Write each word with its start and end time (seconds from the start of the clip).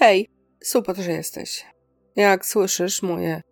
Hej, 0.00 0.28
super, 0.62 0.96
że 0.96 1.12
jesteś. 1.12 1.66
Jak 2.16 2.46
słyszysz, 2.46 3.02
moje 3.02 3.42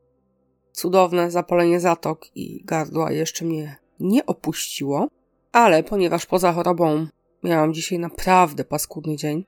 cudowne 0.73 1.31
zapalenie 1.31 1.81
zatok 1.81 2.37
i 2.37 2.65
gardła 2.65 3.13
jeszcze 3.13 3.45
mnie 3.45 3.77
nie 4.01 4.27
opuściło, 4.27 5.09
ale 5.53 5.83
ponieważ 5.83 6.27
poza 6.27 6.53
chorobą 6.53 7.07
miałam 7.43 7.75
dzisiaj 7.75 7.99
naprawdę 7.99 8.65
paskudny 8.65 9.17
dzień, 9.17 9.45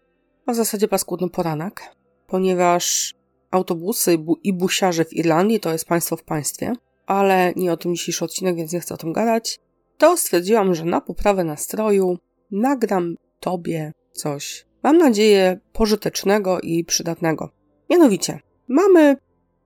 a 0.46 0.52
w 0.52 0.56
zasadzie 0.56 0.88
paskudny 0.88 1.30
poranek, 1.30 1.82
ponieważ 2.26 3.14
autobusy 3.50 4.18
i 4.42 4.52
busiarze 4.52 5.04
w 5.04 5.12
Irlandii 5.12 5.60
to 5.60 5.72
jest 5.72 5.84
państwo 5.84 6.16
w 6.16 6.24
państwie, 6.24 6.72
ale 7.06 7.52
nie 7.56 7.72
o 7.72 7.76
tym 7.76 7.94
dzisiejszy 7.94 8.24
odcinek, 8.24 8.56
więc 8.56 8.72
nie 8.72 8.80
chcę 8.80 8.94
o 8.94 8.98
tym 8.98 9.12
gadać, 9.12 9.58
to 9.98 10.16
stwierdziłam, 10.16 10.74
że 10.74 10.84
na 10.84 11.00
poprawę 11.00 11.44
nastroju 11.44 12.18
nagram 12.50 13.14
Tobie 13.40 13.92
coś, 14.12 14.67
mam 14.82 14.98
nadzieję, 14.98 15.60
pożytecznego 15.72 16.60
i 16.60 16.84
przydatnego. 16.84 17.50
Mianowicie, 17.90 18.40
mamy 18.68 19.16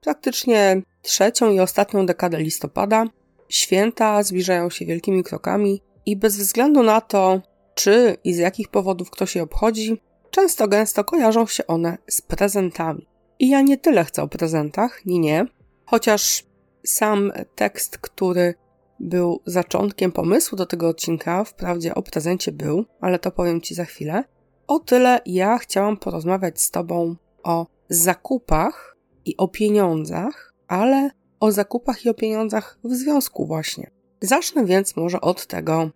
praktycznie 0.00 0.82
trzecią 1.02 1.52
i 1.52 1.60
ostatnią 1.60 2.06
dekadę 2.06 2.38
listopada. 2.38 3.06
Święta 3.48 4.22
zbliżają 4.22 4.70
się 4.70 4.86
wielkimi 4.86 5.22
krokami 5.22 5.82
i 6.06 6.16
bez 6.16 6.36
względu 6.36 6.82
na 6.82 7.00
to, 7.00 7.40
czy 7.74 8.16
i 8.24 8.34
z 8.34 8.38
jakich 8.38 8.68
powodów 8.68 9.10
ktoś 9.10 9.36
je 9.36 9.42
obchodzi, 9.42 10.00
często 10.30 10.68
gęsto 10.68 11.04
kojarzą 11.04 11.46
się 11.46 11.66
one 11.66 11.98
z 12.08 12.22
prezentami. 12.22 13.06
I 13.38 13.48
ja 13.48 13.60
nie 13.60 13.78
tyle 13.78 14.04
chcę 14.04 14.22
o 14.22 14.28
prezentach, 14.28 15.06
nie, 15.06 15.18
nie, 15.18 15.46
chociaż 15.84 16.44
sam 16.84 17.32
tekst, 17.54 17.98
który 17.98 18.54
był 19.00 19.40
zaczątkiem 19.46 20.12
pomysłu 20.12 20.58
do 20.58 20.66
tego 20.66 20.88
odcinka, 20.88 21.44
wprawdzie 21.44 21.94
o 21.94 22.02
prezencie 22.02 22.52
był, 22.52 22.84
ale 23.00 23.18
to 23.18 23.30
powiem 23.30 23.60
Ci 23.60 23.74
za 23.74 23.84
chwilę. 23.84 24.24
O 24.66 24.78
tyle 24.78 25.20
ja 25.26 25.58
chciałam 25.58 25.96
porozmawiać 25.96 26.60
z 26.60 26.70
Tobą 26.70 27.16
o 27.42 27.66
zakupach 27.88 28.96
i 29.24 29.36
o 29.36 29.48
pieniądzach, 29.48 30.54
ale 30.68 31.10
o 31.40 31.52
zakupach 31.52 32.04
i 32.04 32.08
o 32.08 32.14
pieniądzach 32.14 32.78
w 32.84 32.94
związku 32.94 33.46
właśnie. 33.46 33.90
Zacznę 34.20 34.64
więc 34.64 34.96
może 34.96 35.20
od 35.20 35.46
tego 35.46 35.90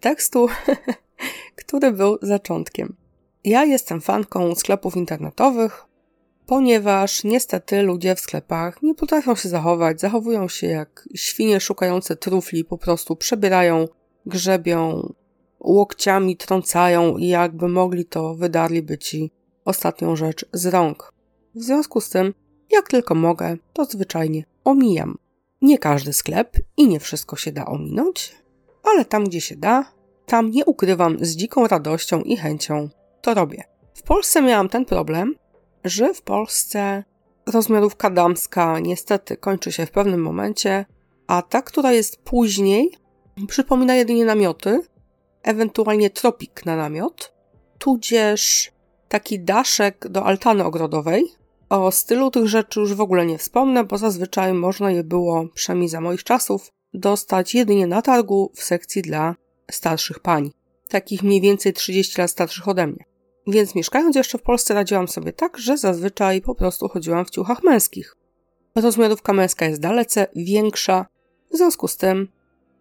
tekstu, 0.00 0.48
który 1.64 1.92
był 1.92 2.18
zaczątkiem. 2.22 2.96
Ja 3.44 3.64
jestem 3.64 4.00
fanką 4.00 4.54
sklepów 4.54 4.96
internetowych, 4.96 5.84
ponieważ 6.46 7.24
niestety 7.24 7.82
ludzie 7.82 8.14
w 8.14 8.20
sklepach 8.20 8.82
nie 8.82 8.94
potrafią 8.94 9.34
się 9.34 9.48
zachować, 9.48 10.00
zachowują 10.00 10.48
się 10.48 10.66
jak 10.66 11.08
świnie 11.14 11.60
szukające 11.60 12.16
trufli, 12.16 12.64
po 12.64 12.78
prostu 12.78 13.16
przebierają, 13.16 13.88
grzebią, 14.26 15.12
łokciami 15.60 16.36
trącają 16.36 17.16
i 17.16 17.28
jakby 17.28 17.68
mogli 17.68 18.04
to 18.04 18.34
wydarliby 18.34 18.98
ci 18.98 19.32
ostatnią 19.64 20.16
rzecz 20.16 20.46
z 20.52 20.66
rąk. 20.66 21.12
W 21.54 21.62
związku 21.62 22.00
z 22.00 22.10
tym, 22.10 22.34
jak 22.70 22.88
tylko 22.88 23.14
mogę, 23.14 23.56
to 23.72 23.84
zwyczajnie 23.84 24.44
omijam. 24.64 25.18
Nie 25.62 25.78
każdy 25.78 26.12
sklep 26.12 26.56
i 26.76 26.88
nie 26.88 27.00
wszystko 27.00 27.36
się 27.36 27.52
da 27.52 27.64
ominąć, 27.64 28.36
ale 28.82 29.04
tam 29.04 29.24
gdzie 29.24 29.40
się 29.40 29.56
da, 29.56 29.92
tam 30.26 30.50
nie 30.50 30.64
ukrywam 30.64 31.16
z 31.20 31.36
dziką 31.36 31.66
radością 31.66 32.22
i 32.22 32.36
chęcią 32.36 32.88
to 33.20 33.34
robię. 33.34 33.64
W 33.94 34.02
Polsce 34.02 34.42
miałam 34.42 34.68
ten 34.68 34.84
problem, 34.84 35.34
że 35.84 36.14
w 36.14 36.22
Polsce 36.22 37.04
rozmiarówka 37.46 38.10
damska 38.10 38.78
niestety 38.78 39.36
kończy 39.36 39.72
się 39.72 39.86
w 39.86 39.90
pewnym 39.90 40.22
momencie, 40.22 40.84
a 41.26 41.42
ta, 41.42 41.62
która 41.62 41.92
jest 41.92 42.16
później, 42.16 42.90
przypomina 43.48 43.94
jedynie 43.94 44.24
namioty, 44.24 44.80
ewentualnie 45.42 46.10
tropik 46.10 46.66
na 46.66 46.76
namiot, 46.76 47.32
tudzież 47.78 48.72
taki 49.08 49.40
daszek 49.40 50.08
do 50.08 50.24
altany 50.24 50.64
ogrodowej. 50.64 51.24
O 51.68 51.90
stylu 51.90 52.30
tych 52.30 52.46
rzeczy 52.48 52.80
już 52.80 52.94
w 52.94 53.00
ogóle 53.00 53.26
nie 53.26 53.38
wspomnę, 53.38 53.84
bo 53.84 53.98
zazwyczaj 53.98 54.54
można 54.54 54.90
je 54.90 55.04
było, 55.04 55.48
przynajmniej 55.54 55.88
za 55.88 56.00
moich 56.00 56.24
czasów, 56.24 56.70
dostać 56.94 57.54
jedynie 57.54 57.86
na 57.86 58.02
targu 58.02 58.52
w 58.54 58.62
sekcji 58.62 59.02
dla 59.02 59.34
starszych 59.70 60.18
pań. 60.18 60.50
Takich 60.88 61.22
mniej 61.22 61.40
więcej 61.40 61.72
30 61.72 62.20
lat 62.20 62.30
starszych 62.30 62.68
ode 62.68 62.86
mnie. 62.86 63.04
Więc 63.46 63.74
mieszkając 63.74 64.16
jeszcze 64.16 64.38
w 64.38 64.42
Polsce 64.42 64.74
radziłam 64.74 65.08
sobie 65.08 65.32
tak, 65.32 65.58
że 65.58 65.78
zazwyczaj 65.78 66.42
po 66.42 66.54
prostu 66.54 66.88
chodziłam 66.88 67.24
w 67.24 67.30
ciuchach 67.30 67.62
męskich. 67.62 68.16
Rozmiarówka 68.74 69.32
męska 69.32 69.66
jest 69.66 69.80
dalece 69.80 70.26
większa, 70.36 71.06
w 71.52 71.56
związku 71.56 71.88
z 71.88 71.96
tym, 71.96 72.28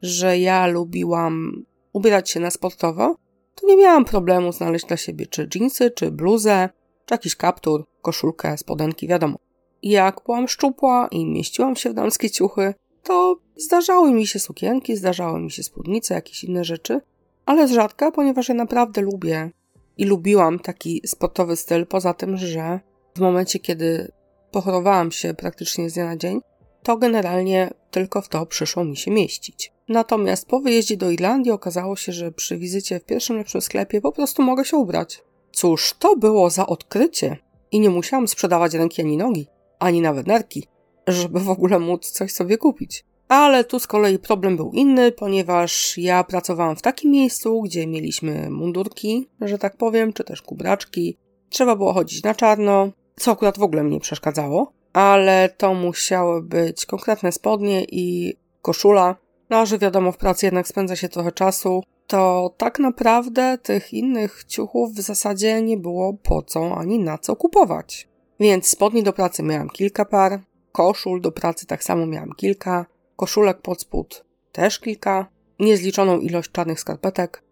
że 0.01 0.39
ja 0.39 0.67
lubiłam 0.67 1.65
ubierać 1.93 2.29
się 2.29 2.39
na 2.39 2.51
sportowo, 2.51 3.15
to 3.55 3.67
nie 3.67 3.77
miałam 3.77 4.05
problemu 4.05 4.51
znaleźć 4.51 4.85
dla 4.85 4.97
siebie 4.97 5.27
czy 5.27 5.47
dżinsy, 5.47 5.91
czy 5.91 6.11
bluzę, 6.11 6.69
czy 7.05 7.13
jakiś 7.13 7.35
kaptur, 7.35 7.85
koszulkę, 8.01 8.57
spodenki, 8.57 9.07
wiadomo. 9.07 9.37
Jak 9.83 10.21
byłam 10.25 10.47
szczupła 10.47 11.07
i 11.11 11.25
mieściłam 11.25 11.75
się 11.75 11.89
w 11.89 11.93
damskie 11.93 12.29
ciuchy, 12.29 12.73
to 13.03 13.39
zdarzały 13.55 14.11
mi 14.11 14.27
się 14.27 14.39
sukienki, 14.39 14.95
zdarzały 14.95 15.39
mi 15.39 15.51
się 15.51 15.63
spódnice, 15.63 16.13
jakieś 16.13 16.43
inne 16.43 16.63
rzeczy, 16.63 17.01
ale 17.45 17.67
z 17.67 17.71
rzadka, 17.71 18.11
ponieważ 18.11 18.49
ja 18.49 18.55
naprawdę 18.55 19.01
lubię 19.01 19.51
i 19.97 20.05
lubiłam 20.05 20.59
taki 20.59 21.01
sportowy 21.05 21.55
styl, 21.55 21.85
poza 21.85 22.13
tym, 22.13 22.37
że 22.37 22.79
w 23.15 23.19
momencie, 23.19 23.59
kiedy 23.59 24.11
pochorowałam 24.51 25.11
się 25.11 25.33
praktycznie 25.33 25.89
z 25.89 25.93
dnia 25.93 26.05
na 26.05 26.17
dzień, 26.17 26.41
to 26.83 26.97
generalnie 26.97 27.69
tylko 27.91 28.21
w 28.21 28.29
to 28.29 28.45
przyszło 28.45 28.85
mi 28.85 28.97
się 28.97 29.11
mieścić. 29.11 29.73
Natomiast 29.89 30.47
po 30.47 30.59
wyjeździe 30.59 30.97
do 30.97 31.11
Irlandii 31.11 31.51
okazało 31.51 31.95
się, 31.95 32.11
że 32.11 32.31
przy 32.31 32.57
wizycie 32.57 32.99
w 32.99 33.05
pierwszym 33.05 33.37
lepszym 33.37 33.61
sklepie 33.61 34.01
po 34.01 34.11
prostu 34.11 34.43
mogę 34.43 34.65
się 34.65 34.77
ubrać. 34.77 35.23
Cóż, 35.51 35.93
to 35.99 36.15
było 36.15 36.49
za 36.49 36.67
odkrycie 36.67 37.37
i 37.71 37.79
nie 37.79 37.89
musiałam 37.89 38.27
sprzedawać 38.27 38.73
ręki 38.73 39.01
ani 39.01 39.17
nogi, 39.17 39.47
ani 39.79 40.01
nawet 40.01 40.27
nerki, 40.27 40.67
żeby 41.07 41.39
w 41.39 41.49
ogóle 41.49 41.79
móc 41.79 42.11
coś 42.11 42.31
sobie 42.31 42.57
kupić. 42.57 43.05
Ale 43.27 43.63
tu 43.63 43.79
z 43.79 43.87
kolei 43.87 44.19
problem 44.19 44.57
był 44.57 44.71
inny, 44.71 45.11
ponieważ 45.11 45.97
ja 45.97 46.23
pracowałam 46.23 46.75
w 46.75 46.81
takim 46.81 47.11
miejscu, 47.11 47.61
gdzie 47.61 47.87
mieliśmy 47.87 48.49
mundurki, 48.49 49.29
że 49.41 49.57
tak 49.57 49.77
powiem, 49.77 50.13
czy 50.13 50.23
też 50.23 50.41
kubraczki. 50.41 51.17
Trzeba 51.49 51.75
było 51.75 51.93
chodzić 51.93 52.23
na 52.23 52.35
czarno, 52.35 52.91
co 53.15 53.31
akurat 53.31 53.57
w 53.57 53.63
ogóle 53.63 53.83
mnie 53.83 53.99
przeszkadzało, 53.99 54.73
ale 54.93 55.49
to 55.57 55.73
musiały 55.73 56.43
być 56.43 56.85
konkretne 56.85 57.31
spodnie 57.31 57.83
i 57.83 58.35
koszula. 58.61 59.15
No, 59.49 59.57
a 59.57 59.65
że 59.65 59.77
wiadomo, 59.77 60.11
w 60.11 60.17
pracy 60.17 60.45
jednak 60.45 60.67
spędza 60.67 60.95
się 60.95 61.09
trochę 61.09 61.31
czasu, 61.31 61.83
to 62.07 62.53
tak 62.57 62.79
naprawdę 62.79 63.57
tych 63.57 63.93
innych 63.93 64.43
ciuchów 64.47 64.93
w 64.93 65.01
zasadzie 65.01 65.61
nie 65.61 65.77
było 65.77 66.13
po 66.13 66.41
co 66.41 66.77
ani 66.77 66.99
na 66.99 67.17
co 67.17 67.35
kupować. 67.35 68.07
Więc 68.39 68.67
spodni 68.67 69.03
do 69.03 69.13
pracy 69.13 69.43
miałam 69.43 69.69
kilka 69.69 70.05
par, 70.05 70.39
koszul 70.71 71.21
do 71.21 71.31
pracy 71.31 71.65
tak 71.65 71.83
samo 71.83 72.05
miałam 72.05 72.31
kilka, 72.37 72.85
koszulek 73.15 73.61
pod 73.61 73.81
spód 73.81 74.29
też 74.51 74.79
kilka, 74.79 75.27
niezliczoną 75.59 76.19
ilość 76.19 76.51
czarnych 76.51 76.79
skarpetek. 76.79 77.43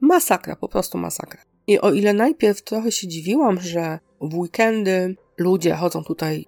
Masakra, 0.00 0.56
po 0.56 0.68
prostu 0.68 0.98
masakra. 0.98 1.42
I 1.66 1.80
o 1.80 1.92
ile 1.92 2.12
najpierw 2.12 2.62
trochę 2.62 2.92
się 2.92 3.08
dziwiłam, 3.08 3.60
że 3.60 3.98
w 4.20 4.38
weekendy 4.38 5.16
ludzie 5.38 5.74
chodzą 5.74 6.04
tutaj, 6.04 6.46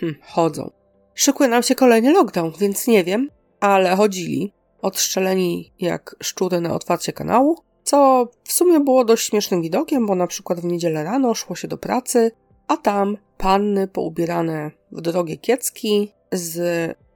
hm, 0.00 0.14
chodzą. 0.22 0.70
Szykuje 1.14 1.48
nam 1.48 1.62
się 1.62 1.74
kolejny 1.74 2.12
lockdown, 2.12 2.52
więc 2.60 2.86
nie 2.86 3.04
wiem, 3.04 3.30
ale 3.64 3.96
chodzili, 3.96 4.52
odstrzeleni 4.82 5.72
jak 5.80 6.16
szczury 6.22 6.60
na 6.60 6.74
otwarcie 6.74 7.12
kanału, 7.12 7.58
co 7.84 8.28
w 8.44 8.52
sumie 8.52 8.80
było 8.80 9.04
dość 9.04 9.28
śmiesznym 9.28 9.62
widokiem, 9.62 10.06
bo 10.06 10.14
na 10.14 10.26
przykład 10.26 10.60
w 10.60 10.64
niedzielę 10.64 11.04
rano 11.04 11.34
szło 11.34 11.56
się 11.56 11.68
do 11.68 11.78
pracy, 11.78 12.30
a 12.68 12.76
tam 12.76 13.16
panny 13.38 13.88
poubierane 13.88 14.70
w 14.92 15.00
drogie 15.00 15.36
kiecki 15.36 16.12
z 16.32 16.56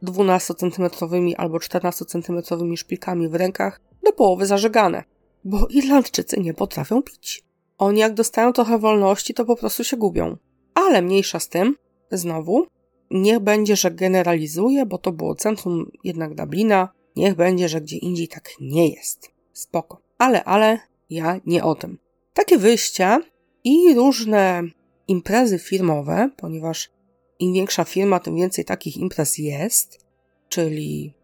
12-centymetrowymi 0.03 1.35
albo 1.37 1.59
14-centymetrowymi 1.59 2.77
szpilkami 2.77 3.29
w 3.29 3.35
rękach 3.35 3.81
do 4.05 4.13
połowy 4.13 4.47
zażegane, 4.47 5.05
bo 5.45 5.67
Irlandczycy 5.71 6.41
nie 6.41 6.55
potrafią 6.55 7.03
pić. 7.03 7.45
Oni 7.79 8.01
jak 8.01 8.15
dostają 8.15 8.53
trochę 8.53 8.79
wolności, 8.79 9.35
to 9.35 9.45
po 9.45 9.57
prostu 9.57 9.85
się 9.85 9.97
gubią. 9.97 10.37
Ale 10.75 11.03
mniejsza 11.03 11.41
z 11.41 11.49
tym, 11.49 11.77
znowu, 12.13 12.67
niech 13.11 13.41
będzie, 13.41 13.77
że 13.77 13.91
generalizuje, 13.91 14.87
bo 14.87 14.99
to 14.99 15.13
było 15.13 15.35
centrum 15.35 15.91
jednak 16.05 16.35
Dublina, 16.35 16.89
niech 17.17 17.35
będzie, 17.35 17.69
że 17.69 17.81
gdzie 17.81 17.97
indziej 17.97 18.29
tak 18.29 18.51
nie 18.61 18.89
jest. 18.89 19.31
Spoko. 19.53 20.01
Ale, 20.19 20.45
ale, 20.45 20.79
ja 21.11 21.41
nie 21.47 21.65
o 21.65 21.75
tym. 21.75 21.99
Takie 22.35 22.59
wyjścia 22.59 23.21
i 23.65 23.95
różne 23.95 24.63
imprezy 25.09 25.59
firmowe, 25.59 26.31
ponieważ 26.37 26.91
im 27.39 27.53
większa 27.53 27.85
firma, 27.85 28.21
tym 28.21 28.37
więcej 28.37 28.65
takich 28.65 28.97
imprez 28.97 29.39
jest, 29.39 30.07
czyli 30.49 31.15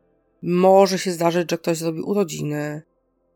może 0.42 0.98
się 0.98 1.12
zdarzyć, 1.12 1.50
że 1.50 1.58
ktoś 1.58 1.78
zrobi 1.78 2.00
urodziny, 2.00 2.82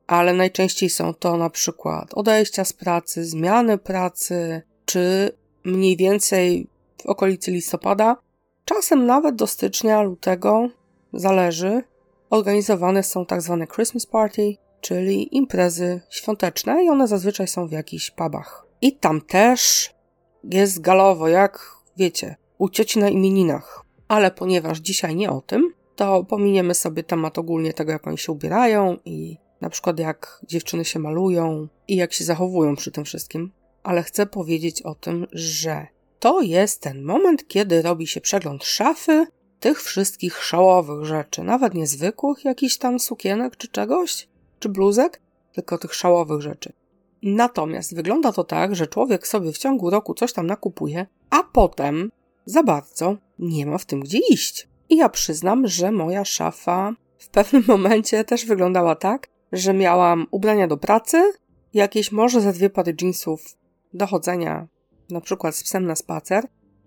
ale 0.07 0.33
najczęściej 0.33 0.91
są 0.91 1.15
to 1.15 1.37
na 1.37 1.51
przykład 1.51 2.15
odejścia 2.15 2.65
z 2.65 2.73
pracy, 2.73 3.25
zmiany 3.25 3.79
pracy, 3.79 4.63
czy 4.85 5.31
mniej 5.65 5.97
więcej 5.97 6.67
w 7.03 7.07
okolicy 7.07 7.51
listopada, 7.51 8.17
czasem 8.69 9.07
nawet 9.07 9.35
do 9.35 9.47
stycznia, 9.47 10.03
lutego, 10.03 10.69
zależy, 11.13 11.83
organizowane 12.31 13.03
są 13.03 13.27
tak 13.27 13.43
zwane 13.43 13.67
Christmas 13.67 14.07
Party, 14.07 14.57
czyli 14.81 15.37
imprezy 15.37 16.01
świąteczne 16.11 16.85
i 16.85 16.89
one 16.89 17.09
zazwyczaj 17.09 17.49
są 17.49 17.69
w 17.69 17.73
jakichś 17.73 18.11
pubach. 18.11 18.67
I 18.81 18.97
tam 18.97 19.21
też 19.21 19.95
jest 20.45 20.81
galowo, 20.81 21.29
jak 21.29 21.77
wiecie, 21.97 22.37
u 22.59 22.69
cioci 22.69 22.99
na 22.99 23.09
imieninach. 23.09 23.85
Ale 24.09 24.31
ponieważ 24.31 24.79
dzisiaj 24.79 25.17
nie 25.17 25.31
o 25.31 25.41
tym, 25.41 25.75
to 25.97 26.25
pominiemy 26.25 26.75
sobie 26.75 27.03
temat 27.03 27.39
ogólnie 27.39 27.73
tego, 27.73 27.93
jak 27.93 28.07
oni 28.07 28.19
się 28.19 28.33
ubierają 28.33 28.97
i 29.05 29.37
na 29.61 29.71
przykład 29.71 29.99
jak 29.99 30.41
dziewczyny 30.47 30.85
się 30.85 30.99
malują 30.99 31.69
i 31.89 31.97
jak 31.97 32.13
się 32.13 32.25
zachowują 32.25 32.77
przy 32.77 32.91
tym 32.91 33.05
wszystkim. 33.05 33.53
Ale 33.83 34.03
chcę 34.03 34.27
powiedzieć 34.27 34.83
o 34.83 34.95
tym, 34.95 35.27
że 35.33 35.87
to 36.19 36.41
jest 36.41 36.81
ten 36.81 37.03
moment, 37.03 37.49
kiedy 37.49 37.83
robi 37.83 38.07
się 38.07 38.21
przegląd 38.21 38.65
szafy 38.65 39.27
tych 39.61 39.83
wszystkich 39.83 40.45
szałowych 40.45 41.05
rzeczy, 41.05 41.43
nawet 41.43 41.75
niezwykłych 41.75 42.45
jakichś 42.45 42.77
tam 42.77 43.01
sukienek 43.01 43.57
czy 43.57 43.69
czegoś, 43.69 44.29
czy 44.59 44.69
bluzek, 44.69 45.21
tylko 45.53 45.79
tych 45.79 45.95
szałowych 45.95 46.41
rzeczy. 46.41 46.73
Natomiast 47.23 47.95
wygląda 47.95 48.33
to 48.33 48.45
tak, 48.45 48.77
że 48.77 48.87
człowiek 48.87 49.27
sobie 49.27 49.53
w 49.53 49.59
ciągu 49.59 49.91
roku 49.91 50.15
coś 50.15 50.33
tam 50.33 50.47
nakupuje, 50.47 51.07
a 51.31 51.43
potem 51.43 52.11
za 52.47 52.63
bardzo 52.63 53.17
nie 53.39 53.67
ma 53.67 53.79
w 53.79 53.87
tym 53.87 54.01
gdzie 54.01 54.19
iść. 54.31 54.69
I 54.89 54.97
ja 54.97 55.09
przyznam, 55.09 55.67
że 55.67 55.93
moja 55.93 56.25
szafa 56.25 56.95
w 57.19 57.29
pewnym 57.29 57.65
momencie 57.77 58.25
też 58.25 58.47
wyglądała 58.47 58.95
tak, 58.95 59.29
że 59.53 59.75
miałam 59.75 60.27
ubrania 60.31 60.67
do 60.67 60.77
pracy, 60.77 61.33
jakieś 61.75 62.13
może 62.13 62.41
ze 62.41 62.53
dwie 62.53 62.71
pary 62.71 62.95
jeansów 63.01 63.57
do 63.95 64.07
chodzenia, 64.07 64.67
na 65.11 65.21
przykład 65.21 65.57
z 65.57 65.63
psem 65.63 65.87
na 65.87 65.97
spacer, 65.97 66.45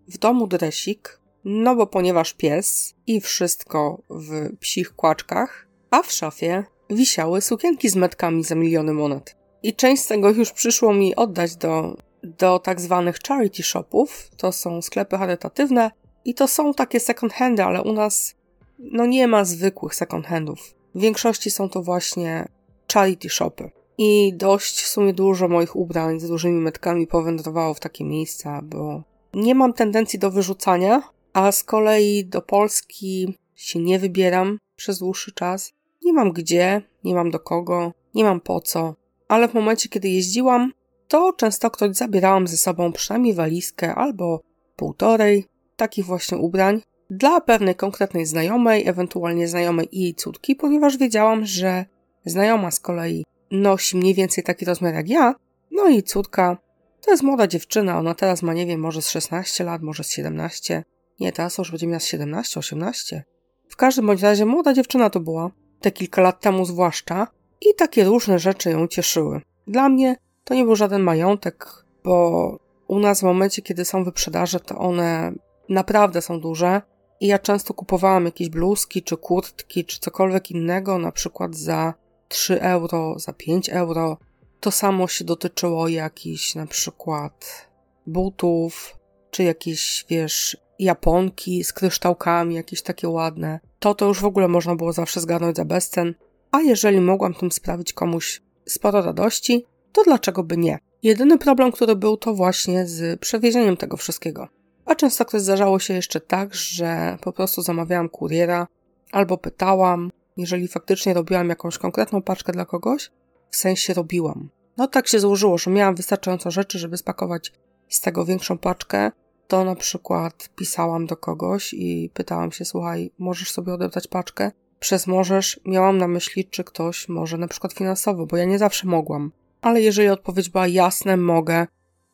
w 0.07 0.17
domu 0.17 0.47
dresik, 0.47 1.19
no 1.45 1.75
bo 1.75 1.87
ponieważ 1.87 2.33
pies 2.33 2.95
i 3.07 3.21
wszystko 3.21 4.01
w 4.09 4.57
psich 4.59 4.95
kłaczkach, 4.95 5.67
a 5.91 6.01
w 6.01 6.11
szafie 6.11 6.63
wisiały 6.89 7.41
sukienki 7.41 7.89
z 7.89 7.95
metkami 7.95 8.43
za 8.43 8.55
miliony 8.55 8.93
monet. 8.93 9.35
I 9.63 9.75
część 9.75 10.03
z 10.03 10.07
tego 10.07 10.29
już 10.29 10.51
przyszło 10.51 10.93
mi 10.93 11.15
oddać 11.15 11.55
do, 11.55 11.97
do 12.23 12.59
tak 12.59 12.81
zwanych 12.81 13.19
charity 13.27 13.63
shopów. 13.63 14.29
To 14.37 14.51
są 14.51 14.81
sklepy 14.81 15.17
charytatywne 15.17 15.91
i 16.25 16.33
to 16.33 16.47
są 16.47 16.73
takie 16.73 16.99
second 16.99 17.33
handy, 17.33 17.63
ale 17.63 17.81
u 17.83 17.93
nas 17.93 18.35
no 18.79 19.05
nie 19.05 19.27
ma 19.27 19.45
zwykłych 19.45 19.95
second 19.95 20.25
handów. 20.25 20.75
W 20.95 21.01
większości 21.01 21.51
są 21.51 21.69
to 21.69 21.81
właśnie 21.81 22.47
charity 22.93 23.29
shopy. 23.29 23.71
I 24.03 24.33
dość 24.33 24.81
w 24.81 24.87
sumie 24.87 25.13
dużo 25.13 25.47
moich 25.47 25.75
ubrań 25.75 26.19
z 26.19 26.27
dużymi 26.27 26.61
metkami 26.61 27.07
powędrowało 27.07 27.73
w 27.73 27.79
takie 27.79 28.03
miejsca, 28.05 28.61
bo 28.63 29.03
nie 29.33 29.55
mam 29.55 29.73
tendencji 29.73 30.19
do 30.19 30.31
wyrzucania, 30.31 31.01
a 31.33 31.51
z 31.51 31.63
kolei 31.63 32.25
do 32.25 32.41
Polski 32.41 33.37
się 33.55 33.79
nie 33.79 33.99
wybieram 33.99 34.57
przez 34.75 34.99
dłuższy 34.99 35.31
czas. 35.31 35.73
Nie 36.05 36.13
mam 36.13 36.31
gdzie, 36.31 36.81
nie 37.03 37.15
mam 37.15 37.31
do 37.31 37.39
kogo, 37.39 37.91
nie 38.13 38.23
mam 38.23 38.41
po 38.41 38.61
co, 38.61 38.95
ale 39.27 39.47
w 39.47 39.53
momencie, 39.53 39.89
kiedy 39.89 40.09
jeździłam, 40.09 40.73
to 41.07 41.33
często 41.33 41.71
ktoś 41.71 41.95
zabierałam 41.95 42.47
ze 42.47 42.57
sobą 42.57 42.91
przynajmniej 42.91 43.33
walizkę 43.33 43.95
albo 43.95 44.41
półtorej 44.75 45.45
takich 45.75 46.05
właśnie 46.05 46.37
ubrań 46.37 46.81
dla 47.09 47.41
pewnej 47.41 47.75
konkretnej 47.75 48.25
znajomej, 48.25 48.87
ewentualnie 48.87 49.47
znajomej 49.47 49.97
i 49.97 50.01
jej 50.01 50.15
córki, 50.15 50.55
ponieważ 50.55 50.97
wiedziałam, 50.97 51.45
że 51.45 51.85
znajoma 52.25 52.71
z 52.71 52.79
kolei 52.79 53.23
nosi 53.51 53.97
mniej 53.97 54.13
więcej 54.13 54.43
taki 54.43 54.65
rozmiar 54.65 54.93
jak 54.93 55.09
ja, 55.09 55.35
no 55.71 55.87
i 55.87 56.03
córka 56.03 56.57
to 57.01 57.11
jest 57.11 57.23
młoda 57.23 57.47
dziewczyna, 57.47 57.99
ona 57.99 58.15
teraz 58.15 58.43
ma, 58.43 58.53
nie 58.53 58.65
wiem, 58.65 58.79
może 58.79 59.01
z 59.01 59.09
16 59.09 59.63
lat, 59.63 59.81
może 59.81 60.03
z 60.03 60.11
17. 60.11 60.83
Nie, 61.19 61.31
teraz 61.31 61.57
już 61.57 61.71
będzie 61.71 61.87
miała 61.87 61.99
z 61.99 62.05
17, 62.05 62.59
18. 62.59 63.23
W 63.69 63.75
każdym 63.75 64.07
bądź 64.07 64.21
razie 64.21 64.45
młoda 64.45 64.73
dziewczyna 64.73 65.09
to 65.09 65.19
była, 65.19 65.51
te 65.79 65.91
kilka 65.91 66.21
lat 66.21 66.41
temu 66.41 66.65
zwłaszcza, 66.65 67.27
i 67.61 67.75
takie 67.75 68.03
różne 68.03 68.39
rzeczy 68.39 68.69
ją 68.69 68.87
cieszyły. 68.87 69.41
Dla 69.67 69.89
mnie 69.89 70.15
to 70.43 70.53
nie 70.53 70.63
był 70.63 70.75
żaden 70.75 71.01
majątek, 71.01 71.85
bo 72.03 72.57
u 72.87 72.99
nas 72.99 73.19
w 73.19 73.23
momencie, 73.23 73.61
kiedy 73.61 73.85
są 73.85 74.03
wyprzedaże, 74.03 74.59
to 74.59 74.77
one 74.77 75.33
naprawdę 75.69 76.21
są 76.21 76.39
duże. 76.39 76.81
I 77.19 77.27
ja 77.27 77.39
często 77.39 77.73
kupowałam 77.73 78.25
jakieś 78.25 78.49
bluzki, 78.49 79.03
czy 79.03 79.17
kurtki, 79.17 79.85
czy 79.85 79.99
cokolwiek 79.99 80.51
innego, 80.51 80.97
na 80.97 81.11
przykład 81.11 81.55
za 81.55 81.93
3 82.31 82.61
euro, 82.61 83.19
za 83.19 83.33
5 83.33 83.69
euro. 83.69 84.17
To 84.59 84.71
samo 84.71 85.07
się 85.07 85.25
dotyczyło 85.25 85.87
jakichś 85.87 86.55
na 86.55 86.65
przykład 86.65 87.67
butów, 88.07 88.97
czy 89.31 89.43
jakieś, 89.43 90.05
wiesz, 90.09 90.57
japonki 90.79 91.63
z 91.63 91.73
kryształkami, 91.73 92.55
jakieś 92.55 92.81
takie 92.81 93.09
ładne. 93.09 93.59
To 93.79 93.95
to 93.95 94.05
już 94.05 94.19
w 94.19 94.25
ogóle 94.25 94.47
można 94.47 94.75
było 94.75 94.93
zawsze 94.93 95.19
zgarnąć 95.19 95.57
za 95.57 95.65
bezcen. 95.65 96.15
A 96.51 96.61
jeżeli 96.61 97.01
mogłam 97.01 97.33
tym 97.33 97.51
sprawić 97.51 97.93
komuś 97.93 98.41
sporo 98.65 99.01
radości, 99.01 99.65
to 99.91 100.03
dlaczego 100.03 100.43
by 100.43 100.57
nie? 100.57 100.79
Jedyny 101.03 101.37
problem, 101.37 101.71
który 101.71 101.95
był, 101.95 102.17
to 102.17 102.33
właśnie 102.33 102.87
z 102.87 103.19
przewiezieniem 103.19 103.77
tego 103.77 103.97
wszystkiego. 103.97 104.47
A 104.85 104.95
często 104.95 105.25
ktoś 105.25 105.41
zdarzało 105.41 105.79
się 105.79 105.93
jeszcze 105.93 106.21
tak, 106.21 106.55
że 106.55 107.17
po 107.21 107.33
prostu 107.33 107.61
zamawiałam 107.61 108.09
kuriera 108.09 108.67
albo 109.11 109.37
pytałam, 109.37 110.11
jeżeli 110.37 110.67
faktycznie 110.67 111.13
robiłam 111.13 111.49
jakąś 111.49 111.77
konkretną 111.77 112.21
paczkę 112.21 112.51
dla 112.51 112.65
kogoś, 112.65 113.11
w 113.49 113.55
sensie 113.55 113.93
robiłam. 113.93 114.49
No 114.77 114.87
tak 114.87 115.07
się 115.07 115.19
złożyło, 115.19 115.57
że 115.57 115.71
miałam 115.71 115.95
wystarczająco 115.95 116.51
rzeczy, 116.51 116.79
żeby 116.79 116.97
spakować 116.97 117.53
z 117.89 118.01
tego 118.01 118.25
większą 118.25 118.57
paczkę, 118.57 119.11
to 119.47 119.63
na 119.63 119.75
przykład 119.75 120.49
pisałam 120.55 121.05
do 121.05 121.17
kogoś 121.17 121.73
i 121.73 122.09
pytałam 122.13 122.51
się, 122.51 122.65
słuchaj, 122.65 123.11
możesz 123.19 123.51
sobie 123.51 123.73
odebrać 123.73 124.07
paczkę? 124.07 124.51
Przez 124.79 125.07
możesz 125.07 125.59
miałam 125.65 125.97
na 125.97 126.07
myśli, 126.07 126.45
czy 126.45 126.63
ktoś 126.63 127.09
może 127.09 127.37
na 127.37 127.47
przykład 127.47 127.73
finansowo, 127.73 128.25
bo 128.25 128.37
ja 128.37 128.45
nie 128.45 128.59
zawsze 128.59 128.87
mogłam. 128.87 129.31
Ale 129.61 129.81
jeżeli 129.81 130.09
odpowiedź 130.09 130.49
była 130.49 130.67
jasne, 130.67 131.17
mogę, 131.17 131.67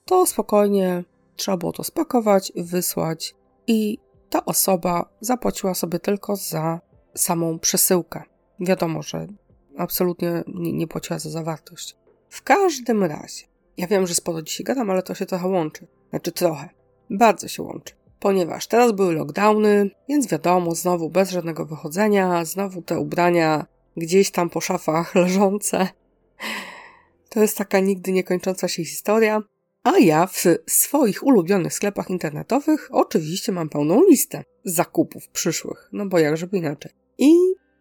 to 0.05 0.25
spokojnie 0.25 1.03
trzeba 1.35 1.57
było 1.57 1.71
to 1.71 1.83
spakować, 1.83 2.51
wysłać 2.55 3.35
i 3.67 3.97
ta 4.29 4.45
osoba 4.45 5.09
zapłaciła 5.21 5.73
sobie 5.73 5.99
tylko 5.99 6.35
za 6.35 6.79
samą 7.17 7.59
przesyłkę. 7.59 8.23
Wiadomo, 8.59 9.03
że 9.03 9.27
absolutnie 9.77 10.43
nie, 10.47 10.73
nie 10.73 10.87
płaciła 10.87 11.19
za 11.19 11.29
zawartość. 11.29 11.95
W 12.29 12.43
każdym 12.43 13.03
razie, 13.03 13.45
ja 13.77 13.87
wiem, 13.87 14.07
że 14.07 14.15
sporo 14.15 14.41
dzisiaj 14.41 14.63
gadam, 14.63 14.89
ale 14.89 15.03
to 15.03 15.15
się 15.15 15.25
trochę 15.25 15.47
łączy. 15.47 15.87
Znaczy 16.09 16.31
trochę. 16.31 16.69
Bardzo 17.09 17.47
się 17.47 17.63
łączy 17.63 17.93
ponieważ 18.19 18.67
teraz 18.67 18.91
były 18.91 19.13
lockdowny, 19.13 19.89
więc 20.09 20.27
wiadomo, 20.27 20.75
znowu 20.75 21.09
bez 21.09 21.31
żadnego 21.31 21.65
wychodzenia, 21.65 22.45
znowu 22.45 22.81
te 22.81 22.99
ubrania 22.99 23.65
gdzieś 23.97 24.31
tam 24.31 24.49
po 24.49 24.61
szafach 24.61 25.15
leżące. 25.25 25.87
To 27.29 27.41
jest 27.41 27.57
taka 27.57 27.79
nigdy 27.79 28.11
niekończąca 28.11 28.67
się 28.67 28.85
historia. 28.85 29.41
A 29.83 29.99
ja 29.99 30.27
w 30.27 30.43
swoich 30.67 31.23
ulubionych 31.23 31.73
sklepach 31.73 32.09
internetowych 32.09 32.89
oczywiście 32.91 33.51
mam 33.51 33.69
pełną 33.69 34.01
listę 34.09 34.43
zakupów 34.65 35.27
przyszłych, 35.27 35.89
no 35.91 36.05
bo 36.05 36.19
jak 36.19 36.37
żeby 36.37 36.57
inaczej. 36.57 36.91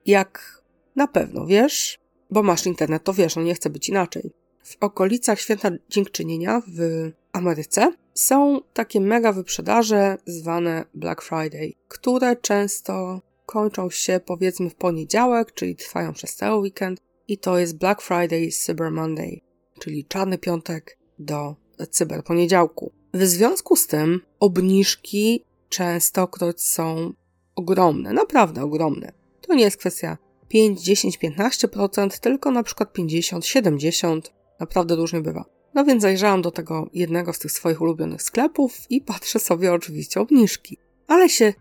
Jak 0.07 0.63
na 0.97 1.07
pewno 1.07 1.47
wiesz, 1.47 1.99
bo 2.31 2.43
masz 2.43 2.67
internet, 2.67 3.05
to 3.05 3.15
wiesz, 3.15 3.37
no 3.37 3.43
nie 3.43 3.55
chcę 3.55 3.71
być 3.71 3.89
inaczej. 3.89 4.33
W 4.65 4.77
okolicach 4.81 5.41
Święta 5.41 5.71
Dziękczynienia 5.89 6.63
w 6.69 7.11
Ameryce 7.33 7.93
są 8.15 8.61
takie 8.73 9.01
mega 9.01 9.33
wyprzedaże 9.33 10.19
zwane 10.27 10.85
Black 10.95 11.23
Friday, 11.23 11.73
które 11.89 12.37
często 12.37 13.21
kończą 13.47 13.91
się 13.91 14.21
powiedzmy 14.27 14.71
w 14.71 14.75
poniedziałek, 14.75 15.53
czyli 15.53 15.77
trwają 15.77 16.13
przez 16.13 16.35
cały 16.35 16.61
weekend 16.61 17.01
i 17.29 17.39
to 17.39 17.59
jest 17.59 17.79
Black 17.79 18.03
Friday 18.03 18.51
Cyber 18.51 18.91
Monday, 18.91 19.41
czyli 19.81 20.05
czarny 20.05 20.39
piątek 20.39 20.99
do 21.19 21.57
cyberponiedziałku. 21.91 22.93
W 23.15 23.25
związku 23.25 23.77
z 23.77 23.87
tym 23.87 24.21
obniżki 24.41 25.45
częstokroć 25.69 26.63
są 26.63 27.13
ogromne, 27.57 28.13
naprawdę 28.13 28.63
ogromne. 28.63 29.13
To 29.47 29.55
nie 29.55 29.65
jest 29.65 29.77
kwestia 29.77 30.19
5, 30.49 30.83
10, 30.83 31.19
15%, 31.19 32.21
tylko 32.21 32.51
na 32.51 32.63
przykład 32.63 32.93
50, 32.93 33.47
70, 33.47 34.33
naprawdę 34.61 34.97
różnie 34.97 35.21
bywa. 35.21 35.45
No 35.75 35.85
więc 35.85 36.03
zajrzałam 36.03 36.43
do 36.43 36.51
tego 36.51 36.89
jednego 36.93 37.33
z 37.33 37.39
tych 37.39 37.53
swoich 37.53 37.81
ulubionych 37.81 38.23
sklepów 38.23 38.79
i 38.91 39.01
patrzę 39.01 39.39
sobie 39.39 39.73
oczywiście 39.73 40.21
obniżki. 40.21 40.79
Ale 41.07 41.29
się 41.29 41.55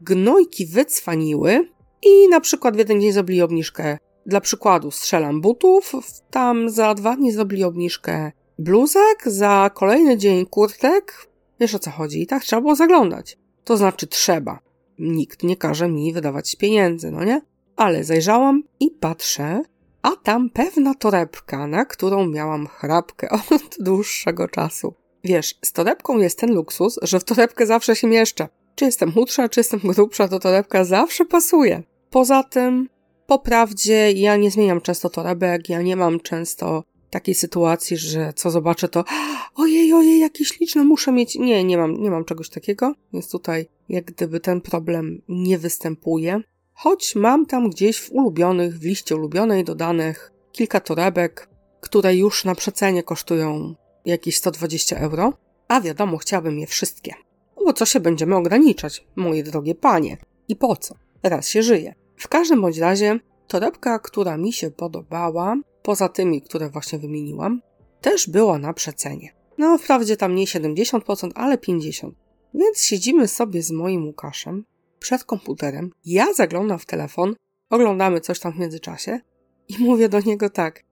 gnojki 0.00 0.66
wycwaniły 0.66 1.68
i 2.02 2.28
na 2.28 2.40
przykład 2.40 2.74
w 2.74 2.78
jeden 2.78 3.00
dzień 3.00 3.12
zrobili 3.12 3.42
obniżkę. 3.42 3.98
Dla 4.26 4.40
przykładu 4.40 4.90
strzelam 4.90 5.40
butów, 5.40 5.92
tam 6.30 6.70
za 6.70 6.94
dwa 6.94 7.16
dni 7.16 7.32
zrobili 7.32 7.64
obniżkę 7.64 8.32
bluzek, 8.58 9.22
za 9.26 9.70
kolejny 9.74 10.16
dzień 10.16 10.46
kurtek. 10.46 11.28
Wiesz 11.60 11.74
o 11.74 11.78
co 11.78 11.90
chodzi? 11.90 12.22
I 12.22 12.26
tak 12.26 12.42
trzeba 12.44 12.62
było 12.62 12.74
zaglądać. 12.74 13.38
To 13.64 13.76
znaczy 13.76 14.06
trzeba. 14.06 14.58
Nikt 15.02 15.42
nie 15.42 15.56
każe 15.56 15.88
mi 15.88 16.12
wydawać 16.12 16.56
pieniędzy, 16.56 17.10
no 17.10 17.24
nie? 17.24 17.40
Ale 17.76 18.04
zajrzałam 18.04 18.62
i 18.80 18.90
patrzę, 18.90 19.62
a 20.02 20.10
tam 20.16 20.50
pewna 20.50 20.94
torebka, 20.94 21.66
na 21.66 21.84
którą 21.84 22.26
miałam 22.26 22.66
chrapkę 22.66 23.28
od 23.50 23.76
dłuższego 23.78 24.48
czasu. 24.48 24.94
Wiesz, 25.24 25.58
z 25.64 25.72
torebką 25.72 26.18
jest 26.18 26.38
ten 26.38 26.54
luksus, 26.54 26.98
że 27.02 27.20
w 27.20 27.24
torebkę 27.24 27.66
zawsze 27.66 27.96
się 27.96 28.06
mieszczę. 28.08 28.48
Czy 28.74 28.84
jestem 28.84 29.12
chudsza, 29.12 29.48
czy 29.48 29.60
jestem 29.60 29.80
grubsza, 29.80 30.28
to 30.28 30.38
torebka 30.38 30.84
zawsze 30.84 31.24
pasuje. 31.24 31.82
Poza 32.10 32.42
tym, 32.42 32.88
po 33.26 33.38
prawdzie, 33.38 34.12
ja 34.12 34.36
nie 34.36 34.50
zmieniam 34.50 34.80
często 34.80 35.10
torebek, 35.10 35.68
ja 35.68 35.82
nie 35.82 35.96
mam 35.96 36.20
często 36.20 36.84
takiej 37.10 37.34
sytuacji, 37.34 37.96
że 37.96 38.32
co 38.36 38.50
zobaczę, 38.50 38.88
to 38.88 39.04
ojej, 39.54 39.92
ojej, 39.92 40.20
jakie 40.20 40.44
śliczne, 40.44 40.84
muszę 40.84 41.12
mieć. 41.12 41.34
Nie, 41.34 41.64
nie 41.64 41.78
mam, 41.78 42.02
nie 42.02 42.10
mam 42.10 42.24
czegoś 42.24 42.48
takiego, 42.48 42.94
więc 43.12 43.30
tutaj 43.30 43.66
jak 43.92 44.04
gdyby 44.04 44.40
ten 44.40 44.60
problem 44.60 45.22
nie 45.28 45.58
występuje. 45.58 46.40
Choć 46.72 47.14
mam 47.14 47.46
tam 47.46 47.70
gdzieś 47.70 48.00
w 48.00 48.12
ulubionych, 48.12 48.78
w 48.78 48.84
liście 48.84 49.16
ulubionej 49.16 49.64
dodanych 49.64 50.32
kilka 50.52 50.80
torebek, 50.80 51.48
które 51.80 52.16
już 52.16 52.44
na 52.44 52.54
przecenie 52.54 53.02
kosztują 53.02 53.74
jakieś 54.04 54.36
120 54.36 54.96
euro, 54.96 55.32
a 55.68 55.80
wiadomo, 55.80 56.16
chciałabym 56.16 56.58
je 56.58 56.66
wszystkie. 56.66 57.14
No 57.56 57.64
bo 57.64 57.72
co 57.72 57.86
się 57.86 58.00
będziemy 58.00 58.36
ograniczać, 58.36 59.06
moje 59.16 59.42
drogie 59.42 59.74
panie? 59.74 60.16
I 60.48 60.56
po 60.56 60.76
co? 60.76 60.94
Raz 61.22 61.48
się 61.48 61.62
żyje. 61.62 61.94
W 62.16 62.28
każdym 62.28 62.60
bądź 62.62 62.78
razie, 62.78 63.20
torebka, 63.48 63.98
która 63.98 64.36
mi 64.36 64.52
się 64.52 64.70
podobała, 64.70 65.56
poza 65.82 66.08
tymi, 66.08 66.42
które 66.42 66.68
właśnie 66.68 66.98
wymieniłam, 66.98 67.62
też 68.00 68.28
była 68.28 68.58
na 68.58 68.72
przecenie. 68.72 69.32
No, 69.58 69.78
wprawdzie 69.78 70.16
tam 70.16 70.34
nie 70.34 70.46
70%, 70.46 71.30
ale 71.34 71.56
50%. 71.56 72.12
Więc 72.54 72.82
siedzimy 72.82 73.28
sobie 73.28 73.62
z 73.62 73.70
moim 73.70 74.06
Łukaszem 74.06 74.64
przed 74.98 75.24
komputerem. 75.24 75.90
Ja 76.04 76.32
zaglądam 76.32 76.78
w 76.78 76.86
telefon, 76.86 77.34
oglądamy 77.70 78.20
coś 78.20 78.40
tam 78.40 78.52
w 78.52 78.58
międzyczasie 78.58 79.20
i 79.68 79.78
mówię 79.78 80.08
do 80.08 80.20
niego 80.20 80.50
tak: 80.50 80.84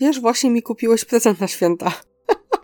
Wiesz, 0.00 0.20
właśnie 0.20 0.50
mi 0.50 0.62
kupiłeś 0.62 1.04
prezent 1.04 1.40
na 1.40 1.48
święta. 1.48 1.92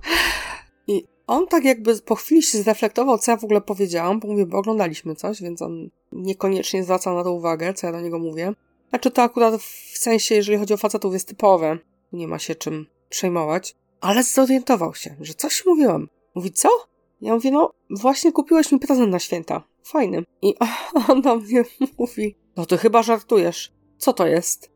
I 0.87 1.05
on 1.27 1.47
tak 1.47 1.65
jakby 1.65 2.01
po 2.01 2.15
chwili 2.15 2.43
się 2.43 2.59
zreflektował, 2.59 3.19
co 3.19 3.31
ja 3.31 3.37
w 3.37 3.45
ogóle 3.45 3.61
powiedziałam, 3.61 4.21
bo 4.21 4.29
mówię, 4.29 4.47
bo 4.47 4.59
oglądaliśmy 4.59 5.15
coś, 5.15 5.43
więc 5.43 5.63
on 5.63 5.91
niekoniecznie 6.13 6.85
zwraca 6.85 7.15
na 7.15 7.25
to 7.25 7.33
uwagę, 7.33 7.75
co 7.75 7.87
ja 7.87 7.93
do 7.93 8.01
niego 8.01 8.19
mówię. 8.19 8.53
Znaczy 8.91 9.11
to 9.11 9.23
akurat 9.23 9.63
w 9.63 9.99
sensie, 9.99 10.35
jeżeli 10.35 10.59
chodzi 10.59 10.75
o 10.75 10.77
facetów, 10.77 11.13
jest 11.13 11.29
typowe. 11.29 11.79
Nie 12.13 12.29
ma 12.29 12.39
się 12.39 12.55
czym 12.55 12.87
przejmować. 13.09 13.77
Ale 14.01 14.23
zorientował 14.23 14.95
się, 14.95 15.17
że 15.21 15.35
coś 15.35 15.67
mówiłam. 15.67 16.09
Mówi, 16.35 16.53
co? 16.53 16.69
Ja 17.25 17.35
mówię, 17.35 17.51
no 17.51 17.73
właśnie 17.91 18.33
kupiłeś 18.33 18.73
mi 18.73 18.79
prezent 18.79 19.11
na 19.11 19.19
święta. 19.19 19.63
Fajny. 19.83 20.25
I 20.43 20.55
on 21.09 21.23
do 21.23 21.37
mnie 21.37 21.65
mówi, 21.99 22.37
no 22.57 22.67
ty 22.67 22.79
chyba 22.79 23.03
żartujesz. 23.03 23.73
Co 23.99 24.13
to 24.13 24.27
jest? 24.27 24.71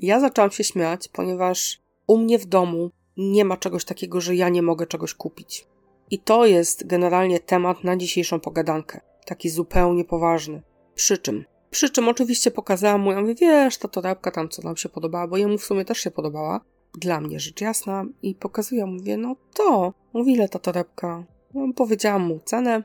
Ja 0.00 0.20
zaczęłam 0.20 0.50
się 0.50 0.64
śmiać, 0.64 1.08
ponieważ 1.08 1.80
u 2.06 2.18
mnie 2.18 2.38
w 2.38 2.46
domu 2.46 2.90
nie 3.16 3.44
ma 3.44 3.56
czegoś 3.56 3.84
takiego, 3.84 4.20
że 4.20 4.36
ja 4.36 4.48
nie 4.48 4.62
mogę 4.62 4.86
czegoś 4.86 5.14
kupić. 5.14 5.66
I 6.10 6.18
to 6.18 6.46
jest 6.46 6.86
generalnie 6.86 7.40
temat 7.40 7.84
na 7.84 7.96
dzisiejszą 7.96 8.40
pogadankę. 8.40 9.00
Taki 9.26 9.50
zupełnie 9.50 10.04
poważny. 10.04 10.62
Przy 10.94 11.18
czym? 11.18 11.44
Przy 11.70 11.90
czym 11.90 12.08
oczywiście 12.08 12.50
pokazałam 12.50 13.00
mu, 13.00 13.12
ja 13.12 13.20
mówię, 13.20 13.34
wiesz, 13.34 13.78
ta 13.78 13.88
torebka 13.88 14.30
tam, 14.30 14.48
co 14.48 14.62
nam 14.62 14.76
się 14.76 14.88
podobała, 14.88 15.28
bo 15.28 15.36
jemu 15.36 15.58
w 15.58 15.64
sumie 15.64 15.84
też 15.84 15.98
się 15.98 16.10
podobała. 16.10 16.60
Dla 16.94 17.20
mnie 17.20 17.40
rzecz 17.40 17.60
jasna. 17.60 18.04
I 18.22 18.34
pokazuję, 18.34 18.86
mówię, 18.86 19.16
no 19.16 19.36
to. 19.54 19.92
Mówi, 20.12 20.32
ile 20.32 20.48
ta 20.48 20.58
torebka? 20.58 21.24
No, 21.54 21.72
powiedziałam 21.76 22.22
mu 22.22 22.40
cenę, 22.44 22.82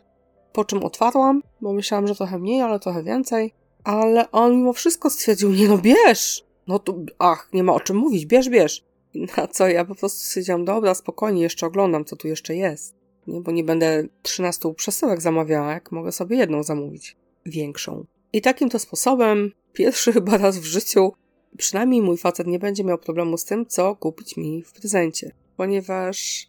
po 0.54 0.66
czym 0.66 0.84
otwarłam, 0.84 1.44
bo 1.62 1.74
myślałam, 1.74 2.08
że 2.08 2.16
trochę 2.16 2.40
mniej, 2.40 2.62
ale 2.62 2.80
trochę 2.80 3.04
więcej. 3.04 3.54
Ale 3.84 4.32
on 4.32 4.58
mimo 4.58 4.74
wszystko 4.74 5.10
stwierdził, 5.10 5.52
nie 5.52 5.68
no, 5.68 5.78
bierz! 5.78 6.46
No 6.68 6.80
tu, 6.80 7.06
ach, 7.20 7.50
nie 7.54 7.64
ma 7.64 7.74
o 7.74 7.80
czym 7.80 7.98
mówić, 7.98 8.26
bierz, 8.26 8.50
bierz. 8.50 8.84
Na 9.38 9.48
co 9.48 9.68
ja 9.68 9.86
po 9.86 9.96
prostu 9.96 10.20
stwierdziłam, 10.20 10.66
dobra, 10.66 10.96
spokojnie, 10.96 11.42
jeszcze 11.42 11.66
oglądam, 11.66 12.06
co 12.06 12.16
tu 12.16 12.28
jeszcze 12.28 12.56
jest. 12.56 12.96
Nie, 13.28 13.42
bo 13.42 13.52
nie 13.52 13.64
będę 13.64 14.04
13 14.22 14.74
przesyłek 14.74 15.22
zamawiała, 15.22 15.74
jak 15.74 15.92
mogę 15.92 16.12
sobie 16.12 16.38
jedną 16.38 16.64
zamówić. 16.64 17.16
Większą. 17.46 18.06
I 18.34 18.42
takim 18.42 18.70
to 18.70 18.80
sposobem, 18.80 19.52
pierwszy 19.74 20.14
chyba 20.14 20.38
raz 20.38 20.60
w 20.60 20.66
życiu, 20.66 21.14
przynajmniej 21.58 22.02
mój 22.02 22.18
facet 22.18 22.48
nie 22.48 22.60
będzie 22.60 22.84
miał 22.84 22.98
problemu 22.98 23.38
z 23.38 23.46
tym, 23.46 23.66
co 23.66 23.96
kupić 23.96 24.38
mi 24.38 24.64
w 24.64 24.72
prezencie. 24.74 25.32
Ponieważ, 25.58 26.48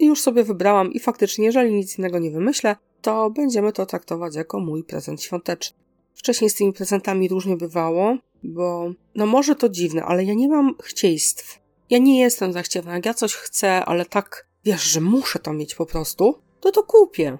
no, 0.00 0.06
już 0.06 0.20
sobie 0.20 0.44
wybrałam 0.44 0.92
i 0.92 1.00
faktycznie, 1.00 1.44
jeżeli 1.44 1.74
nic 1.74 1.98
innego 1.98 2.18
nie 2.18 2.30
wymyślę, 2.30 2.76
to 3.02 3.30
będziemy 3.30 3.72
to 3.72 3.86
traktować 3.86 4.34
jako 4.34 4.60
mój 4.60 4.84
prezent 4.84 5.22
świąteczny. 5.22 5.78
Wcześniej 6.14 6.50
z 6.50 6.54
tymi 6.54 6.72
prezentami 6.72 7.28
różnie 7.28 7.56
bywało, 7.56 8.16
bo, 8.42 8.92
no 9.14 9.26
może 9.26 9.54
to 9.54 9.68
dziwne, 9.68 10.04
ale 10.04 10.24
ja 10.24 10.34
nie 10.34 10.48
mam 10.48 10.74
chcieństw. 10.82 11.60
Ja 11.90 11.98
nie 11.98 12.20
jestem 12.20 12.52
zachciewna. 12.52 12.94
Jak 12.94 13.06
ja 13.06 13.14
coś 13.14 13.34
chcę, 13.34 13.84
ale 13.84 14.04
tak, 14.04 14.46
wiesz, 14.64 14.82
że 14.82 15.00
muszę 15.00 15.38
to 15.38 15.52
mieć 15.52 15.74
po 15.74 15.86
prostu, 15.86 16.34
to 16.60 16.72
to 16.72 16.82
kupię. 16.82 17.38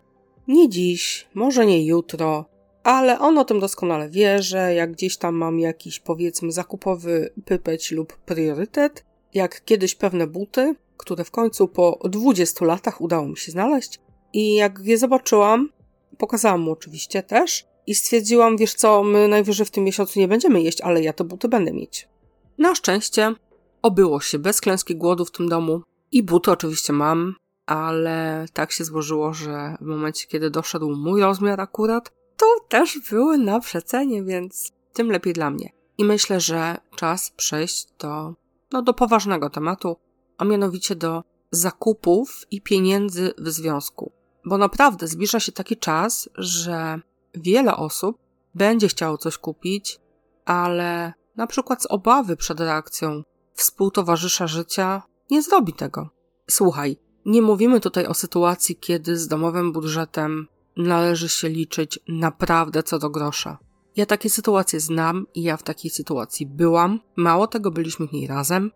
Nie 0.49 0.69
dziś, 0.69 1.29
może 1.35 1.67
nie 1.67 1.87
jutro, 1.87 2.45
ale 2.83 3.19
on 3.19 3.39
o 3.39 3.45
tym 3.45 3.61
doskonale 3.61 4.09
wie, 4.09 4.43
że 4.43 4.75
jak 4.75 4.93
gdzieś 4.93 5.17
tam 5.17 5.35
mam 5.35 5.61
jakiś 5.61 6.01
powiedzmy 6.01 6.53
zakupowy 6.53 7.33
pypeć 7.45 7.93
lub 7.93 8.17
priorytet, 8.17 9.05
jak 9.35 9.65
kiedyś 9.65 9.95
pewne 9.95 10.27
buty, 10.27 10.75
które 10.99 11.25
w 11.25 11.31
końcu 11.31 11.69
po 11.69 11.99
20 12.05 12.65
latach 12.65 13.01
udało 13.01 13.29
mi 13.29 13.37
się 13.37 13.53
znaleźć 13.53 14.01
i 14.33 14.55
jak 14.55 14.79
je 14.83 14.99
zobaczyłam, 14.99 15.69
pokazałam 16.19 16.61
mu 16.61 16.71
oczywiście 16.71 17.23
też 17.23 17.67
i 17.87 17.95
stwierdziłam, 17.95 18.57
wiesz 18.57 18.75
co, 18.75 19.03
my 19.03 19.29
najwyżej 19.29 19.67
w 19.67 19.71
tym 19.71 19.85
miesiącu 19.85 20.21
nie 20.21 20.29
będziemy 20.29 20.63
jeść, 20.63 20.81
ale 20.81 21.03
ja 21.03 21.13
te 21.13 21.25
buty 21.25 21.49
będę 21.49 21.73
mieć. 21.73 22.09
Na 22.59 22.75
szczęście 22.75 23.35
obyło 23.83 24.21
się 24.21 24.39
bez 24.39 24.61
klęski 24.61 24.97
głodu 24.97 25.25
w 25.25 25.31
tym 25.31 25.49
domu 25.49 25.83
i 26.13 26.23
buty 26.23 26.51
oczywiście 26.51 26.93
mam, 26.93 27.35
ale 27.67 28.47
tak 28.53 28.73
się 28.73 28.85
złożyło, 28.85 29.33
że 29.35 29.77
w 29.81 29.85
momencie, 29.85 30.27
kiedy 30.27 30.51
doszedł 30.51 30.97
mój 30.97 31.21
rozmiar 31.21 31.61
akurat, 31.61 32.13
to 32.37 32.47
też 32.69 32.99
były 33.11 33.39
na 33.39 33.61
przecenie, 33.61 34.23
więc 34.23 34.73
tym 34.93 35.11
lepiej 35.11 35.33
dla 35.33 35.51
mnie. 35.51 35.73
I 35.99 36.05
myślę, 36.05 36.41
że 36.41 36.77
czas 36.97 37.31
przejść 37.31 37.87
do, 37.99 38.35
no, 38.73 38.83
do 38.83 38.95
poważnego 38.95 39.51
tematu, 39.51 39.97
a 40.39 40.45
mianowicie 40.45 40.97
do 40.97 41.25
zakupów 41.51 42.47
i 42.51 42.61
pieniędzy 42.63 43.33
w 43.39 43.49
związku. 43.49 44.13
Bo 44.45 44.59
naprawdę 44.59 45.09
zbliża 45.09 45.41
się 45.41 45.53
taki 45.53 45.77
czas, 45.77 46.29
że 46.35 47.01
wiele 47.35 47.77
osób 47.77 48.19
będzie 48.55 48.89
chciało 48.89 49.19
coś 49.19 49.39
kupić, 49.39 50.01
ale 50.45 51.13
na 51.37 51.47
przykład 51.47 51.83
z 51.83 51.87
obawy 51.87 52.37
przed 52.37 52.61
reakcją 52.61 53.23
współtowarzysza 53.55 54.47
życia 54.47 55.03
nie 55.31 55.43
zrobi 55.43 55.73
tego. 55.73 56.11
Słuchaj, 56.51 56.97
nie 57.27 57.43
mówimy 57.43 57.81
tutaj 57.81 58.07
o 58.07 58.15
sytuacji, 58.15 58.77
kiedy 58.77 59.19
z 59.19 59.29
domowym 59.29 59.73
budżetem 59.73 60.47
należy 60.77 61.29
się 61.29 61.49
liczyć 61.49 61.99
naprawdę 62.09 62.83
co 62.83 62.99
do 62.99 63.11
grosza. 63.11 63.59
Ja 63.97 64.07
takie 64.07 64.31
sytuacje 64.31 64.81
znam 64.81 65.27
i 65.35 65.43
ja 65.43 65.57
w 65.57 65.63
takiej 65.63 65.91
sytuacji 65.91 66.47
byłam. 66.47 67.01
Mało 67.17 67.47
tego, 67.47 67.71
byliśmy 67.71 68.07
w 68.09 68.13
niej 68.13 68.27
razem, 68.27 68.71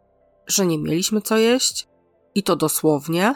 że 0.46 0.66
nie 0.66 0.78
mieliśmy 0.78 1.20
co 1.20 1.36
jeść 1.36 1.88
i 2.34 2.42
to 2.42 2.56
dosłownie. 2.56 3.34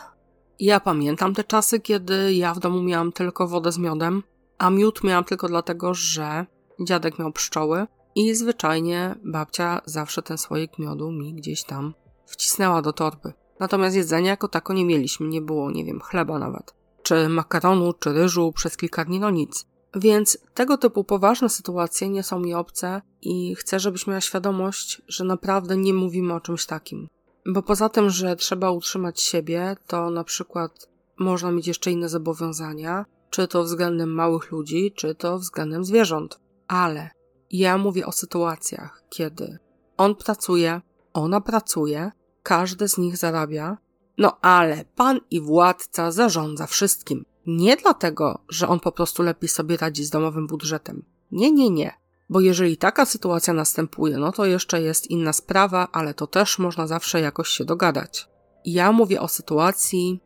Ja 0.59 0.81
pamiętam 0.81 1.35
te 1.35 1.45
czasy, 1.45 1.81
kiedy 1.81 2.35
ja 2.35 2.55
w 2.55 2.59
domu 2.59 2.83
miałam 2.83 3.13
tylko 3.13 3.49
wodę 3.49 3.73
z 3.73 3.79
miodem, 3.79 4.23
a 4.59 4.71
miód 4.71 5.05
miałam 5.05 5.25
tylko 5.25 5.49
dlatego, 5.49 5.95
że 5.95 6.47
dziadek 6.81 7.19
miał 7.19 7.33
pszczoły 7.33 7.87
i 8.15 8.35
zwyczajnie 8.35 9.15
babcia 9.25 9.81
zawsze 9.85 10.23
ten 10.23 10.39
słoik 10.39 10.79
miodu 10.79 11.13
mi 11.13 11.35
gdzieś 11.35 11.65
tam 11.65 11.95
wcisnęła 12.27 12.83
do 12.83 12.93
torby. 12.93 13.33
Natomiast 13.61 13.97
jedzenia 13.97 14.31
jako 14.31 14.49
tako 14.49 14.73
nie 14.73 14.85
mieliśmy, 14.85 15.29
nie 15.29 15.43
było, 15.43 15.71
nie 15.71 15.85
wiem, 15.85 16.01
chleba 16.01 16.39
nawet 16.39 16.77
czy 17.07 17.29
makaronu, 17.29 17.93
czy 17.93 18.13
ryżu 18.13 18.53
przez 18.53 18.77
kilka 18.77 19.05
dni, 19.05 19.21
no 19.21 19.31
nic. 19.31 19.67
Więc 19.95 20.39
tego 20.55 20.79
typu 20.79 21.05
poważne 21.05 21.49
sytuacje 21.49 22.09
nie 22.09 22.23
są 22.23 22.41
mi 22.41 22.55
obce 22.55 23.03
i 23.23 23.55
chcę, 23.55 23.81
żebyś 23.81 24.07
miała 24.07 24.21
świadomość, 24.21 25.03
że 25.09 25.25
naprawdę 25.25 25.77
nie 25.77 25.95
mówimy 25.95 26.35
o 26.35 26.41
czymś 26.41 26.67
takim. 26.67 27.09
Bo 27.47 27.63
poza 27.63 27.89
tym, 27.89 28.11
że 28.11 28.37
trzeba 28.37 28.71
utrzymać 28.71 29.21
siebie, 29.21 29.77
to 29.87 30.11
na 30.11 30.25
przykład 30.25 30.89
można 31.19 31.53
mieć 31.53 31.67
jeszcze 31.67 31.91
inne 31.91 32.09
zobowiązania, 32.09 33.05
czy 33.31 33.49
to 33.49 33.65
względem 33.65 34.15
małych 34.15 34.51
ludzi, 34.51 34.93
czy 34.97 35.15
to 35.15 35.39
względem 35.39 35.85
zwierząt. 35.85 36.41
Ale 36.69 37.11
ja 37.51 37.79
mówię 37.79 38.07
o 38.07 38.13
sytuacjach, 38.13 39.03
kiedy 39.09 39.59
on 39.97 40.15
pracuje, 40.15 40.81
ona 41.13 41.41
pracuje, 41.41 42.11
każdy 42.43 42.89
z 42.89 42.99
nich 42.99 43.17
zarabia, 43.17 43.79
no 44.19 44.41
ale 44.41 44.85
pan 44.85 45.21
i 45.31 45.41
władca 45.41 46.13
zarządza 46.13 46.67
wszystkim. 46.67 47.25
Nie 47.47 47.77
dlatego, 47.77 48.39
że 48.49 48.69
on 48.69 48.81
po 48.81 48.93
prostu 48.93 49.23
lepiej 49.23 49.49
sobie 49.49 49.77
radzi 49.77 50.05
z 50.05 50.11
domowym 50.11 50.47
budżetem. 50.47 51.05
Nie, 51.33 51.53
nie, 51.53 51.71
nie. 51.71 51.95
Bo 52.29 52.41
jeżeli 52.41 52.77
taka 52.77 53.07
sytuacja 53.07 53.55
następuje, 53.55 54.19
no 54.19 54.33
to 54.33 54.47
jeszcze 54.47 54.83
jest 54.83 55.11
inna 55.11 55.33
sprawa, 55.33 55.89
ale 55.93 56.15
to 56.15 56.27
też 56.27 56.59
można 56.59 56.87
zawsze 56.87 57.21
jakoś 57.21 57.49
się 57.49 57.65
dogadać. 57.65 58.29
Ja 58.65 58.93
mówię 58.93 59.21
o 59.21 59.29
sytuacji, 59.29 60.21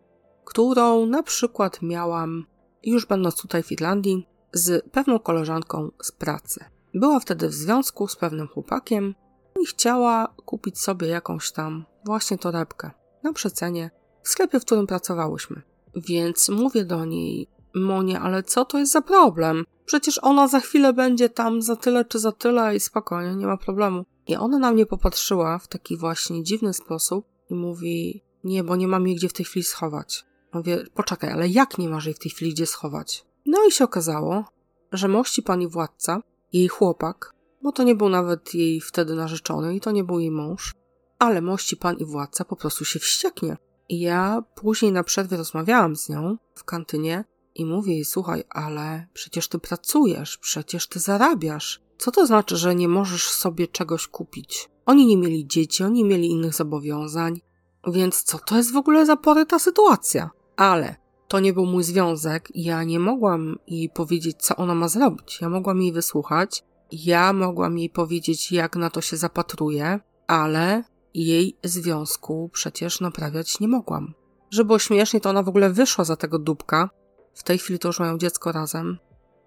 którą 0.45 1.07
na 1.07 1.23
przykład 1.23 1.83
miałam, 1.83 2.47
już 2.83 3.07
będąc 3.07 3.37
tutaj 3.43 3.63
w 3.63 3.73
Irlandii, 3.73 4.27
z 4.53 4.91
pewną 4.91 5.19
koleżanką 5.19 5.91
z 6.03 6.13
pracy. 6.13 6.65
Była 6.95 7.21
wtedy 7.21 7.49
w 7.49 7.55
związku 7.55 8.09
z 8.09 8.17
pewnym 8.17 8.49
chłopakiem 8.49 9.15
i 9.61 9.67
chciała 9.67 10.35
kupić 10.45 10.79
sobie 10.79 11.09
jakąś 11.09 11.53
tam 11.53 11.85
właśnie 12.05 12.39
torebkę 12.39 12.91
na 13.23 13.33
przecenie 13.33 13.91
w 14.23 14.29
sklepie, 14.29 14.61
w 14.61 14.65
którym 14.65 14.87
pracowałyśmy. 14.87 15.63
Więc 15.97 16.49
mówię 16.49 16.85
do 16.85 17.05
niej, 17.05 17.49
Monie, 17.75 18.21
ale 18.21 18.43
co 18.43 18.65
to 18.65 18.79
jest 18.79 18.93
za 18.93 19.03
problem? 19.03 19.65
Przecież 19.85 20.19
ona 20.23 20.49
za 20.49 20.61
chwilę 20.61 20.93
będzie 20.93 21.29
tam 21.29 21.63
za 21.63 21.77
tyle 21.77 22.05
czy 22.05 22.19
za 22.19 22.33
tyle 22.33 22.77
i 22.77 22.81
spokojnie, 22.81 23.37
nie 23.37 23.47
ma 23.47 23.57
problemu. 23.57 24.05
I 24.27 24.37
ona 24.37 24.59
na 24.59 24.73
mnie 24.73 24.87
popatrzyła 24.87 25.59
w 25.59 25.69
taki 25.69 25.97
właśnie 25.97 26.43
dziwny 26.43 26.75
sposób 26.75 27.27
i 27.51 27.55
mówi: 27.55 28.23
Nie, 28.45 28.65
bo 28.65 28.77
nie 28.77 28.89
mam 28.89 29.07
jej 29.07 29.17
gdzie 29.17 29.29
w 29.29 29.33
tej 29.33 29.47
chwili 29.47 29.65
schować. 29.65 30.25
Mówię: 30.53 30.85
Poczekaj, 30.95 31.31
ale 31.31 31.49
jak 31.49 31.79
nie 31.79 31.89
masz 31.89 32.07
jej 32.07 32.15
w 32.15 32.19
tej 32.19 32.31
chwili 32.31 32.55
gdzie 32.55 32.67
schować? 32.67 33.25
No 33.47 33.59
i 33.69 33.73
się 33.73 33.85
okazało, 33.85 34.45
że 34.93 35.09
mości 35.09 35.43
pani 35.43 35.69
władca, 35.69 36.23
jej 36.53 36.69
chłopak, 36.69 37.35
bo 37.63 37.73
to 37.73 37.83
nie 37.83 37.95
był 37.95 38.09
nawet 38.09 38.55
jej 38.55 38.81
wtedy 38.81 39.15
narzeczony 39.15 39.77
i 39.77 39.81
to 39.81 39.91
nie 39.91 40.05
był 40.05 40.21
jej 40.21 40.31
mąż, 40.31 40.75
ale 41.19 41.43
mości 41.43 41.77
pan 41.77 41.97
i 41.97 42.05
władca 42.05 42.45
po 42.45 42.57
prostu 42.57 42.85
się 42.85 42.99
wścieknie. 42.99 43.57
Ja 43.93 44.43
później 44.55 44.93
na 44.93 45.05
przerwie 45.05 45.37
rozmawiałam 45.37 45.97
z 45.97 46.09
nią 46.09 46.37
w 46.55 46.65
kantynie 46.65 47.25
i 47.55 47.67
mówię 47.67 47.95
jej, 47.95 48.05
słuchaj, 48.05 48.45
ale 48.51 49.07
przecież 49.13 49.49
ty 49.49 49.59
pracujesz, 49.59 50.39
przecież 50.39 50.87
ty 50.87 50.99
zarabiasz. 50.99 51.83
Co 51.99 52.11
to 52.11 52.27
znaczy, 52.27 52.57
że 52.57 52.75
nie 52.75 52.89
możesz 52.89 53.29
sobie 53.29 53.69
czegoś 53.69 54.07
kupić? 54.07 54.71
Oni 54.87 55.07
nie 55.07 55.17
mieli 55.17 55.47
dzieci, 55.47 55.85
oni 55.85 56.03
nie 56.03 56.09
mieli 56.09 56.31
innych 56.31 56.55
zobowiązań, 56.55 57.41
więc 57.87 58.23
co 58.23 58.39
to 58.39 58.57
jest 58.57 58.73
w 58.73 58.77
ogóle 58.77 59.07
za 59.07 59.17
poryta 59.17 59.59
sytuacja? 59.59 60.31
Ale 60.57 60.97
to 61.29 61.41
nie 61.41 61.53
był 61.53 61.67
mój 61.67 61.85
związek 61.85 62.49
ja 62.55 62.85
nie 62.85 62.99
mogłam 62.99 63.59
jej 63.67 63.89
powiedzieć, 63.89 64.37
co 64.41 64.57
ona 64.57 64.75
ma 64.75 64.89
zrobić. 64.89 65.41
Ja 65.41 65.49
mogłam 65.49 65.83
jej 65.83 65.93
wysłuchać, 65.93 66.65
ja 66.93 67.33
mogłam 67.33 67.79
jej 67.79 67.91
powiedzieć, 67.91 68.53
jak 68.53 68.77
na 68.77 68.91
to 68.91 69.01
się 69.01 69.17
zapatruje, 69.17 70.01
ale 70.27 70.85
jej 71.15 71.57
związku 71.65 72.51
przecież 72.53 73.01
naprawiać 73.01 73.61
nie 73.61 73.69
mogłam. 73.69 74.15
Żeby 74.51 74.67
było 74.67 74.79
śmiesznie, 74.79 75.21
to 75.21 75.31
ona 75.31 75.43
w 75.43 75.49
ogóle 75.49 75.71
wyszła 75.71 76.05
za 76.05 76.17
tego 76.17 76.39
dupka. 76.39 76.91
W 77.35 77.43
tej 77.43 77.59
chwili 77.59 77.79
to 77.79 77.89
już 77.89 78.01
mają 78.01 78.19
dziecko 78.19 78.53
razem. 78.53 78.99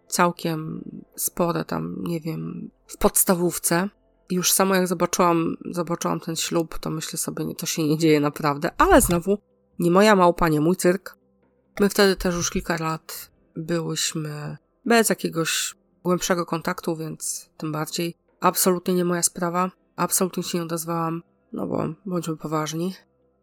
Całkiem 0.07 0.83
spore 1.15 1.65
tam, 1.65 1.95
nie 2.03 2.19
wiem, 2.19 2.71
w 2.87 2.97
podstawówce. 2.97 3.89
Już 4.29 4.51
samo 4.51 4.75
jak 4.75 4.87
zobaczyłam, 4.87 5.55
zobaczyłam 5.71 6.19
ten 6.19 6.35
ślub, 6.35 6.79
to 6.79 6.89
myślę 6.89 7.19
sobie, 7.19 7.45
nie, 7.45 7.55
to 7.55 7.65
się 7.65 7.83
nie 7.83 7.97
dzieje 7.97 8.19
naprawdę. 8.19 8.71
Ale 8.77 9.01
znowu, 9.01 9.37
nie 9.79 9.91
moja 9.91 10.15
małpa, 10.15 10.49
nie 10.49 10.61
mój 10.61 10.75
cyrk. 10.75 11.17
My 11.79 11.89
wtedy 11.89 12.15
też 12.15 12.35
już 12.35 12.49
kilka 12.49 12.77
lat 12.77 13.31
byłyśmy 13.55 14.57
bez 14.85 15.09
jakiegoś 15.09 15.75
głębszego 16.03 16.45
kontaktu, 16.45 16.95
więc 16.95 17.49
tym 17.57 17.71
bardziej. 17.71 18.15
Absolutnie 18.39 18.93
nie 18.93 19.05
moja 19.05 19.23
sprawa. 19.23 19.71
Absolutnie 19.95 20.43
się 20.43 20.57
nie 20.57 20.63
odezwałam, 20.63 21.23
no 21.53 21.67
bo 21.67 21.83
bądźmy 22.05 22.37
poważni. 22.37 22.93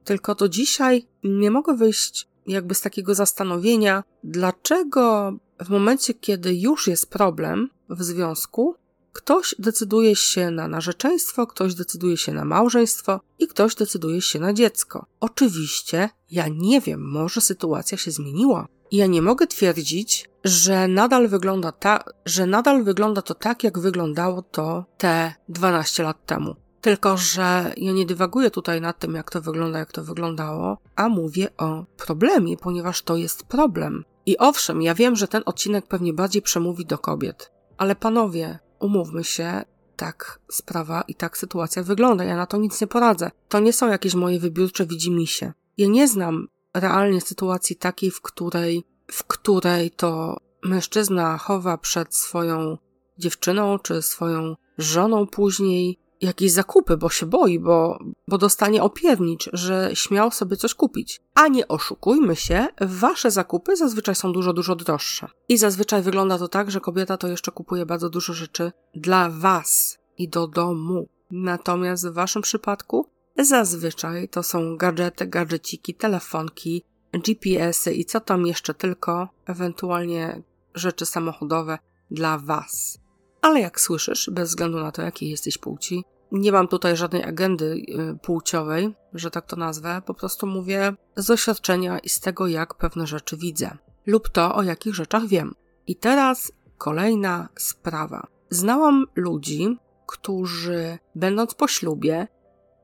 Tylko 0.05 0.35
do 0.35 0.49
dzisiaj 0.49 1.07
nie 1.25 1.51
mogę 1.51 1.77
wyjść 1.77 2.29
jakby 2.47 2.75
z 2.75 2.81
takiego 2.81 3.15
zastanowienia, 3.15 4.05
dlaczego 4.25 5.33
w 5.65 5.69
momencie, 5.69 6.15
kiedy 6.15 6.55
już 6.55 6.87
jest 6.87 7.11
problem 7.11 7.71
w 7.89 8.03
związku, 8.03 8.75
ktoś 9.13 9.55
decyduje 9.59 10.17
się 10.17 10.51
na 10.51 10.69
narzeczeństwo, 10.69 11.47
ktoś 11.47 11.75
decyduje 11.75 12.17
się 12.17 12.33
na 12.33 12.45
małżeństwo 12.45 13.21
i 13.39 13.47
ktoś 13.47 13.75
decyduje 13.75 14.23
się 14.23 14.39
na 14.39 14.53
dziecko. 14.53 15.07
Oczywiście, 15.21 16.09
ja 16.31 16.49
nie 16.49 16.81
wiem, 16.81 17.11
może 17.11 17.41
sytuacja 17.41 17.99
się 17.99 18.11
zmieniła. 18.11 18.69
Ja 18.93 19.07
nie 19.07 19.23
mogę 19.23 19.47
twierdzić, 19.47 20.31
że 20.45 20.89
nadal 20.89 21.29
wygląda 21.29 21.73
ta, 21.73 22.05
że 22.27 22.47
nadal 22.47 22.85
wygląda 22.85 23.23
to 23.23 23.35
tak, 23.35 23.65
jak 23.65 23.79
wyglądało 23.79 24.43
to 24.43 24.85
te 24.99 25.35
12 25.49 26.03
lat 26.03 26.27
temu. 26.27 26.57
Tylko, 26.81 27.17
że 27.17 27.73
ja 27.77 27.93
nie 27.93 28.07
dywaguję 28.07 28.51
tutaj 28.51 28.81
nad 28.81 28.99
tym, 28.99 29.15
jak 29.15 29.31
to 29.31 29.41
wygląda, 29.41 29.79
jak 29.79 29.93
to 29.93 30.05
wyglądało, 30.05 30.79
a 30.97 31.09
mówię 31.09 31.49
o 31.57 31.85
problemie, 31.97 32.57
ponieważ 32.57 33.03
to 33.03 33.17
jest 33.17 33.43
problem. 33.43 34.05
I 34.27 34.39
owszem, 34.39 34.83
ja 34.83 34.95
wiem, 34.95 35.17
że 35.17 35.29
ten 35.29 35.43
odcinek 35.47 35.87
pewnie 35.87 36.13
bardziej 36.13 36.43
przemówi 36.43 36.87
do 36.87 36.99
kobiet, 36.99 37.53
ale 37.79 37.97
panowie, 37.97 38.59
umówmy 38.79 39.25
się, 39.25 39.63
tak 39.97 40.41
sprawa 40.51 41.03
i 41.09 41.15
tak 41.15 41.39
sytuacja 41.39 41.83
wygląda. 41.83 42.25
Ja 42.25 42.37
na 42.37 42.47
to 42.47 42.57
nic 42.57 42.81
nie 42.81 42.87
poradzę. 42.87 43.31
To 43.49 43.61
nie 43.61 43.73
są 43.73 43.89
jakieś 43.89 44.15
moje 44.15 44.41
wybiórcze 44.41 44.87
widzimisię. 44.87 45.53
Ja 45.77 45.89
nie 45.89 46.09
znam 46.09 46.49
realnie 46.75 47.21
sytuacji 47.21 47.77
takiej, 47.77 48.11
w 48.11 48.21
której, 48.21 48.85
w 49.13 49.25
której 49.25 49.91
to 49.91 50.37
mężczyzna 50.65 51.39
chowa 51.39 51.79
przed 51.79 52.15
swoją 52.15 52.79
dziewczyną 53.19 53.79
czy 53.79 54.03
swoją 54.03 54.57
żoną 54.79 55.27
później 55.27 55.99
jakieś 56.21 56.53
zakupy, 56.53 56.97
bo 56.97 57.11
się 57.11 57.27
boi, 57.27 57.59
bo, 57.59 57.99
bo 58.29 58.39
dostanie 58.39 58.83
opiernicz, 58.83 59.51
że 59.53 59.91
śmiał 59.95 60.31
sobie 60.31 60.57
coś 60.57 60.75
kupić. 60.75 61.21
A 61.35 61.49
nie 61.49 61.69
oszukujmy 61.69 62.37
się, 62.37 62.67
wasze 62.81 63.31
zakupy 63.31 63.77
zazwyczaj 63.77 64.15
są 64.15 64.33
dużo, 64.33 64.53
dużo 64.53 64.77
droższe. 64.77 65.29
I 65.49 65.59
zazwyczaj 65.59 66.03
wygląda 66.03 66.39
to 66.39 66.49
tak, 66.49 66.71
że 66.71 66.81
kobieta 66.81 67.17
to 67.17 67.29
jeszcze 67.29 67.53
kupuje 67.53 67.87
bardzo 67.87 68.11
dużo 68.11 68.33
rzeczy 68.33 68.73
dla 68.95 69.31
was 69.31 69.99
i 70.19 70.29
do 70.29 70.47
domu. 70.47 71.09
Natomiast 71.31 72.09
w 72.09 72.13
waszym 72.13 72.43
przypadku 72.43 73.07
zazwyczaj 73.39 74.29
to 74.29 74.43
są 74.43 74.77
gadżety, 74.77 75.27
gadżeciki, 75.27 75.95
telefonki, 75.95 76.85
GPS-y 77.13 77.93
i 77.93 78.05
co 78.05 78.21
tam 78.21 78.47
jeszcze 78.47 78.75
tylko, 78.75 79.29
ewentualnie 79.47 80.43
rzeczy 80.75 81.07
samochodowe 81.07 81.79
dla 82.11 82.39
was. 82.39 82.99
Ale 83.43 83.61
jak 83.61 83.81
słyszysz, 83.81 84.31
bez 84.33 84.49
względu 84.49 84.79
na 84.81 84.93
to, 84.93 85.03
jakiej 85.03 85.31
jesteś 85.31 85.59
płci, 85.59 86.05
nie 86.33 86.53
mam 86.53 86.69
tutaj 86.69 86.97
żadnej 86.97 87.25
agendy 87.25 87.65
y, 87.65 88.19
płciowej, 88.23 88.95
że 89.15 89.31
tak 89.31 89.47
to 89.47 89.57
nazwę, 89.57 90.03
po 90.07 90.15
prostu 90.15 90.47
mówię 90.47 90.93
z 91.17 91.27
doświadczenia 91.27 91.99
i 91.99 92.09
z 92.09 92.21
tego, 92.21 92.47
jak 92.47 92.75
pewne 92.75 93.07
rzeczy 93.07 93.37
widzę, 93.37 93.77
lub 94.07 94.29
to, 94.29 94.55
o 94.55 94.63
jakich 94.63 94.95
rzeczach 94.95 95.27
wiem. 95.27 95.55
I 95.87 95.97
teraz 95.97 96.53
kolejna 96.79 97.49
sprawa. 97.59 98.27
Znałam 98.51 99.05
ludzi, 99.15 99.77
którzy, 100.07 100.99
będąc 101.15 101.55
po 101.55 101.69
ślubie, 101.69 102.29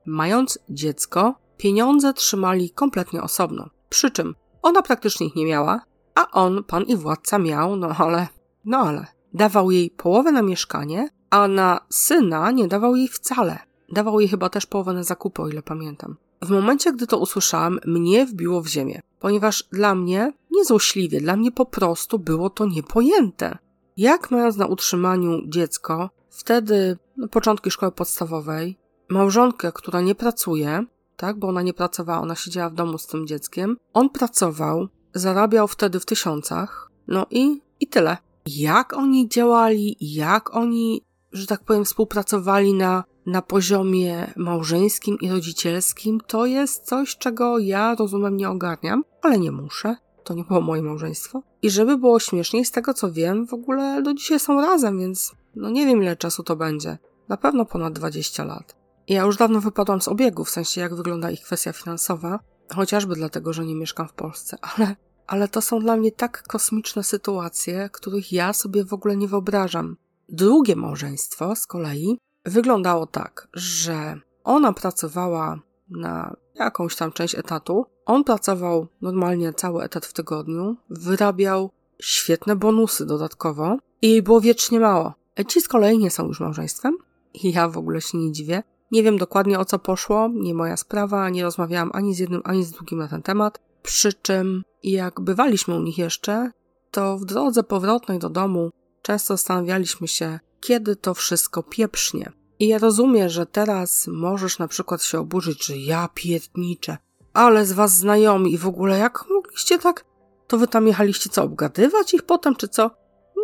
mając 0.07 0.59
dziecko, 0.69 1.35
pieniądze 1.57 2.15
trzymali 2.15 2.71
kompletnie 2.71 3.23
osobno. 3.23 3.71
Przy 3.89 4.11
czym 4.11 4.35
ona 4.63 4.83
praktycznie 4.83 5.27
ich 5.27 5.35
nie 5.35 5.47
miała, 5.47 5.81
a 6.15 6.31
on, 6.31 6.65
pan 6.65 6.83
i 6.83 6.97
władca, 6.97 7.39
miał, 7.39 7.77
no 7.77 7.89
ale, 7.99 8.29
no 8.65 8.79
ale 8.79 9.16
dawał 9.35 9.71
jej 9.71 9.91
połowę 9.91 10.33
na 10.33 10.43
mieszkanie, 10.43 11.09
a 11.31 11.49
na 11.49 11.81
syna 11.91 12.51
nie 12.51 12.69
dawał 12.69 12.97
jej 12.97 13.09
wcale. 13.09 13.59
Dawał 13.93 14.21
jej 14.21 14.29
chyba 14.29 14.49
też 14.49 14.67
połowę 14.67 14.93
na 14.93 15.03
zakupy, 15.03 15.43
o 15.43 15.49
ile 15.49 15.63
pamiętam. 15.63 16.17
W 16.43 16.51
momencie, 16.51 16.93
gdy 16.93 17.07
to 17.07 17.19
usłyszałam, 17.19 17.79
mnie 17.87 18.27
wbiło 18.27 18.63
w 18.63 18.67
ziemię, 18.67 19.01
ponieważ 19.21 19.65
dla 19.73 19.95
mnie, 19.95 20.33
niezłośliwie, 20.51 21.21
dla 21.21 21.37
mnie 21.37 21.53
po 21.53 21.67
prostu 21.67 22.19
było 22.19 22.51
to 22.51 22.67
niepojęte. 22.67 23.59
Jak 23.97 24.31
mając 24.31 24.57
na 24.57 24.67
utrzymaniu 24.67 25.49
dziecko, 25.49 26.11
wtedy 26.31 26.99
na 27.17 27.29
początki 27.29 27.71
szkoły 27.71 27.93
podstawowej, 27.93 28.79
małżonkę, 29.09 29.73
która 29.73 30.01
nie 30.01 30.15
pracuje, 30.15 30.85
tak, 31.17 31.39
bo 31.39 31.49
ona 31.49 31.63
nie 31.63 31.75
pracowała, 31.75 32.21
ona 32.21 32.35
siedziała 32.35 32.71
w 32.71 32.75
domu 32.75 32.99
z 32.99 33.07
tym 33.07 33.27
dzieckiem, 33.27 33.77
on 33.93 34.11
pracował, 34.11 34.89
zarabiał 35.15 35.69
wtedy 35.69 36.01
w 36.01 36.07
tysiącach, 36.07 36.91
no 37.09 37.27
i, 37.31 37.61
i 37.81 37.87
tyle 37.87 38.17
jak 38.47 38.93
oni 38.93 39.29
działali, 39.29 39.97
jak 40.01 40.57
oni, 40.57 41.03
że 41.33 41.47
tak 41.47 41.65
powiem, 41.65 41.85
współpracowali 41.85 42.75
na, 42.75 43.05
na 43.27 43.43
poziomie 43.43 44.33
małżeńskim 44.37 45.19
i 45.21 45.31
rodzicielskim, 45.31 46.21
to 46.27 46.47
jest 46.47 46.85
coś, 46.85 47.17
czego 47.17 47.59
ja 47.59 47.95
rozumiem, 47.95 48.37
nie 48.37 48.51
ogarniam, 48.51 49.05
ale 49.23 49.39
nie 49.39 49.53
muszę. 49.53 49.97
To 50.25 50.35
nie 50.35 50.45
było 50.45 50.61
moje 50.61 50.83
małżeństwo. 50.83 51.43
I 51.63 51.71
żeby 51.71 51.99
było 51.99 52.21
śmieszniej, 52.21 52.65
z 52.65 52.71
tego 52.71 52.95
co 52.95 53.13
wiem, 53.13 53.47
w 53.47 53.55
ogóle 53.55 54.03
do 54.03 54.15
dzisiaj 54.15 54.41
są 54.41 54.61
razem, 54.61 54.99
więc 54.99 55.35
no 55.57 55.71
nie 55.71 55.87
wiem 55.87 56.03
ile 56.03 56.17
czasu 56.17 56.43
to 56.43 56.57
będzie. 56.57 56.99
Na 57.29 57.37
pewno 57.37 57.65
ponad 57.65 57.93
20 57.93 58.45
lat. 58.45 58.77
I 59.07 59.13
ja 59.15 59.23
już 59.23 59.37
dawno 59.37 59.61
wypadłam 59.61 60.01
z 60.01 60.09
obiegu, 60.09 60.45
w 60.45 60.51
sensie 60.51 60.81
jak 60.81 60.95
wygląda 60.95 61.31
ich 61.31 61.41
kwestia 61.41 61.73
finansowa, 61.73 62.39
chociażby 62.75 63.15
dlatego, 63.15 63.53
że 63.53 63.67
nie 63.67 63.75
mieszkam 63.75 64.09
w 64.09 64.13
Polsce, 64.13 64.57
ale 64.77 64.97
ale 65.27 65.49
to 65.49 65.61
są 65.61 65.81
dla 65.81 65.97
mnie 65.97 66.13
tak 66.13 66.43
kosmiczne 66.43 67.05
sytuacje, 67.05 67.91
których 67.93 68.33
ja 68.33 68.53
sobie 68.53 68.85
w 68.85 68.93
ogóle 68.93 69.17
nie 69.17 69.29
wyobrażam. 69.29 69.97
Drugie 70.29 70.77
małżeństwo 70.77 71.57
z 71.57 71.67
kolei 71.67 72.19
wyglądało 72.45 73.07
tak, 73.07 73.49
że 73.55 74.21
ona 74.45 74.73
pracowała 74.73 75.59
na 75.91 76.37
jakąś 76.55 76.97
tam 76.97 77.13
część 77.13 77.35
etatu, 77.35 77.87
on 78.07 78.25
pracował 78.25 78.87
normalnie 79.01 79.53
cały 79.53 79.83
etat 79.83 80.07
w 80.07 80.13
tygodniu, 80.13 80.77
wyrabiał 80.91 81.71
świetne 82.01 82.57
bonusy 82.57 83.07
dodatkowo 83.07 83.77
i 84.03 84.11
jej 84.11 84.23
było 84.23 84.41
wiecznie 84.41 84.81
mało. 84.81 85.15
Ci 85.49 85.61
z 85.61 85.69
kolei 85.69 85.99
nie 85.99 86.11
są 86.11 86.27
już 86.27 86.41
małżeństwem 86.41 86.97
i 87.35 87.53
ja 87.53 87.69
w 87.69 87.79
ogóle 87.79 88.01
się 88.01 88.19
nie 88.19 88.33
dziwię. 88.33 88.63
Nie 88.93 89.03
wiem 89.03 89.19
dokładnie 89.19 89.59
o 89.59 89.65
co 89.65 89.79
poszło, 89.79 90.29
nie 90.35 90.55
moja 90.55 90.77
sprawa, 90.77 91.31
nie 91.31 91.43
rozmawiałam 91.43 91.91
ani 91.95 92.15
z 92.15 92.19
jednym, 92.19 92.43
ani 92.45 92.65
z 92.65 92.71
drugim 92.71 92.99
na 92.99 93.09
ten 93.09 93.23
temat. 93.23 93.61
Przy 93.87 94.13
czym, 94.13 94.63
jak 94.83 95.21
bywaliśmy 95.21 95.75
u 95.77 95.81
nich 95.81 95.99
jeszcze, 95.99 96.51
to 96.91 97.19
w 97.19 97.25
drodze 97.25 97.63
powrotnej 97.63 98.19
do 98.19 98.31
domu 98.31 98.71
często 99.03 99.35
zastanawialiśmy 99.35 100.09
się, 100.09 100.41
kiedy 100.61 100.97
to 100.97 101.15
wszystko 101.15 101.63
pieprznie. 101.63 102.33
I 102.59 102.69
ja 102.69 102.79
rozumiem, 102.79 103.29
że 103.29 103.47
teraz 103.47 104.07
możesz 104.07 104.59
na 104.59 104.69
przykład 104.69 105.03
się 105.03 105.21
oburzyć, 105.21 105.67
że 105.67 105.77
ja 105.77 106.09
pierdniczę, 106.15 106.97
ale 107.33 107.67
z 107.67 107.73
was 107.73 107.97
znajomi 107.97 108.53
i 108.53 108.59
w 108.59 108.67
ogóle 108.67 108.99
jak 108.99 109.25
mogliście 109.31 109.79
tak? 109.79 110.05
To 110.47 110.59
wy 110.59 110.69
tam 110.69 110.87
jechaliście 110.87 111.31
co, 111.31 111.43
obgadywać 111.43 112.15
ich 112.15 112.23
potem, 112.23 112.57
czy 112.57 112.69
co? 112.69 112.91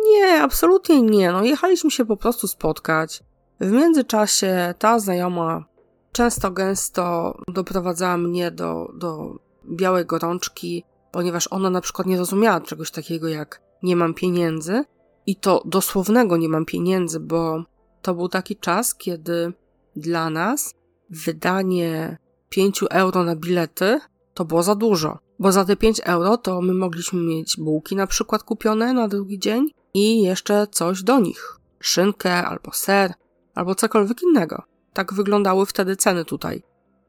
Nie, 0.09 0.41
absolutnie 0.41 1.01
nie. 1.01 1.31
No, 1.31 1.43
jechaliśmy 1.43 1.91
się 1.91 2.05
po 2.05 2.17
prostu 2.17 2.47
spotkać. 2.47 3.23
W 3.59 3.71
międzyczasie 3.71 4.73
ta 4.79 4.99
znajoma 4.99 5.65
często 6.11 6.51
gęsto 6.51 7.37
doprowadzała 7.47 8.17
mnie 8.17 8.51
do, 8.51 8.91
do 8.95 9.39
białej 9.71 10.05
gorączki, 10.05 10.83
ponieważ 11.11 11.47
ona 11.51 11.69
na 11.69 11.81
przykład 11.81 12.07
nie 12.07 12.17
rozumiała 12.17 12.61
czegoś 12.61 12.91
takiego 12.91 13.27
jak 13.27 13.61
nie 13.83 13.95
mam 13.95 14.13
pieniędzy 14.13 14.83
i 15.25 15.35
to 15.35 15.61
dosłownego 15.65 16.37
nie 16.37 16.49
mam 16.49 16.65
pieniędzy, 16.65 17.19
bo 17.19 17.63
to 18.01 18.13
był 18.13 18.29
taki 18.29 18.55
czas, 18.55 18.95
kiedy 18.95 19.53
dla 19.95 20.29
nas 20.29 20.73
wydanie 21.09 22.17
5 22.49 22.83
euro 22.89 23.23
na 23.23 23.35
bilety 23.35 23.99
to 24.33 24.45
było 24.45 24.63
za 24.63 24.75
dużo. 24.75 25.19
Bo 25.39 25.51
za 25.51 25.65
te 25.65 25.75
5 25.75 26.01
euro 26.03 26.37
to 26.37 26.61
my 26.61 26.73
mogliśmy 26.73 27.21
mieć 27.21 27.57
bułki 27.57 27.95
na 27.95 28.07
przykład 28.07 28.43
kupione 28.43 28.93
na 28.93 29.07
drugi 29.07 29.39
dzień 29.39 29.71
i 29.93 30.21
jeszcze 30.21 30.67
coś 30.71 31.03
do 31.03 31.19
nich. 31.19 31.59
Szynkę 31.79 32.33
albo 32.33 32.71
ser, 32.73 33.13
albo 33.55 33.75
cokolwiek 33.75 34.23
innego. 34.23 34.63
Tak 34.93 35.13
wyglądały 35.13 35.65
wtedy 35.65 35.95
ceny 35.95 36.25
tutaj. 36.25 36.63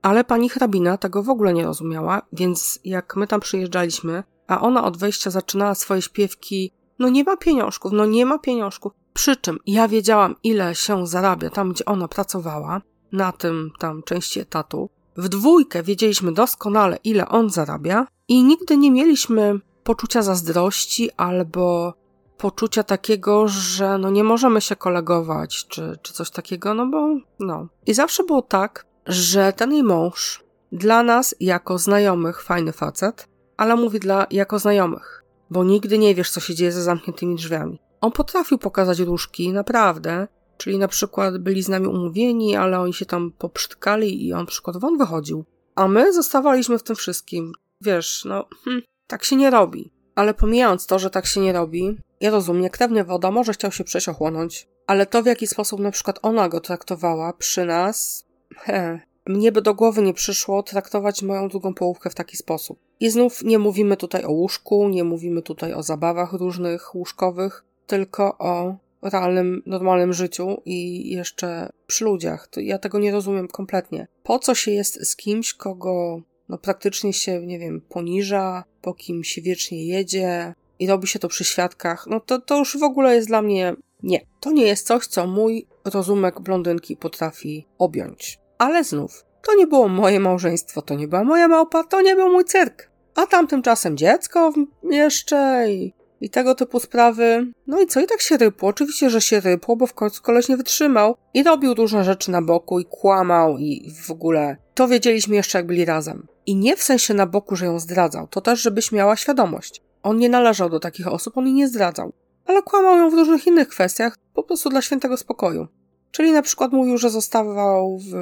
Ale 0.05 0.25
pani 0.25 0.49
hrabina 0.49 0.99
tego 0.99 1.23
w 1.23 1.31
ogóle 1.31 1.53
nie 1.53 1.65
rozumiała, 1.65 2.23
więc 2.33 2.79
jak 2.85 3.17
my 3.17 3.27
tam 3.27 3.41
przyjeżdżaliśmy, 3.41 4.23
a 4.47 4.61
ona 4.61 4.85
od 4.85 4.97
wejścia 4.97 5.31
zaczynała 5.31 5.75
swoje 5.75 6.03
śpiewki, 6.03 6.73
no 6.99 7.09
nie 7.09 7.25
ma 7.25 7.37
pieniążków, 7.37 7.93
no 7.93 8.07
nie 8.07 8.27
ma 8.27 8.39
pieniążków. 8.39 8.93
Przy 9.13 9.37
czym 9.37 9.59
ja 9.67 9.89
wiedziałam, 9.89 10.35
ile 10.43 10.75
się 10.75 11.07
zarabia 11.07 11.51
tam, 11.51 11.73
gdzie 11.73 11.85
ona 11.85 12.09
pracowała, 12.09 12.81
na 13.13 13.33
tym 13.33 13.71
tam 13.79 14.03
części 14.03 14.41
etatu. 14.41 14.91
W 15.17 15.29
dwójkę 15.29 15.83
wiedzieliśmy 15.83 16.33
doskonale, 16.33 16.99
ile 17.05 17.29
on 17.29 17.51
zarabia, 17.51 18.07
i 18.29 18.45
nigdy 18.45 18.77
nie 18.77 18.91
mieliśmy 18.91 19.61
poczucia 19.85 20.23
zazdrości 20.23 21.11
albo 21.17 21.95
poczucia 22.39 22.83
takiego, 22.83 23.49
że 23.49 23.99
no 23.99 24.11
nie 24.11 24.25
możemy 24.25 24.61
się 24.61 24.77
kolegować, 24.77 25.67
czy, 25.69 25.99
czy 26.03 26.13
coś 26.13 26.31
takiego, 26.31 26.75
no 26.75 26.87
bo 26.87 27.09
no. 27.41 27.69
I 27.87 27.95
zawsze 27.95 28.25
było 28.25 28.43
tak, 28.43 28.94
że 29.07 29.53
ten 29.53 29.73
jej 29.73 29.83
mąż 29.83 30.45
dla 30.73 31.03
nas 31.03 31.35
jako 31.41 31.79
znajomych 31.79 32.43
fajny 32.43 32.73
facet, 32.73 33.29
ale 33.57 33.77
mówi 33.77 34.01
dla 34.01 34.27
jako 34.31 34.59
znajomych, 34.59 35.25
bo 35.51 35.65
nigdy 35.65 35.99
nie 35.99 36.15
wiesz, 36.15 36.31
co 36.31 36.41
się 36.41 36.55
dzieje 36.55 36.73
za 36.73 36.83
zamkniętymi 36.83 37.37
drzwiami. 37.37 37.81
On 38.01 38.13
potrafił 38.13 38.59
pokazać 38.59 38.99
różki, 38.99 39.53
naprawdę, 39.53 40.29
czyli 40.57 40.79
na 40.79 40.89
przykład 40.89 41.39
byli 41.39 41.63
z 41.63 41.69
nami 41.69 41.87
umówieni, 41.87 42.57
ale 42.57 42.81
oni 42.81 42.95
się 42.95 43.07
tam 43.07 43.33
poprzytkali 43.39 44.27
i 44.27 44.33
on 44.33 44.47
przykładowo 44.47 44.87
on 44.89 44.99
wychodził. 44.99 45.45
A 45.75 45.89
my 45.89 46.13
zostawaliśmy 46.13 46.79
w 46.79 46.83
tym 46.83 46.97
wszystkim. 46.97 47.53
Wiesz, 47.81 48.25
no, 48.25 48.45
hm, 48.65 48.83
tak 49.07 49.25
się 49.25 49.37
nie 49.37 49.51
robi. 49.51 49.93
Ale 50.15 50.35
pomijając 50.35 50.87
to, 50.87 50.99
że 50.99 51.11
tak 51.11 51.27
się 51.27 51.41
nie 51.41 51.53
robi, 51.53 51.99
ja 52.21 52.31
rozumiem, 52.31 52.71
krewnie 52.71 53.05
woda 53.05 53.31
może 53.31 53.53
chciał 53.53 53.73
się 53.73 53.85
przejść 53.85 54.09
ochłonąć, 54.09 54.69
ale 54.87 55.07
to 55.07 55.23
w 55.23 55.27
jaki 55.27 55.47
sposób 55.47 55.81
na 55.81 55.91
przykład 55.91 56.19
ona 56.23 56.49
go 56.49 56.61
traktowała 56.61 57.33
przy 57.33 57.65
nas, 57.65 58.27
he, 58.57 59.01
mnie 59.27 59.53
by 59.53 59.63
do 59.63 59.75
głowy 59.75 60.03
nie 60.03 60.15
przyszło 60.15 60.63
traktować 60.63 61.23
moją 61.23 61.49
drugą 61.49 61.75
połówkę 61.75 62.11
w 62.11 62.15
taki 62.15 62.37
sposób. 62.37 62.79
I 63.01 63.11
znów 63.11 63.43
nie 63.43 63.59
mówimy 63.59 63.97
tutaj 63.97 64.25
o 64.25 64.31
łóżku, 64.31 64.89
nie 64.89 65.05
mówimy 65.05 65.43
tutaj 65.43 65.73
o 65.73 65.83
zabawach 65.83 66.33
różnych 66.33 66.95
łóżkowych, 66.95 67.65
tylko 67.87 68.39
o 68.39 68.77
realnym, 69.03 69.63
normalnym 69.67 70.13
życiu 70.13 70.63
i 70.65 71.11
jeszcze 71.11 71.69
przy 71.87 72.05
ludziach. 72.05 72.49
To 72.49 72.61
ja 72.61 72.79
tego 72.79 72.99
nie 72.99 73.13
rozumiem 73.13 73.49
kompletnie. 73.49 74.07
Po 74.23 74.39
co 74.39 74.55
się 74.55 74.71
jest 74.71 75.09
z 75.09 75.17
kimś, 75.17 75.55
kogo 75.55 76.21
no 76.49 76.59
praktycznie 76.59 77.13
się, 77.13 77.47
nie 77.47 77.59
wiem, 77.59 77.81
poniża, 77.89 78.65
po 78.83 78.95
kim 78.95 79.25
się 79.25 79.43
wiecznie 79.43 79.87
jedzie 79.87 80.55
i 80.79 80.87
robi 80.87 81.07
się 81.07 81.19
to 81.19 81.29
przy 81.29 81.45
świadkach, 81.45 82.07
no 82.07 82.21
to, 82.21 82.41
to 82.41 82.59
już 82.59 82.79
w 82.79 82.83
ogóle 82.83 83.15
jest 83.15 83.29
dla 83.29 83.43
mnie 83.43 83.75
nie. 84.03 84.21
To 84.41 84.53
nie 84.53 84.67
jest 84.67 84.87
coś, 84.87 85.07
co 85.07 85.27
mój 85.27 85.67
rozumek 85.85 86.41
blondynki 86.41 86.97
potrafi 86.97 87.67
objąć. 87.79 88.44
Ale 88.59 88.85
znów, 88.85 89.25
to 89.43 89.55
nie 89.55 89.67
było 89.67 89.89
moje 89.89 90.21
małżeństwo, 90.21 90.83
to 90.83 90.95
nie 90.95 91.09
była 91.09 91.25
moja 91.25 91.49
małpa, 91.49 91.85
to 91.85 92.01
nie 92.01 92.15
był 92.15 92.33
mój 92.33 92.45
cyrk. 92.45 92.91
A 93.15 93.27
tam 93.27 93.47
tymczasem 93.47 93.97
dziecko 93.97 94.53
jeszcze 94.91 95.67
i, 95.73 95.95
i 96.21 96.31
tego 96.31 96.55
typu 96.55 96.81
sprawy. 96.81 97.47
No 97.67 97.81
i 97.81 97.87
co, 97.87 98.01
i 98.01 98.07
tak 98.07 98.21
się 98.21 98.37
rypło. 98.37 98.69
Oczywiście, 98.69 99.11
że 99.11 99.21
się 99.21 99.41
rypło, 99.41 99.77
bo 99.77 99.87
w 99.87 99.95
końcu 99.95 100.23
koleś 100.23 100.49
nie 100.49 100.57
wytrzymał 100.57 101.17
i 101.35 101.43
robił 101.43 101.75
różne 101.75 102.05
rzeczy 102.05 102.31
na 102.31 102.43
boku 102.43 102.81
i 102.81 102.85
kłamał 102.85 103.59
i 103.59 103.93
w 104.07 104.11
ogóle. 104.11 104.57
To 104.75 104.89
wiedzieliśmy 104.89 105.37
jeszcze, 105.37 105.59
jak 105.59 105.67
byli 105.67 105.85
razem. 105.85 106.27
I 106.47 106.57
nie 106.57 106.77
w 106.77 106.83
sensie 106.83 107.15
na 107.15 107.27
boku, 107.27 107.57
że 107.57 107.67
ją 107.67 107.79
zdradzał, 107.79 108.27
to 108.29 108.41
też, 108.41 108.61
żebyś 108.63 108.93
miała 108.93 109.17
świadomość. 109.17 109.83
On 110.03 110.19
nie 110.19 110.29
należał 110.29 110.71
do 110.71 110.81
takich 110.81 111.09
osób, 111.09 111.39
on 111.39 111.47
jej 111.47 111.55
nie 111.55 111.69
zdradzał. 111.69 112.13
Ale 112.47 112.63
kłamał 112.63 112.97
ją 112.97 113.11
w 113.11 113.15
różnych 113.15 113.47
innych 113.47 113.69
kwestiach, 113.69 114.19
po 114.35 114.43
prostu 114.43 114.69
dla 114.69 114.83
świętego 114.83 115.17
spokoju. 115.17 115.67
Czyli 116.15 116.33
na 116.33 116.43
przykład 116.43 116.73
mówił, 116.73 116.99
że 116.99 117.11
zostawał 117.11 117.99
w 117.99 118.13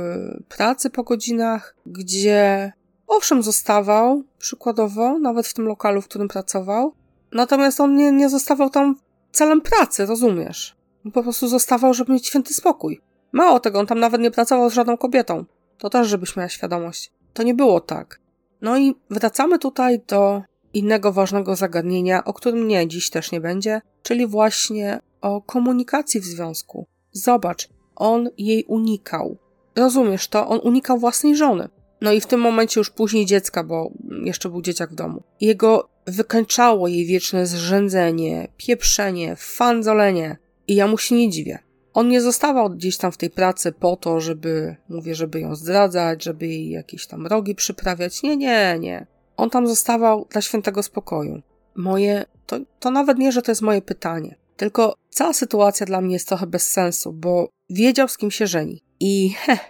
pracy 0.49 0.91
po 0.91 1.03
godzinach, 1.03 1.77
gdzie 1.87 2.73
owszem 3.07 3.43
zostawał, 3.43 4.23
przykładowo, 4.39 5.19
nawet 5.19 5.47
w 5.47 5.55
tym 5.55 5.67
lokalu, 5.67 6.03
w 6.03 6.09
którym 6.09 6.29
pracował, 6.29 6.95
natomiast 7.33 7.81
on 7.81 7.97
nie, 7.97 8.13
nie 8.13 8.29
zostawał 8.29 8.71
tam 8.71 8.97
celem 9.33 9.61
pracy, 9.61 10.07
rozumiesz? 10.07 10.77
Po 11.13 11.23
prostu 11.23 11.49
zostawał, 11.49 11.95
żeby 11.95 12.13
mieć 12.13 12.27
święty 12.27 12.55
spokój. 12.55 13.01
Mało 13.33 13.61
tego, 13.61 13.79
on 13.79 13.87
tam 13.87 14.01
nawet 14.01 14.21
nie 14.21 14.31
pracował 14.31 14.71
z 14.71 14.75
żadną 14.75 14.97
kobietą. 14.97 15.45
To 15.79 15.91
też, 15.91 16.09
żebyś 16.09 16.37
miała 16.37 16.49
świadomość. 16.49 17.13
To 17.33 17.43
nie 17.43 17.55
było 17.55 17.81
tak. 17.81 18.21
No 18.61 18.79
i 18.79 18.95
wracamy 19.11 19.59
tutaj 19.59 20.01
do 20.09 20.43
innego 20.75 21.13
ważnego 21.13 21.57
zagadnienia, 21.57 22.25
o 22.25 22.33
którym 22.33 22.69
nie 22.69 22.89
dziś 22.89 23.11
też 23.11 23.33
nie 23.33 23.41
będzie, 23.41 23.81
czyli 24.03 24.27
właśnie 24.27 25.01
o 25.21 25.41
komunikacji 25.41 26.21
w 26.21 26.25
związku. 26.25 26.87
Zobacz, 27.13 27.69
on 27.97 28.31
jej 28.39 28.65
unikał. 28.65 29.37
Rozumiesz 29.77 30.29
to? 30.29 30.49
On 30.49 30.61
unikał 30.63 30.99
własnej 30.99 31.37
żony. 31.37 31.69
No 32.01 32.13
i 32.13 32.21
w 32.21 32.27
tym 32.27 32.41
momencie 32.41 32.81
już 32.81 32.91
później 32.91 33.27
dziecka, 33.27 33.65
bo 33.65 33.91
jeszcze 34.25 34.49
był 34.49 34.63
dzieciak 34.63 34.91
w 34.91 34.95
domu. 34.95 35.23
Jego 35.41 35.89
wykańczało 36.07 36.89
jej 36.89 37.07
wieczne 37.07 37.47
zrzędzenie, 37.47 38.49
pieprzenie, 38.57 39.37
fandzolenie. 39.37 40.37
I 40.67 40.75
ja 40.75 40.87
mu 40.87 40.99
się 40.99 41.15
nie 41.15 41.31
dziwię. 41.31 41.59
On 41.95 42.09
nie 42.09 42.21
zostawał 42.21 42.71
gdzieś 42.71 42.97
tam 42.97 43.13
w 43.13 43.17
tej 43.17 43.31
pracy 43.31 43.73
po 43.73 43.97
to, 43.97 44.21
żeby, 44.21 44.77
mówię, 44.89 45.15
żeby 45.15 45.41
ją 45.41 45.55
zdradzać, 45.55 46.25
żeby 46.25 46.47
jej 46.47 46.71
jakieś 46.71 47.07
tam 47.07 47.27
rogi 47.27 47.55
przyprawiać. 47.55 48.23
Nie, 48.23 48.37
nie, 48.37 48.77
nie. 48.81 49.07
On 49.37 49.51
tam 49.51 49.67
zostawał 49.67 50.27
dla 50.31 50.41
świętego 50.41 50.83
spokoju. 50.83 51.43
Moje, 51.77 52.25
to, 52.47 52.59
to 52.81 52.91
nawet 52.91 53.19
nie, 53.19 53.33
że 53.33 53.43
to 53.43 53.51
jest 53.51 53.63
moje 53.63 53.83
pytanie. 53.83 54.37
Tylko 54.57 54.95
cała 55.11 55.33
sytuacja 55.33 55.87
dla 55.87 56.01
mnie 56.01 56.13
jest 56.13 56.29
trochę 56.29 56.47
bez 56.47 56.71
sensu, 56.71 57.13
bo 57.13 57.49
wiedział, 57.73 58.09
z 58.09 58.17
kim 58.17 58.31
się 58.31 58.47
żeni. 58.47 58.83
I 59.01 59.31
heh, 59.31 59.61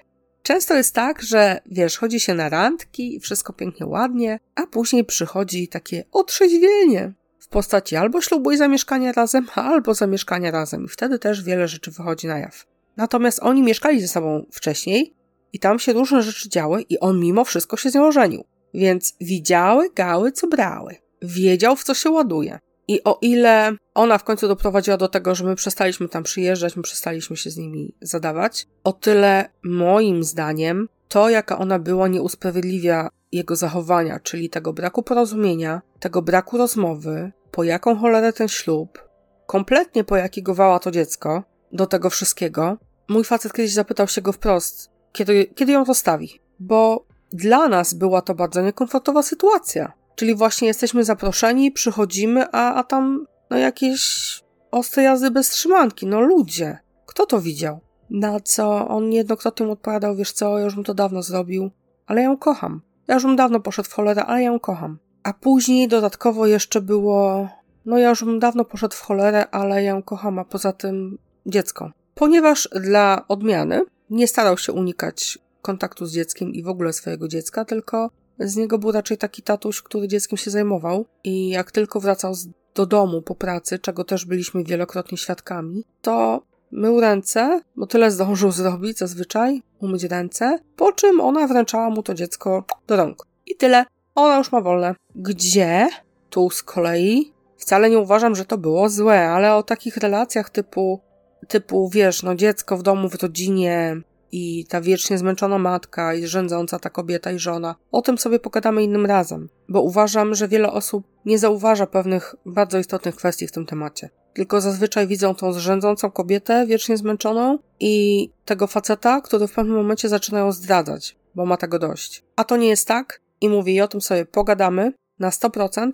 często 0.43 0.75
jest 0.75 0.95
tak, 0.95 1.23
że 1.23 1.61
wiesz, 1.67 1.99
chodzi 1.99 2.21
się 2.21 2.35
na 2.35 2.49
randki, 2.49 3.21
wszystko 3.21 3.53
pięknie, 3.53 3.87
ładnie, 3.87 4.38
a 4.55 4.67
później 4.67 5.05
przychodzi 5.05 5.69
takie 5.69 6.05
otrzeźwienie 6.12 7.12
w 7.38 7.49
postaci 7.49 7.97
albo 7.97 8.21
ślubu 8.21 8.51
i 8.51 8.57
zamieszkania 8.57 9.12
razem, 9.12 9.47
albo 9.55 9.95
zamieszkania 9.95 10.51
razem. 10.51 10.85
I 10.85 10.88
wtedy 10.88 11.19
też 11.19 11.43
wiele 11.43 11.69
rzeczy 11.69 11.91
wychodzi 11.91 12.27
na 12.27 12.38
jaw. 12.38 12.67
Natomiast 12.97 13.38
oni 13.43 13.62
mieszkali 13.62 14.01
ze 14.01 14.09
sobą 14.09 14.47
wcześniej 14.53 15.15
i 15.53 15.59
tam 15.59 15.79
się 15.79 15.93
różne 15.93 16.23
rzeczy 16.23 16.49
działy 16.49 16.83
i 16.83 16.99
on 16.99 17.21
mimo 17.21 17.45
wszystko 17.45 17.77
się 17.77 17.91
z 17.91 17.95
nią 17.95 18.07
ożenił. 18.07 18.45
Więc 18.75 19.17
widziały 19.21 19.91
gały, 19.95 20.33
co 20.33 20.47
brały. 20.47 20.97
Wiedział, 21.23 21.77
w 21.77 21.85
co 21.85 21.95
się 21.95 22.11
ładuje. 22.11 22.59
I 22.92 23.05
o 23.05 23.18
ile 23.20 23.72
ona 23.94 24.18
w 24.18 24.24
końcu 24.24 24.48
doprowadziła 24.48 24.96
do 24.96 25.09
tego, 25.09 25.35
że 25.35 25.44
my 25.44 25.57
przestaliśmy 25.57 26.09
tam 26.09 26.22
przyjeżdżać, 26.22 26.76
my 26.76 26.83
przestaliśmy 26.83 27.37
się 27.37 27.50
z 27.50 27.57
nimi 27.57 27.94
zadawać, 28.00 28.66
o 28.85 28.92
tyle 28.92 29.48
moim 29.62 30.24
zdaniem 30.24 30.88
to, 31.09 31.31
jaka 31.31 31.59
ona 31.59 31.78
była, 31.78 32.09
nie 32.09 32.22
usprawiedliwia 32.22 33.09
jego 33.33 33.57
zachowania, 33.57 34.20
czyli 34.20 34.50
tego 34.50 34.72
braku 34.72 35.02
porozumienia, 35.02 35.83
tego 36.00 36.22
braku 36.22 36.59
rozmowy, 36.59 37.33
po 37.50 37.64
jaką 37.64 37.96
cholerę 37.96 38.33
ten 38.33 38.48
ślub, 38.48 39.09
kompletnie 39.46 40.05
po 40.05 40.16
jakiego 40.16 40.55
wała 40.55 40.78
to 40.78 40.90
dziecko, 40.90 41.42
do 41.72 41.87
tego 41.87 42.11
wszystkiego. 42.11 42.76
Mój 43.09 43.24
facet 43.24 43.52
kiedyś 43.52 43.72
zapytał 43.72 44.09
się 44.09 44.22
go 44.22 44.33
wprost, 44.33 44.90
kiedy, 45.12 45.46
kiedy 45.55 45.72
ją 45.72 45.85
zostawi, 45.85 46.40
bo 46.59 47.07
dla 47.33 47.68
nas 47.68 47.94
była 47.94 48.22
to 48.22 48.35
bardzo 48.35 48.62
niekomfortowa 48.62 49.22
sytuacja. 49.22 49.92
Czyli 50.14 50.35
właśnie 50.35 50.68
jesteśmy 50.68 51.05
zaproszeni, 51.05 51.72
przychodzimy, 51.72 52.44
a, 52.53 52.75
a 52.75 52.85
tam 52.85 53.27
no 53.51 53.57
jakieś 53.59 54.42
ostre 54.70 55.03
jazdy 55.03 55.31
bez 55.31 55.51
trzymanki. 55.51 56.07
No 56.07 56.20
ludzie, 56.20 56.79
kto 57.07 57.27
to 57.27 57.40
widział? 57.40 57.81
Na 58.11 58.40
co 58.40 58.88
on 58.88 59.09
niejednokrotnie 59.09 59.66
mu 59.66 59.72
odpowiadał, 59.72 60.16
wiesz 60.16 60.33
co, 60.33 60.59
ja 60.59 60.64
już 60.64 60.75
bym 60.75 60.85
to 60.85 60.94
dawno 60.94 61.22
zrobił, 61.22 61.70
ale 62.07 62.20
ja 62.20 62.29
ją 62.29 62.37
kocham. 62.37 62.83
Ja 63.09 63.14
już 63.14 63.25
bym 63.25 63.37
dawno 63.37 63.61
poszedł 63.61 63.88
w 63.88 63.92
cholerę, 63.92 64.25
ale 64.25 64.42
ja 64.42 64.46
ją 64.53 64.61
kocham. 64.61 64.98
A 65.22 65.33
później 65.33 65.88
dodatkowo 65.88 66.46
jeszcze 66.46 66.81
było, 66.81 67.48
no 67.87 67.98
ja 67.98 68.09
już 68.09 68.25
bym 68.25 68.38
dawno 68.38 68.64
poszedł 68.64 68.94
w 68.94 69.01
cholerę, 69.01 69.51
ale 69.51 69.83
ja 69.83 69.90
ją 69.90 70.03
kocham, 70.03 70.38
a 70.38 70.44
poza 70.44 70.72
tym 70.72 71.18
dziecko. 71.46 71.90
Ponieważ 72.14 72.68
dla 72.81 73.25
odmiany 73.29 73.83
nie 74.11 74.29
starał 74.29 74.59
się 74.59 74.72
unikać 74.72 75.38
kontaktu 75.62 76.07
z 76.07 76.12
dzieckiem 76.12 76.53
i 76.53 76.62
w 76.62 76.68
ogóle 76.68 76.92
swojego 76.92 77.29
dziecka, 77.29 77.64
tylko 77.64 78.11
z 78.38 78.57
niego 78.57 78.79
był 78.79 78.92
raczej 78.92 79.18
taki 79.18 79.42
tatuś, 79.42 79.83
który 79.83 80.09
dzieckiem 80.09 80.38
się 80.38 80.51
zajmował 80.51 81.05
i 81.25 81.49
jak 81.49 81.73
tylko 81.73 82.01
wracał 82.01 82.35
do 82.75 82.87
domu 82.87 83.23
po 83.23 83.35
pracy, 83.35 83.79
czego 83.79 84.05
też 84.05 84.25
byliśmy 84.25 84.64
wielokrotnie 84.64 85.18
świadkami, 85.18 85.85
to 86.03 86.42
mył 86.73 87.01
ręce, 87.01 87.61
bo 87.77 87.87
tyle 87.87 88.11
zdążył 88.11 88.53
zrobić 88.62 88.99
zazwyczaj, 88.99 89.62
umyć 89.81 90.05
ręce, 90.05 90.59
po 90.77 90.92
czym 90.92 91.21
ona 91.21 91.47
wręczała 91.47 91.90
mu 91.90 92.03
to 92.03 92.14
dziecko 92.14 92.64
do 92.87 92.97
rąk. 92.97 93.27
I 93.47 93.57
tyle. 93.57 93.85
Ona 94.14 94.38
już 94.38 94.53
ma 94.53 94.61
wolne. 94.61 94.95
Gdzie? 95.14 95.88
Tu 96.31 96.51
z 96.51 96.62
kolei 96.62 97.33
wcale 97.57 97.90
nie 97.90 97.99
uważam, 97.99 98.35
że 98.35 98.45
to 98.45 98.59
było 98.59 98.88
złe, 98.88 99.29
ale 99.29 99.55
o 99.55 99.62
takich 99.62 99.97
relacjach 99.97 100.51
typu, 100.51 101.01
typu 101.49 101.88
wiesz, 101.88 102.23
no 102.23 102.35
dziecko 102.35 102.77
w 102.77 102.83
domu, 102.83 103.09
w 103.09 103.23
rodzinie, 103.23 103.97
i 104.33 104.66
ta 104.68 104.81
wiecznie 104.81 105.18
zmęczona 105.18 105.59
matka 105.59 106.14
i 106.14 106.27
rządząca 106.27 106.79
ta 106.79 106.90
kobieta 106.90 107.33
i 107.33 107.38
żona. 107.38 107.75
O 107.92 108.03
tym 108.03 108.18
sobie 108.18 108.38
pogadamy 108.38 108.83
innym 108.83 109.07
razem, 109.07 109.49
bo 109.68 109.83
uważam, 109.83 110.35
że 110.35 110.49
wiele 110.49 110.73
osób 110.73 111.05
nie 111.25 111.38
zauważa 111.38 111.87
pewnych 111.87 112.35
bardzo 112.47 112.79
istotnych 112.79 113.16
kwestii 113.16 113.47
w 113.47 113.53
tym 113.53 113.66
temacie. 113.66 114.11
Tylko 114.35 114.61
zazwyczaj 114.61 115.07
widzą 115.07 115.35
tą 115.35 115.53
zrzędzącą 115.53 116.11
kobietę 116.11 116.66
wiecznie 116.66 116.97
zmęczoną 116.97 117.59
i 117.81 118.31
tego 118.45 118.66
faceta, 118.66 119.21
który 119.21 119.47
w 119.47 119.53
pewnym 119.53 119.77
momencie 119.77 120.09
zaczynają 120.09 120.53
zdradzać, 120.53 121.16
bo 121.35 121.47
ma 121.47 121.57
tego 121.57 121.79
dość. 121.79 122.25
A 122.37 122.45
to 122.45 122.57
nie 122.57 122.68
jest 122.68 122.88
tak 122.88 123.21
i 123.40 123.49
mówi, 123.49 123.75
i 123.75 123.81
o 123.81 123.88
tym 123.88 124.01
sobie 124.01 124.27
pogadamy 124.27 124.92
na 125.18 125.31
100%, 125.31 125.90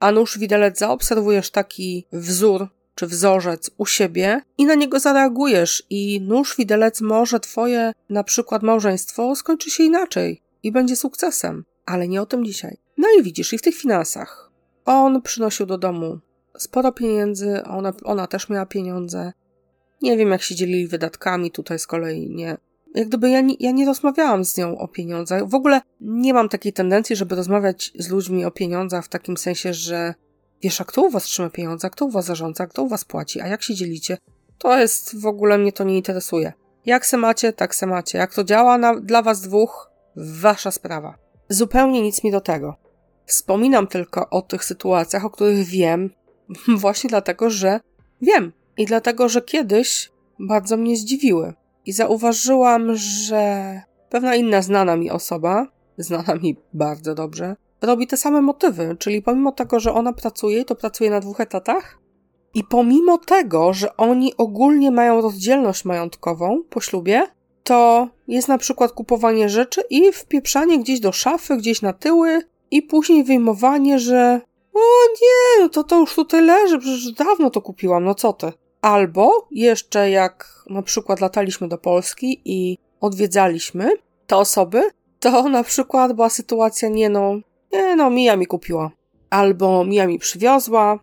a 0.00 0.12
nóż 0.12 0.38
widelec 0.38 0.78
zaobserwujesz 0.78 1.50
taki 1.50 2.06
wzór 2.12 2.68
czy 3.00 3.06
wzorzec 3.06 3.70
u 3.78 3.86
siebie 3.86 4.42
i 4.58 4.64
na 4.64 4.74
niego 4.74 5.00
zareagujesz 5.00 5.82
i 5.90 6.20
nóż 6.20 6.56
widelec 6.56 7.00
może 7.00 7.40
twoje 7.40 7.92
na 8.08 8.24
przykład 8.24 8.62
małżeństwo 8.62 9.36
skończy 9.36 9.70
się 9.70 9.82
inaczej 9.84 10.42
i 10.62 10.72
będzie 10.72 10.96
sukcesem, 10.96 11.64
ale 11.86 12.08
nie 12.08 12.22
o 12.22 12.26
tym 12.26 12.44
dzisiaj. 12.44 12.76
No 12.96 13.08
i 13.18 13.22
widzisz, 13.22 13.52
i 13.52 13.58
w 13.58 13.62
tych 13.62 13.74
finansach. 13.74 14.50
On 14.84 15.22
przynosił 15.22 15.66
do 15.66 15.78
domu 15.78 16.18
sporo 16.58 16.92
pieniędzy, 16.92 17.62
ona, 17.64 17.92
ona 18.04 18.26
też 18.26 18.48
miała 18.48 18.66
pieniądze. 18.66 19.32
Nie 20.02 20.16
wiem, 20.16 20.30
jak 20.30 20.42
się 20.42 20.54
dzielili 20.54 20.86
wydatkami, 20.86 21.50
tutaj 21.50 21.78
z 21.78 21.86
kolei 21.86 22.30
nie. 22.30 22.56
Jak 22.94 23.08
gdyby 23.08 23.30
ja 23.30 23.40
nie, 23.40 23.54
ja 23.60 23.70
nie 23.70 23.86
rozmawiałam 23.86 24.44
z 24.44 24.56
nią 24.56 24.78
o 24.78 24.88
pieniądzach. 24.88 25.48
W 25.48 25.54
ogóle 25.54 25.80
nie 26.00 26.34
mam 26.34 26.48
takiej 26.48 26.72
tendencji, 26.72 27.16
żeby 27.16 27.34
rozmawiać 27.34 27.92
z 27.98 28.08
ludźmi 28.08 28.44
o 28.44 28.50
pieniądzach 28.50 29.04
w 29.04 29.08
takim 29.08 29.36
sensie, 29.36 29.74
że 29.74 30.14
Wiesz, 30.62 30.80
a 30.80 30.84
kto 30.84 31.02
u 31.02 31.10
was 31.10 31.24
trzyma 31.24 31.50
pieniądze, 31.50 31.90
kto 31.90 32.04
u 32.04 32.10
was 32.10 32.24
zarządza, 32.24 32.66
kto 32.66 32.82
u 32.82 32.88
was 32.88 33.04
płaci, 33.04 33.40
a 33.40 33.46
jak 33.46 33.62
się 33.62 33.74
dzielicie? 33.74 34.18
To 34.58 34.78
jest, 34.78 35.20
w 35.20 35.26
ogóle 35.26 35.58
mnie 35.58 35.72
to 35.72 35.84
nie 35.84 35.96
interesuje. 35.96 36.52
Jak 36.86 37.06
se 37.06 37.16
macie, 37.16 37.52
tak 37.52 37.74
se 37.74 37.86
macie. 37.86 38.18
Jak 38.18 38.34
to 38.34 38.44
działa 38.44 38.78
na, 38.78 39.00
dla 39.00 39.22
was 39.22 39.40
dwóch, 39.40 39.90
wasza 40.16 40.70
sprawa. 40.70 41.18
Zupełnie 41.48 42.02
nic 42.02 42.24
mi 42.24 42.30
do 42.30 42.40
tego. 42.40 42.76
Wspominam 43.26 43.86
tylko 43.86 44.30
o 44.30 44.42
tych 44.42 44.64
sytuacjach, 44.64 45.24
o 45.24 45.30
których 45.30 45.66
wiem, 45.66 46.10
właśnie 46.84 47.10
dlatego, 47.10 47.50
że 47.50 47.80
wiem. 48.22 48.52
I 48.76 48.86
dlatego, 48.86 49.28
że 49.28 49.42
kiedyś 49.42 50.10
bardzo 50.38 50.76
mnie 50.76 50.96
zdziwiły. 50.96 51.54
I 51.86 51.92
zauważyłam, 51.92 52.94
że 52.94 53.82
pewna 54.10 54.34
inna 54.34 54.62
znana 54.62 54.96
mi 54.96 55.10
osoba, 55.10 55.66
znana 55.98 56.34
mi 56.34 56.56
bardzo 56.72 57.14
dobrze, 57.14 57.56
robi 57.82 58.06
te 58.06 58.16
same 58.16 58.40
motywy, 58.40 58.96
czyli 58.98 59.22
pomimo 59.22 59.52
tego, 59.52 59.80
że 59.80 59.94
ona 59.94 60.12
pracuje, 60.12 60.64
to 60.64 60.74
pracuje 60.74 61.10
na 61.10 61.20
dwóch 61.20 61.40
etatach, 61.40 62.00
i 62.54 62.64
pomimo 62.64 63.18
tego, 63.18 63.72
że 63.72 63.96
oni 63.96 64.36
ogólnie 64.36 64.90
mają 64.90 65.20
rozdzielność 65.20 65.84
majątkową 65.84 66.62
po 66.70 66.80
ślubie, 66.80 67.22
to 67.64 68.08
jest 68.28 68.48
na 68.48 68.58
przykład 68.58 68.92
kupowanie 68.92 69.48
rzeczy 69.48 69.82
i 69.90 70.12
wpieprzanie 70.12 70.78
gdzieś 70.78 71.00
do 71.00 71.12
szafy, 71.12 71.56
gdzieś 71.56 71.82
na 71.82 71.92
tyły 71.92 72.42
i 72.70 72.82
później 72.82 73.24
wyjmowanie, 73.24 73.98
że 73.98 74.40
o 74.74 74.80
nie, 75.22 75.62
no 75.62 75.68
to 75.68 75.84
to 75.84 76.00
już 76.00 76.14
tutaj 76.14 76.42
leży, 76.42 76.78
przecież 76.78 77.12
dawno 77.12 77.50
to 77.50 77.62
kupiłam, 77.62 78.04
no 78.04 78.14
co 78.14 78.32
ty. 78.32 78.52
Albo 78.80 79.48
jeszcze 79.50 80.10
jak 80.10 80.64
na 80.70 80.82
przykład 80.82 81.20
lataliśmy 81.20 81.68
do 81.68 81.78
Polski 81.78 82.42
i 82.44 82.78
odwiedzaliśmy 83.00 83.90
te 84.26 84.36
osoby, 84.36 84.82
to 85.20 85.48
na 85.48 85.64
przykład 85.64 86.12
była 86.12 86.28
sytuacja, 86.28 86.88
nie 86.88 87.08
no, 87.08 87.34
nie 87.72 87.96
no, 87.96 88.10
Mija 88.10 88.36
mi 88.36 88.46
kupiła. 88.46 88.90
Albo 89.30 89.84
Mija 89.84 90.06
mi 90.06 90.18
przywiozła, 90.18 90.98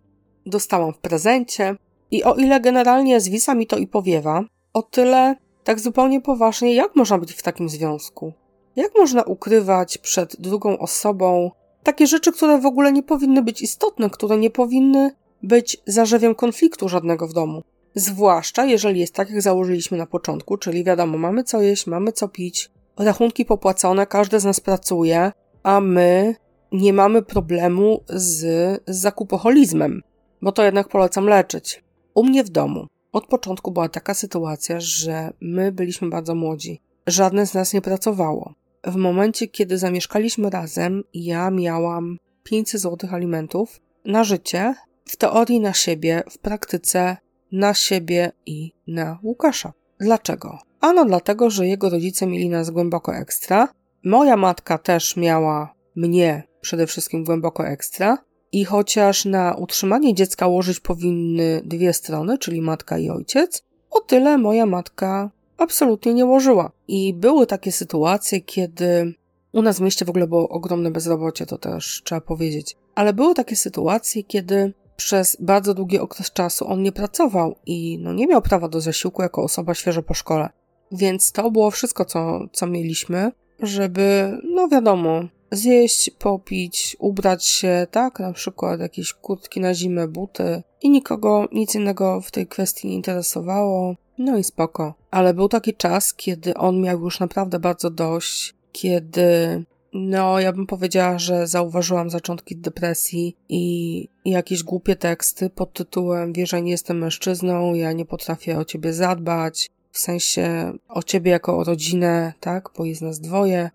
dostałam 0.46 0.92
w 0.92 0.98
prezencie. 0.98 1.76
I 2.10 2.24
o 2.24 2.34
ile 2.34 2.60
generalnie 2.60 3.20
zwisa 3.20 3.54
mi 3.54 3.66
to 3.66 3.76
i 3.76 3.86
powiewa, 3.86 4.44
o 4.72 4.82
tyle 4.82 5.36
tak 5.64 5.80
zupełnie 5.80 6.20
poważnie, 6.20 6.74
jak 6.74 6.96
można 6.96 7.18
być 7.18 7.32
w 7.32 7.42
takim 7.42 7.68
związku? 7.68 8.32
Jak 8.76 8.92
można 8.98 9.22
ukrywać 9.22 9.98
przed 9.98 10.40
drugą 10.40 10.78
osobą 10.78 11.50
takie 11.82 12.06
rzeczy, 12.06 12.32
które 12.32 12.58
w 12.58 12.66
ogóle 12.66 12.92
nie 12.92 13.02
powinny 13.02 13.42
być 13.42 13.62
istotne, 13.62 14.10
które 14.10 14.36
nie 14.36 14.50
powinny 14.50 15.10
być 15.42 15.76
zarzewiem 15.86 16.34
konfliktu 16.34 16.88
żadnego 16.88 17.28
w 17.28 17.32
domu? 17.32 17.62
Zwłaszcza 17.94 18.64
jeżeli 18.64 19.00
jest 19.00 19.14
tak, 19.14 19.30
jak 19.30 19.42
założyliśmy 19.42 19.98
na 19.98 20.06
początku, 20.06 20.56
czyli 20.56 20.84
wiadomo, 20.84 21.18
mamy 21.18 21.44
co 21.44 21.62
jeść, 21.62 21.86
mamy 21.86 22.12
co 22.12 22.28
pić, 22.28 22.70
rachunki 22.98 23.44
popłacone, 23.44 24.06
każdy 24.06 24.40
z 24.40 24.44
nas 24.44 24.60
pracuje, 24.60 25.32
a 25.62 25.80
my 25.80 26.34
nie 26.72 26.92
mamy 26.92 27.22
problemu 27.22 28.04
z, 28.08 28.38
z 28.86 28.96
zakupoholizmem, 28.96 30.02
bo 30.42 30.52
to 30.52 30.64
jednak 30.64 30.88
polecam 30.88 31.26
leczyć. 31.26 31.84
U 32.14 32.24
mnie 32.24 32.44
w 32.44 32.48
domu 32.48 32.86
od 33.12 33.26
początku 33.26 33.70
była 33.70 33.88
taka 33.88 34.14
sytuacja, 34.14 34.80
że 34.80 35.32
my 35.40 35.72
byliśmy 35.72 36.08
bardzo 36.08 36.34
młodzi. 36.34 36.80
Żadne 37.06 37.46
z 37.46 37.54
nas 37.54 37.72
nie 37.72 37.80
pracowało. 37.80 38.54
W 38.84 38.96
momencie, 38.96 39.48
kiedy 39.48 39.78
zamieszkaliśmy 39.78 40.50
razem, 40.50 41.04
ja 41.14 41.50
miałam 41.50 42.18
500 42.42 42.80
zł 42.80 43.10
alimentów 43.12 43.80
na 44.04 44.24
życie, 44.24 44.74
w 45.04 45.16
teorii 45.16 45.60
na 45.60 45.72
siebie, 45.72 46.22
w 46.30 46.38
praktyce 46.38 47.16
na 47.52 47.74
siebie 47.74 48.32
i 48.46 48.72
na 48.86 49.18
Łukasza. 49.22 49.72
Dlaczego? 50.00 50.58
Ano 50.80 51.04
dlatego, 51.04 51.50
że 51.50 51.66
jego 51.66 51.90
rodzice 51.90 52.26
mieli 52.26 52.48
nas 52.48 52.70
głęboko 52.70 53.14
ekstra. 53.14 53.68
Moja 54.04 54.36
matka 54.36 54.78
też 54.78 55.16
miała 55.16 55.74
mnie 55.98 56.42
przede 56.60 56.86
wszystkim 56.86 57.24
głęboko 57.24 57.66
ekstra. 57.66 58.18
I 58.52 58.64
chociaż 58.64 59.24
na 59.24 59.54
utrzymanie 59.54 60.14
dziecka 60.14 60.46
łożyć 60.46 60.80
powinny 60.80 61.62
dwie 61.64 61.92
strony, 61.92 62.38
czyli 62.38 62.60
matka 62.60 62.98
i 62.98 63.10
ojciec, 63.10 63.62
o 63.90 64.00
tyle 64.00 64.38
moja 64.38 64.66
matka 64.66 65.30
absolutnie 65.56 66.14
nie 66.14 66.26
łożyła. 66.26 66.70
I 66.88 67.14
były 67.14 67.46
takie 67.46 67.72
sytuacje, 67.72 68.40
kiedy 68.40 69.14
u 69.52 69.62
nas 69.62 69.78
w 69.78 69.80
mieście 69.80 70.04
w 70.04 70.10
ogóle 70.10 70.26
było 70.26 70.48
ogromne 70.48 70.90
bezrobocie, 70.90 71.46
to 71.46 71.58
też 71.58 72.02
trzeba 72.04 72.20
powiedzieć. 72.20 72.76
Ale 72.94 73.12
były 73.12 73.34
takie 73.34 73.56
sytuacje, 73.56 74.24
kiedy 74.24 74.72
przez 74.96 75.36
bardzo 75.40 75.74
długi 75.74 75.98
okres 75.98 76.32
czasu 76.32 76.68
on 76.68 76.82
nie 76.82 76.92
pracował 76.92 77.54
i 77.66 77.98
no, 77.98 78.12
nie 78.12 78.26
miał 78.26 78.42
prawa 78.42 78.68
do 78.68 78.80
zasiłku 78.80 79.22
jako 79.22 79.42
osoba 79.42 79.74
świeżo 79.74 80.02
po 80.02 80.14
szkole. 80.14 80.48
Więc 80.92 81.32
to 81.32 81.50
było 81.50 81.70
wszystko, 81.70 82.04
co, 82.04 82.40
co 82.52 82.66
mieliśmy, 82.66 83.32
żeby, 83.60 84.38
no 84.54 84.68
wiadomo, 84.68 85.24
zjeść, 85.50 86.10
popić, 86.10 86.96
ubrać 86.98 87.46
się, 87.46 87.86
tak? 87.90 88.20
Na 88.20 88.32
przykład 88.32 88.80
jakieś 88.80 89.12
kurtki 89.12 89.60
na 89.60 89.74
zimę, 89.74 90.08
buty. 90.08 90.62
I 90.82 90.90
nikogo 90.90 91.48
nic 91.52 91.74
innego 91.74 92.20
w 92.20 92.30
tej 92.30 92.46
kwestii 92.46 92.88
nie 92.88 92.94
interesowało. 92.94 93.94
No 94.18 94.38
i 94.38 94.44
spoko. 94.44 94.94
Ale 95.10 95.34
był 95.34 95.48
taki 95.48 95.74
czas, 95.74 96.14
kiedy 96.14 96.54
on 96.54 96.80
miał 96.80 97.00
już 97.00 97.20
naprawdę 97.20 97.58
bardzo 97.58 97.90
dość, 97.90 98.54
kiedy 98.72 99.64
no, 99.92 100.40
ja 100.40 100.52
bym 100.52 100.66
powiedziała, 100.66 101.18
że 101.18 101.46
zauważyłam 101.46 102.10
zaczątki 102.10 102.56
depresji 102.56 103.36
i 103.48 104.08
jakieś 104.24 104.62
głupie 104.62 104.96
teksty 104.96 105.50
pod 105.50 105.72
tytułem 105.72 106.32
Wiesz, 106.32 106.50
że 106.50 106.62
nie 106.62 106.70
jestem 106.70 106.98
mężczyzną, 106.98 107.74
ja 107.74 107.92
nie 107.92 108.04
potrafię 108.04 108.58
o 108.58 108.64
ciebie 108.64 108.92
zadbać, 108.92 109.70
w 109.92 109.98
sensie 109.98 110.72
o 110.88 111.02
ciebie 111.02 111.30
jako 111.30 111.58
o 111.58 111.64
rodzinę, 111.64 112.32
tak, 112.40 112.70
bo 112.76 112.84
jest 112.84 113.02
nas 113.02 113.20
dwoje, 113.20 113.70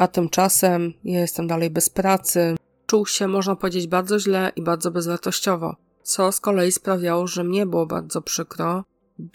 a 0.00 0.08
tymczasem 0.08 0.92
ja 1.04 1.20
jestem 1.20 1.46
dalej 1.46 1.70
bez 1.70 1.90
pracy. 1.90 2.56
Czuł 2.86 3.06
się, 3.06 3.28
można 3.28 3.56
powiedzieć, 3.56 3.86
bardzo 3.86 4.18
źle 4.18 4.52
i 4.56 4.62
bardzo 4.62 4.90
bezwartościowo, 4.90 5.76
co 6.02 6.32
z 6.32 6.40
kolei 6.40 6.72
sprawiało, 6.72 7.26
że 7.26 7.44
mnie 7.44 7.66
było 7.66 7.86
bardzo 7.86 8.22
przykro, 8.22 8.84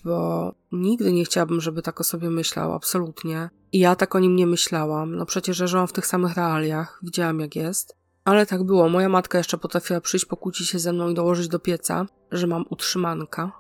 bo 0.04 0.52
nigdy 0.72 1.14
nie 1.14 1.26
chciałabym, 1.26 1.62
żeby 1.62 1.82
tak 1.82 2.02
o 2.02 2.04
sobie 2.04 2.30
myślał, 2.30 2.74
absolutnie. 2.74 3.50
I 3.72 3.80
ja 3.80 3.96
tak 3.96 4.16
o 4.16 4.20
nim 4.20 4.36
nie 4.36 4.48
myślałam. 4.48 5.16
No 5.16 5.26
przecież 5.26 5.58
żyłam 5.58 5.88
w 5.88 5.94
tych 5.94 6.08
samych 6.08 6.36
realiach, 6.36 7.00
widziałam 7.04 7.40
jak 7.40 7.56
jest. 7.56 7.96
Ale 8.24 8.46
tak 8.46 8.64
było. 8.64 8.90
Moja 8.90 9.10
matka 9.10 9.38
jeszcze 9.38 9.58
potrafiła 9.58 10.02
przyjść, 10.02 10.26
pokłócić 10.26 10.70
się 10.70 10.80
ze 10.80 10.94
mną 10.94 11.10
i 11.10 11.14
dołożyć 11.14 11.48
do 11.48 11.60
pieca, 11.60 12.06
że 12.32 12.48
mam 12.48 12.66
utrzymanka. 12.70 13.52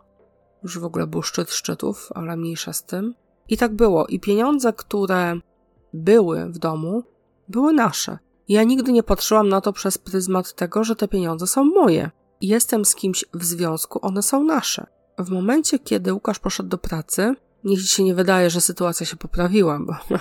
Już 0.63 0.79
w 0.79 0.85
ogóle 0.85 1.07
był 1.07 1.21
szczyt 1.21 1.51
szczytów, 1.51 2.09
ale 2.15 2.37
mniejsza 2.37 2.73
z 2.73 2.85
tym. 2.85 3.15
I 3.49 3.57
tak 3.57 3.75
było. 3.75 4.07
I 4.07 4.19
pieniądze, 4.19 4.73
które 4.73 5.39
były 5.95 6.45
w 6.45 6.57
domu, 6.57 7.03
były 7.47 7.73
nasze. 7.73 8.17
Ja 8.47 8.63
nigdy 8.63 8.91
nie 8.91 9.03
patrzyłam 9.03 9.49
na 9.49 9.61
to 9.61 9.73
przez 9.73 9.97
pryzmat 9.97 10.53
tego, 10.53 10.83
że 10.83 10.95
te 10.95 11.07
pieniądze 11.07 11.47
są 11.47 11.63
moje. 11.63 12.11
Jestem 12.41 12.85
z 12.85 12.95
kimś 12.95 13.25
w 13.33 13.43
związku, 13.43 13.99
one 14.01 14.21
są 14.21 14.43
nasze. 14.43 14.87
W 15.17 15.29
momencie, 15.29 15.79
kiedy 15.79 16.13
Łukasz 16.13 16.39
poszedł 16.39 16.69
do 16.69 16.77
pracy, 16.77 17.35
niech 17.63 17.81
ci 17.81 17.87
się 17.87 18.03
nie 18.03 18.15
wydaje, 18.15 18.49
że 18.49 18.61
sytuacja 18.61 19.05
się 19.05 19.15
poprawiła, 19.15 19.79
bo 19.79 19.95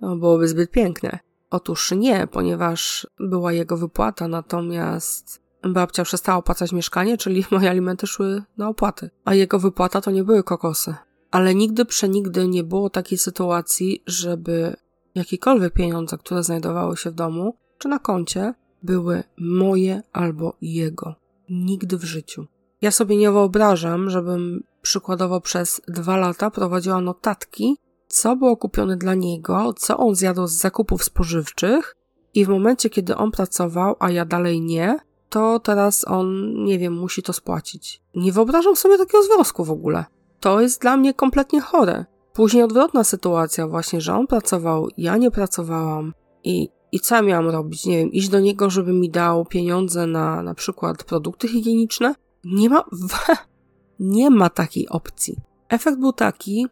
no, 0.00 0.16
byłoby 0.16 0.48
zbyt 0.48 0.70
piękne. 0.70 1.18
Otóż 1.50 1.90
nie, 1.90 2.26
ponieważ 2.26 3.06
była 3.20 3.52
jego 3.52 3.76
wypłata, 3.76 4.28
natomiast 4.28 5.42
babcia 5.62 6.04
przestała 6.04 6.38
opłacać 6.38 6.72
mieszkanie, 6.72 7.18
czyli 7.18 7.44
moje 7.50 7.70
alimenty 7.70 8.06
szły 8.06 8.42
na 8.56 8.68
opłaty, 8.68 9.10
a 9.24 9.34
jego 9.34 9.58
wypłata 9.58 10.00
to 10.00 10.10
nie 10.10 10.24
były 10.24 10.42
kokosy. 10.42 10.94
Ale 11.32 11.54
nigdy 11.54 11.84
przenigdy 11.84 12.48
nie 12.48 12.64
było 12.64 12.90
takiej 12.90 13.18
sytuacji, 13.18 14.02
żeby 14.06 14.76
jakiekolwiek 15.14 15.72
pieniądze, 15.72 16.18
które 16.18 16.42
znajdowały 16.42 16.96
się 16.96 17.10
w 17.10 17.14
domu 17.14 17.56
czy 17.78 17.88
na 17.88 17.98
koncie, 17.98 18.54
były 18.82 19.22
moje 19.38 20.02
albo 20.12 20.56
jego. 20.60 21.14
Nigdy 21.48 21.98
w 21.98 22.04
życiu. 22.04 22.46
Ja 22.80 22.90
sobie 22.90 23.16
nie 23.16 23.30
wyobrażam, 23.30 24.10
żebym 24.10 24.64
przykładowo 24.82 25.40
przez 25.40 25.80
dwa 25.88 26.16
lata 26.16 26.50
prowadziła 26.50 27.00
notatki, 27.00 27.76
co 28.08 28.36
było 28.36 28.56
kupione 28.56 28.96
dla 28.96 29.14
niego, 29.14 29.74
co 29.76 29.96
on 29.96 30.14
zjadł 30.14 30.46
z 30.46 30.52
zakupów 30.52 31.04
spożywczych, 31.04 31.96
i 32.34 32.44
w 32.44 32.48
momencie, 32.48 32.90
kiedy 32.90 33.16
on 33.16 33.30
pracował, 33.30 33.96
a 33.98 34.10
ja 34.10 34.24
dalej 34.24 34.60
nie, 34.60 34.98
to 35.28 35.60
teraz 35.60 36.04
on, 36.08 36.54
nie 36.64 36.78
wiem, 36.78 36.92
musi 36.92 37.22
to 37.22 37.32
spłacić. 37.32 38.02
Nie 38.14 38.32
wyobrażam 38.32 38.76
sobie 38.76 38.98
takiego 38.98 39.22
związku 39.22 39.64
w 39.64 39.70
ogóle. 39.70 40.04
To 40.42 40.60
jest 40.60 40.80
dla 40.80 40.96
mnie 40.96 41.14
kompletnie 41.14 41.60
chore. 41.60 42.04
Później 42.32 42.62
odwrotna 42.62 43.04
sytuacja, 43.04 43.68
właśnie, 43.68 44.00
że 44.00 44.14
on 44.14 44.26
pracował, 44.26 44.88
ja 44.96 45.16
nie 45.16 45.30
pracowałam 45.30 46.14
i, 46.44 46.68
i 46.92 47.00
co 47.00 47.14
ja 47.14 47.22
miałam 47.22 47.48
robić? 47.48 47.86
Nie 47.86 47.98
wiem, 47.98 48.12
iść 48.12 48.28
do 48.28 48.40
niego, 48.40 48.70
żeby 48.70 48.92
mi 48.92 49.10
dał 49.10 49.44
pieniądze 49.44 50.06
na 50.06 50.42
na 50.42 50.54
przykład 50.54 51.04
produkty 51.04 51.48
higieniczne? 51.48 52.14
Nie 52.44 52.70
ma, 52.70 52.84
nie 54.16 54.30
ma 54.30 54.50
takiej 54.50 54.88
opcji. 54.88 55.36
Efekt 55.68 55.98
był 55.98 56.12
taki 56.12 56.66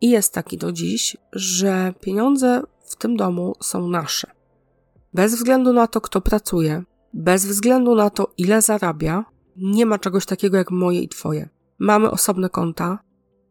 i 0.00 0.10
jest 0.10 0.34
taki 0.34 0.58
do 0.58 0.72
dziś, 0.72 1.16
że 1.32 1.94
pieniądze 2.00 2.62
w 2.84 2.96
tym 2.96 3.16
domu 3.16 3.54
są 3.60 3.88
nasze. 3.88 4.30
Bez 5.14 5.34
względu 5.34 5.72
na 5.72 5.86
to, 5.86 6.00
kto 6.00 6.20
pracuje, 6.20 6.82
bez 7.14 7.46
względu 7.46 7.94
na 7.94 8.10
to, 8.10 8.32
ile 8.38 8.62
zarabia, 8.62 9.24
nie 9.56 9.86
ma 9.86 9.98
czegoś 9.98 10.26
takiego 10.26 10.56
jak 10.56 10.70
moje 10.70 11.00
i 11.00 11.08
twoje. 11.08 11.48
Mamy 11.78 12.10
osobne 12.10 12.48
konta, 12.48 12.98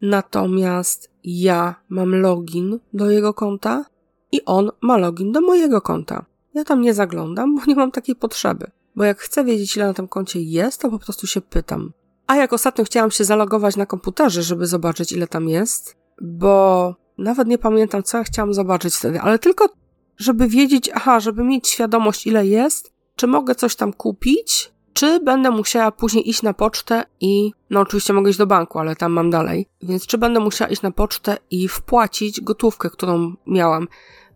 natomiast 0.02 1.12
ja 1.24 1.76
mam 1.90 2.16
login 2.16 2.80
do 2.94 3.12
jego 3.12 3.34
konta 3.34 3.86
i 4.32 4.46
on 4.46 4.72
ma 4.82 4.98
login 4.98 5.32
do 5.32 5.42
mojego 5.42 5.82
konta. 5.82 6.26
Ja 6.54 6.64
tam 6.64 6.82
nie 6.82 6.94
zaglądam, 6.94 7.56
bo 7.56 7.62
nie 7.68 7.76
mam 7.76 7.92
takiej 7.92 8.16
potrzeby. 8.16 8.72
Bo 8.96 9.04
jak 9.04 9.20
chcę 9.20 9.44
wiedzieć, 9.44 9.76
ile 9.76 9.88
na 9.88 9.94
tym 9.94 10.08
koncie 10.08 10.42
jest, 10.42 10.82
to 10.82 10.90
po 10.90 11.00
prostu 11.00 11.28
się 11.28 11.42
pytam. 11.42 11.92
A 12.28 12.36
jak 12.36 12.54
ostatnio 12.54 12.86
chciałam 12.86 13.12
się 13.12 13.24
zalogować 13.24 13.78
na 13.78 13.86
komputerze, 13.86 14.44
żeby 14.44 14.68
zobaczyć, 14.68 15.12
ile 15.12 15.28
tam 15.28 15.50
jest, 15.50 15.98
bo 16.22 16.96
nawet 17.18 17.48
nie 17.48 17.58
pamiętam, 17.58 18.04
co 18.04 18.18
ja 18.18 18.24
chciałam 18.24 18.54
zobaczyć 18.54 18.96
wtedy, 18.96 19.22
ale 19.22 19.40
tylko, 19.40 19.70
żeby 20.18 20.48
wiedzieć, 20.48 20.90
aha, 20.94 21.20
żeby 21.20 21.44
mieć 21.44 21.68
świadomość, 21.68 22.28
ile 22.28 22.48
jest, 22.48 22.94
czy 23.16 23.28
mogę 23.28 23.56
coś 23.56 23.76
tam 23.76 23.94
kupić, 23.94 24.72
czy 25.02 25.20
będę 25.20 25.52
musiała 25.52 25.92
później 25.92 26.30
iść 26.30 26.42
na 26.42 26.54
pocztę 26.54 27.04
i, 27.20 27.52
no 27.70 27.80
oczywiście 27.80 28.14
mogę 28.14 28.30
iść 28.30 28.40
do 28.40 28.48
banku, 28.48 28.80
ale 28.80 28.96
tam 28.96 29.12
mam 29.12 29.30
dalej, 29.30 29.68
więc 29.82 30.08
czy 30.08 30.18
będę 30.18 30.40
musiała 30.40 30.72
iść 30.72 30.82
na 30.82 30.92
pocztę 30.92 31.38
i 31.52 31.68
wpłacić 31.68 32.42
gotówkę, 32.42 32.90
którą 32.90 33.34
miałam, 33.48 33.88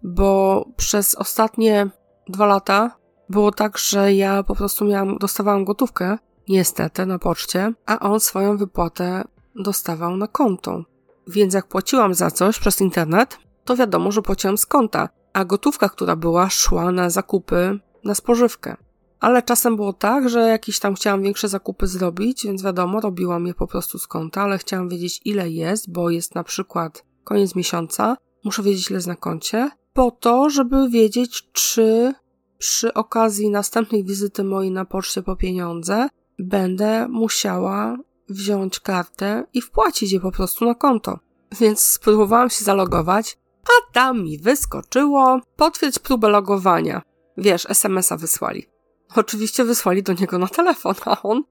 bo 0.03 0.65
przez 0.77 1.15
ostatnie 1.15 1.89
dwa 2.27 2.45
lata 2.45 2.97
było 3.29 3.51
tak, 3.51 3.77
że 3.77 4.13
ja 4.13 4.43
po 4.43 4.55
prostu 4.55 4.85
miałam, 4.85 5.17
dostawałam 5.17 5.65
gotówkę, 5.65 6.17
niestety, 6.47 7.05
na 7.05 7.19
poczcie, 7.19 7.73
a 7.85 7.99
on 7.99 8.19
swoją 8.19 8.57
wypłatę 8.57 9.23
dostawał 9.55 10.17
na 10.17 10.27
konto. 10.27 10.83
Więc 11.27 11.53
jak 11.53 11.67
płaciłam 11.67 12.13
za 12.13 12.31
coś 12.31 12.59
przez 12.59 12.81
internet, 12.81 13.37
to 13.65 13.75
wiadomo, 13.75 14.11
że 14.11 14.21
płaciłam 14.21 14.57
z 14.57 14.65
konta, 14.65 15.09
a 15.33 15.45
gotówka, 15.45 15.89
która 15.89 16.15
była, 16.15 16.49
szła 16.49 16.91
na 16.91 17.09
zakupy, 17.09 17.79
na 18.03 18.15
spożywkę. 18.15 18.84
Ale 19.25 19.43
czasem 19.43 19.75
było 19.75 19.93
tak, 19.93 20.29
że 20.29 20.39
jakieś 20.39 20.79
tam 20.79 20.95
chciałam 20.95 21.23
większe 21.23 21.47
zakupy 21.47 21.87
zrobić, 21.87 22.43
więc 22.43 22.63
wiadomo, 22.63 23.01
robiłam 23.01 23.47
je 23.47 23.53
po 23.53 23.67
prostu 23.67 23.97
z 23.99 24.07
konta, 24.07 24.41
ale 24.41 24.57
chciałam 24.57 24.89
wiedzieć, 24.89 25.21
ile 25.25 25.49
jest, 25.49 25.91
bo 25.91 26.09
jest 26.09 26.35
na 26.35 26.43
przykład 26.43 27.05
koniec 27.23 27.55
miesiąca, 27.55 28.17
muszę 28.43 28.63
wiedzieć, 28.63 28.89
ile 28.89 28.97
jest 28.97 29.07
na 29.07 29.15
koncie, 29.15 29.69
po 29.93 30.11
to, 30.11 30.49
żeby 30.49 30.89
wiedzieć, 30.89 31.47
czy 31.51 32.13
przy 32.57 32.93
okazji 32.93 33.49
następnej 33.49 34.03
wizyty 34.03 34.43
mojej 34.43 34.71
na 34.71 34.85
poczcie 34.85 35.21
po 35.21 35.35
pieniądze 35.35 36.07
będę 36.39 37.07
musiała 37.07 37.97
wziąć 38.29 38.79
kartę 38.79 39.43
i 39.53 39.61
wpłacić 39.61 40.11
je 40.11 40.19
po 40.19 40.31
prostu 40.31 40.65
na 40.65 40.75
konto. 40.75 41.19
Więc 41.59 41.79
spróbowałam 41.79 42.49
się 42.49 42.65
zalogować, 42.65 43.37
a 43.63 43.93
tam 43.93 44.23
mi 44.23 44.39
wyskoczyło 44.39 45.39
potwierdź 45.55 45.99
próbę 45.99 46.29
logowania. 46.29 47.01
Wiesz, 47.37 47.65
SMS-a 47.69 48.17
wysłali. 48.17 48.74
Oczywiście 49.15 49.63
wysłali 49.63 50.03
do 50.03 50.13
niego 50.13 50.37
na 50.37 50.47
telefon, 50.47 50.95
a 51.05 51.21
on 51.21 51.43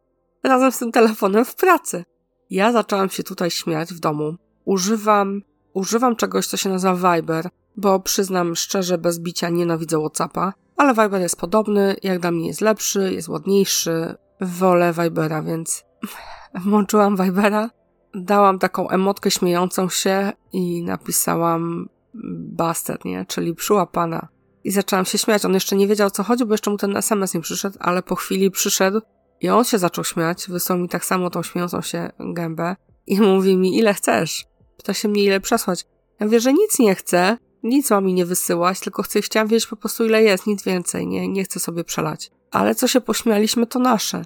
razem 0.42 0.72
z 0.72 0.78
tym 0.78 0.92
telefonem 0.92 1.44
w 1.44 1.54
pracy. 1.54 2.04
Ja 2.50 2.72
zaczęłam 2.72 3.10
się 3.10 3.22
tutaj 3.22 3.50
śmiać 3.50 3.94
w 3.94 3.98
domu. 4.00 4.36
Używam, 4.64 5.42
używam 5.72 6.16
czegoś, 6.16 6.46
co 6.46 6.56
się 6.56 6.68
nazywa 6.68 7.16
Viber, 7.16 7.48
bo 7.76 8.00
przyznam 8.00 8.56
szczerze, 8.56 8.98
bez 8.98 9.18
bicia 9.18 9.48
nienawidzę 9.48 9.98
Whatsappa, 9.98 10.52
ale 10.76 10.94
Viber 10.94 11.20
jest 11.20 11.36
podobny, 11.36 11.96
jak 12.02 12.18
dla 12.20 12.30
mnie 12.30 12.46
jest 12.46 12.60
lepszy, 12.60 13.12
jest 13.14 13.28
ładniejszy. 13.28 14.14
Wolę 14.40 14.92
Vibera, 14.92 15.42
więc 15.42 15.84
włączyłam 16.64 17.16
Vibera, 17.16 17.70
dałam 18.14 18.58
taką 18.58 18.88
emotkę 18.88 19.30
śmiejącą 19.30 19.88
się 19.88 20.32
i 20.52 20.82
napisałam 20.82 21.88
bastard, 22.54 23.04
nie? 23.04 23.24
Czyli 23.24 23.54
przyłapana. 23.54 24.28
I 24.64 24.70
zaczęłam 24.70 25.04
się 25.04 25.18
śmiać. 25.18 25.44
On 25.44 25.54
jeszcze 25.54 25.76
nie 25.76 25.86
wiedział, 25.86 26.06
o 26.06 26.10
co 26.10 26.22
chodzi, 26.22 26.44
bo 26.44 26.54
jeszcze 26.54 26.70
mu 26.70 26.76
ten 26.76 26.96
SMS 26.96 27.34
nie 27.34 27.40
przyszedł, 27.40 27.76
ale 27.80 28.02
po 28.02 28.14
chwili 28.14 28.50
przyszedł 28.50 29.00
i 29.40 29.48
on 29.48 29.64
się 29.64 29.78
zaczął 29.78 30.04
śmiać. 30.04 30.46
Wysłał 30.48 30.78
mi 30.78 30.88
tak 30.88 31.04
samo 31.04 31.30
tą 31.30 31.42
śmiejącą 31.42 31.80
się 31.80 32.10
gębę 32.20 32.76
i 33.06 33.20
mówi 33.30 33.56
mi, 33.56 33.78
ile 33.78 33.94
chcesz? 33.94 34.44
Pyta 34.76 34.94
się 34.94 35.08
mnie, 35.08 35.24
ile 35.24 35.40
przesłać. 35.40 35.86
Ja 36.20 36.26
mówię, 36.26 36.40
że 36.40 36.52
nic 36.52 36.78
nie 36.78 36.94
chcę, 36.94 37.38
nic 37.62 37.90
ma 37.90 38.00
mi 38.00 38.14
nie 38.14 38.26
wysyłać, 38.26 38.80
tylko 38.80 39.02
chcę, 39.02 39.20
chciałam 39.20 39.48
wiedzieć 39.48 39.66
po 39.66 39.76
prostu, 39.76 40.04
ile 40.04 40.22
jest, 40.22 40.46
nic 40.46 40.64
więcej, 40.64 41.06
nie, 41.06 41.28
nie 41.28 41.44
chcę 41.44 41.60
sobie 41.60 41.84
przelać. 41.84 42.30
Ale 42.50 42.74
co 42.74 42.88
się 42.88 43.00
pośmialiśmy, 43.00 43.66
to 43.66 43.78
nasze. 43.78 44.24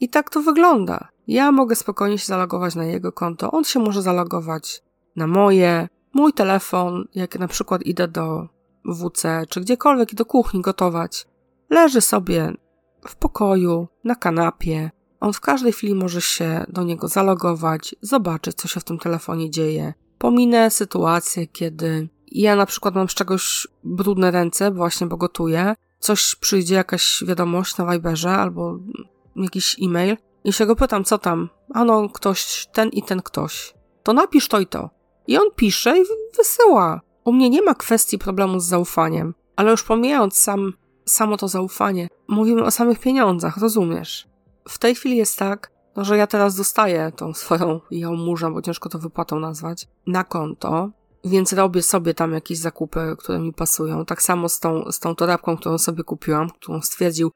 I 0.00 0.08
tak 0.08 0.30
to 0.30 0.40
wygląda. 0.40 1.08
Ja 1.26 1.52
mogę 1.52 1.76
spokojnie 1.76 2.18
się 2.18 2.26
zalogować 2.26 2.74
na 2.74 2.84
jego 2.84 3.12
konto, 3.12 3.50
on 3.50 3.64
się 3.64 3.80
może 3.80 4.02
zalogować 4.02 4.82
na 5.16 5.26
moje, 5.26 5.88
mój 6.12 6.32
telefon, 6.32 7.04
jak 7.14 7.38
na 7.38 7.48
przykład 7.48 7.82
idę 7.82 8.08
do 8.08 8.48
WC 8.86 9.46
czy 9.48 9.60
gdziekolwiek 9.60 10.14
do 10.14 10.24
kuchni 10.24 10.60
gotować. 10.60 11.26
Leży 11.70 12.00
sobie 12.00 12.52
w 13.08 13.16
pokoju, 13.16 13.88
na 14.04 14.14
kanapie. 14.14 14.90
On 15.20 15.32
w 15.32 15.40
każdej 15.40 15.72
chwili 15.72 15.94
może 15.94 16.20
się 16.20 16.64
do 16.68 16.82
niego 16.82 17.08
zalogować, 17.08 17.94
zobaczyć, 18.02 18.56
co 18.56 18.68
się 18.68 18.80
w 18.80 18.84
tym 18.84 18.98
telefonie 18.98 19.50
dzieje. 19.50 19.94
Pominę 20.18 20.70
sytuację, 20.70 21.46
kiedy 21.46 22.08
ja 22.32 22.56
na 22.56 22.66
przykład 22.66 22.94
mam 22.94 23.08
z 23.08 23.14
czegoś 23.14 23.66
brudne 23.84 24.30
ręce, 24.30 24.70
właśnie 24.70 25.06
bo 25.06 25.16
gotuję, 25.16 25.74
coś 25.98 26.34
przyjdzie, 26.34 26.74
jakaś 26.74 27.24
wiadomość 27.26 27.76
na 27.76 27.92
Viberze 27.92 28.30
albo 28.30 28.78
jakiś 29.36 29.76
e-mail 29.82 30.16
i 30.44 30.52
się 30.52 30.66
go 30.66 30.76
pytam, 30.76 31.04
co 31.04 31.18
tam? 31.18 31.48
Ano, 31.74 32.08
ktoś, 32.08 32.66
ten 32.72 32.88
i 32.88 33.02
ten 33.02 33.22
ktoś. 33.22 33.74
To 34.02 34.12
napisz 34.12 34.48
to 34.48 34.60
i 34.60 34.66
to. 34.66 34.90
I 35.26 35.38
on 35.38 35.48
pisze 35.56 35.98
i 35.98 36.02
wysyła. 36.36 37.00
U 37.26 37.32
mnie 37.32 37.50
nie 37.50 37.62
ma 37.62 37.74
kwestii 37.74 38.18
problemu 38.18 38.60
z 38.60 38.64
zaufaniem, 38.64 39.34
ale 39.56 39.70
już 39.70 39.82
pomijając 39.82 40.38
sam, 40.38 40.72
samo 41.04 41.36
to 41.36 41.48
zaufanie, 41.48 42.08
mówimy 42.28 42.64
o 42.64 42.70
samych 42.70 42.98
pieniądzach, 42.98 43.56
rozumiesz? 43.56 44.28
W 44.68 44.78
tej 44.78 44.94
chwili 44.94 45.16
jest 45.16 45.38
tak, 45.38 45.70
no, 45.96 46.04
że 46.04 46.16
ja 46.16 46.26
teraz 46.26 46.54
dostaję 46.54 47.12
tą 47.16 47.34
swoją 47.34 47.80
jałmużę, 47.90 48.50
bo 48.50 48.62
ciężko 48.62 48.88
to 48.88 48.98
wypłatą 48.98 49.40
nazwać, 49.40 49.88
na 50.06 50.24
konto, 50.24 50.90
więc 51.24 51.52
robię 51.52 51.82
sobie 51.82 52.14
tam 52.14 52.32
jakieś 52.32 52.58
zakupy, 52.58 53.16
które 53.18 53.38
mi 53.38 53.52
pasują. 53.52 54.04
Tak 54.04 54.22
samo 54.22 54.48
z 54.48 54.60
tą, 54.60 54.92
z 54.92 54.98
tą 54.98 55.14
torebką, 55.14 55.56
którą 55.56 55.78
sobie 55.78 56.04
kupiłam, 56.04 56.50
którą 56.50 56.82
stwierdził, 56.82 57.32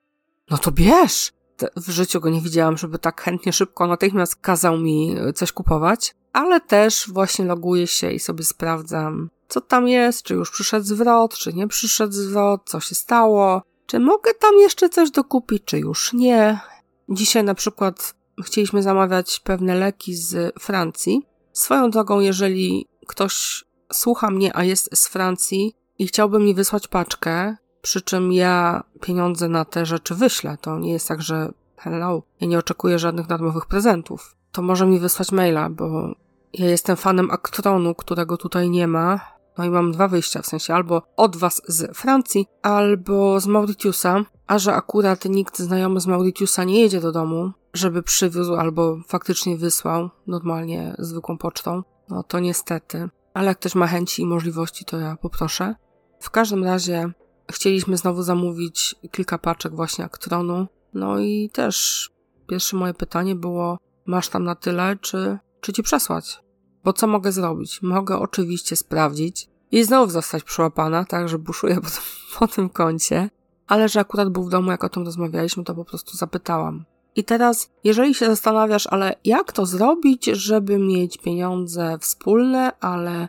no 0.50 0.58
to 0.58 0.72
bierz! 0.72 1.32
W 1.76 1.90
życiu 1.90 2.20
go 2.20 2.30
nie 2.30 2.40
widziałam, 2.40 2.76
żeby 2.76 2.98
tak 2.98 3.20
chętnie, 3.20 3.52
szybko, 3.52 3.86
natychmiast 3.86 4.36
kazał 4.36 4.78
mi 4.78 5.16
coś 5.34 5.52
kupować, 5.52 6.14
ale 6.32 6.60
też 6.60 7.10
właśnie 7.12 7.44
loguję 7.44 7.86
się 7.86 8.10
i 8.10 8.18
sobie 8.18 8.44
sprawdzam, 8.44 9.30
co 9.50 9.60
tam 9.60 9.88
jest, 9.88 10.22
czy 10.22 10.34
już 10.34 10.50
przyszedł 10.50 10.86
zwrot, 10.86 11.34
czy 11.34 11.52
nie 11.52 11.68
przyszedł 11.68 12.12
zwrot, 12.12 12.62
co 12.64 12.80
się 12.80 12.94
stało, 12.94 13.62
czy 13.86 13.98
mogę 13.98 14.34
tam 14.34 14.54
jeszcze 14.58 14.88
coś 14.88 15.10
dokupić, 15.10 15.62
czy 15.64 15.78
już 15.78 16.12
nie. 16.12 16.60
Dzisiaj 17.08 17.44
na 17.44 17.54
przykład 17.54 18.14
chcieliśmy 18.44 18.82
zamawiać 18.82 19.40
pewne 19.40 19.74
leki 19.74 20.14
z 20.14 20.54
Francji. 20.58 21.22
Swoją 21.52 21.90
drogą, 21.90 22.20
jeżeli 22.20 22.86
ktoś 23.06 23.64
słucha 23.92 24.30
mnie, 24.30 24.56
a 24.56 24.64
jest 24.64 24.98
z 24.98 25.08
Francji 25.08 25.74
i 25.98 26.06
chciałby 26.06 26.38
mi 26.38 26.54
wysłać 26.54 26.88
paczkę, 26.88 27.56
przy 27.82 28.00
czym 28.00 28.32
ja 28.32 28.84
pieniądze 29.00 29.48
na 29.48 29.64
te 29.64 29.86
rzeczy 29.86 30.14
wyślę, 30.14 30.56
to 30.60 30.78
nie 30.78 30.92
jest 30.92 31.08
tak, 31.08 31.22
że 31.22 31.52
hello, 31.76 32.22
ja 32.40 32.46
nie 32.46 32.58
oczekuję 32.58 32.98
żadnych 32.98 33.26
darmowych 33.26 33.66
prezentów, 33.66 34.36
to 34.52 34.62
może 34.62 34.86
mi 34.86 35.00
wysłać 35.00 35.32
maila, 35.32 35.70
bo 35.70 36.14
ja 36.52 36.66
jestem 36.66 36.96
fanem 36.96 37.30
Actronu, 37.30 37.94
którego 37.94 38.36
tutaj 38.36 38.70
nie 38.70 38.86
ma, 38.86 39.20
no 39.58 39.64
i 39.64 39.70
mam 39.70 39.92
dwa 39.92 40.08
wyjścia, 40.08 40.42
w 40.42 40.46
sensie 40.46 40.74
albo 40.74 41.02
od 41.16 41.36
was 41.36 41.62
z 41.68 41.96
Francji, 41.96 42.46
albo 42.62 43.40
z 43.40 43.46
Mauritiusa, 43.46 44.24
a 44.46 44.58
że 44.58 44.74
akurat 44.74 45.24
nikt 45.24 45.58
znajomy 45.58 46.00
z 46.00 46.06
Mauritiusa 46.06 46.64
nie 46.64 46.80
jedzie 46.80 47.00
do 47.00 47.12
domu, 47.12 47.52
żeby 47.74 48.02
przywiózł 48.02 48.54
albo 48.54 48.96
faktycznie 49.08 49.56
wysłał 49.56 50.10
normalnie 50.26 50.94
zwykłą 50.98 51.38
pocztą, 51.38 51.82
no 52.08 52.22
to 52.22 52.40
niestety. 52.40 53.08
Ale 53.34 53.46
jak 53.46 53.58
ktoś 53.58 53.74
ma 53.74 53.86
chęci 53.86 54.22
i 54.22 54.26
możliwości, 54.26 54.84
to 54.84 54.98
ja 54.98 55.16
poproszę. 55.16 55.74
W 56.20 56.30
każdym 56.30 56.64
razie 56.64 57.12
chcieliśmy 57.52 57.96
znowu 57.96 58.22
zamówić 58.22 58.94
kilka 59.10 59.38
paczek 59.38 59.74
właśnie 59.74 60.04
aktronu. 60.04 60.66
No 60.94 61.18
i 61.18 61.50
też 61.52 62.10
pierwsze 62.46 62.76
moje 62.76 62.94
pytanie 62.94 63.34
było, 63.34 63.78
masz 64.06 64.28
tam 64.28 64.44
na 64.44 64.54
tyle, 64.54 64.96
czy, 65.00 65.38
czy 65.60 65.72
ci 65.72 65.82
przesłać? 65.82 66.40
Bo 66.84 66.92
co 66.92 67.06
mogę 67.06 67.32
zrobić? 67.32 67.82
Mogę 67.82 68.18
oczywiście 68.18 68.76
sprawdzić 68.76 69.48
i 69.70 69.84
znowu 69.84 70.10
zostać 70.10 70.42
przyłapana, 70.42 71.04
tak, 71.04 71.28
że 71.28 71.38
buszuję 71.38 71.74
po 71.80 71.90
tym, 71.90 72.02
po 72.38 72.48
tym 72.48 72.68
kącie. 72.68 73.30
Ale 73.66 73.88
że 73.88 74.00
akurat 74.00 74.28
był 74.28 74.44
w 74.44 74.50
domu, 74.50 74.70
jak 74.70 74.84
o 74.84 74.88
tym 74.88 75.04
rozmawialiśmy, 75.04 75.64
to 75.64 75.74
po 75.74 75.84
prostu 75.84 76.16
zapytałam. 76.16 76.84
I 77.16 77.24
teraz, 77.24 77.70
jeżeli 77.84 78.14
się 78.14 78.26
zastanawiasz, 78.26 78.86
ale 78.86 79.14
jak 79.24 79.52
to 79.52 79.66
zrobić, 79.66 80.24
żeby 80.24 80.78
mieć 80.78 81.18
pieniądze 81.18 81.98
wspólne, 82.00 82.72
ale 82.80 83.28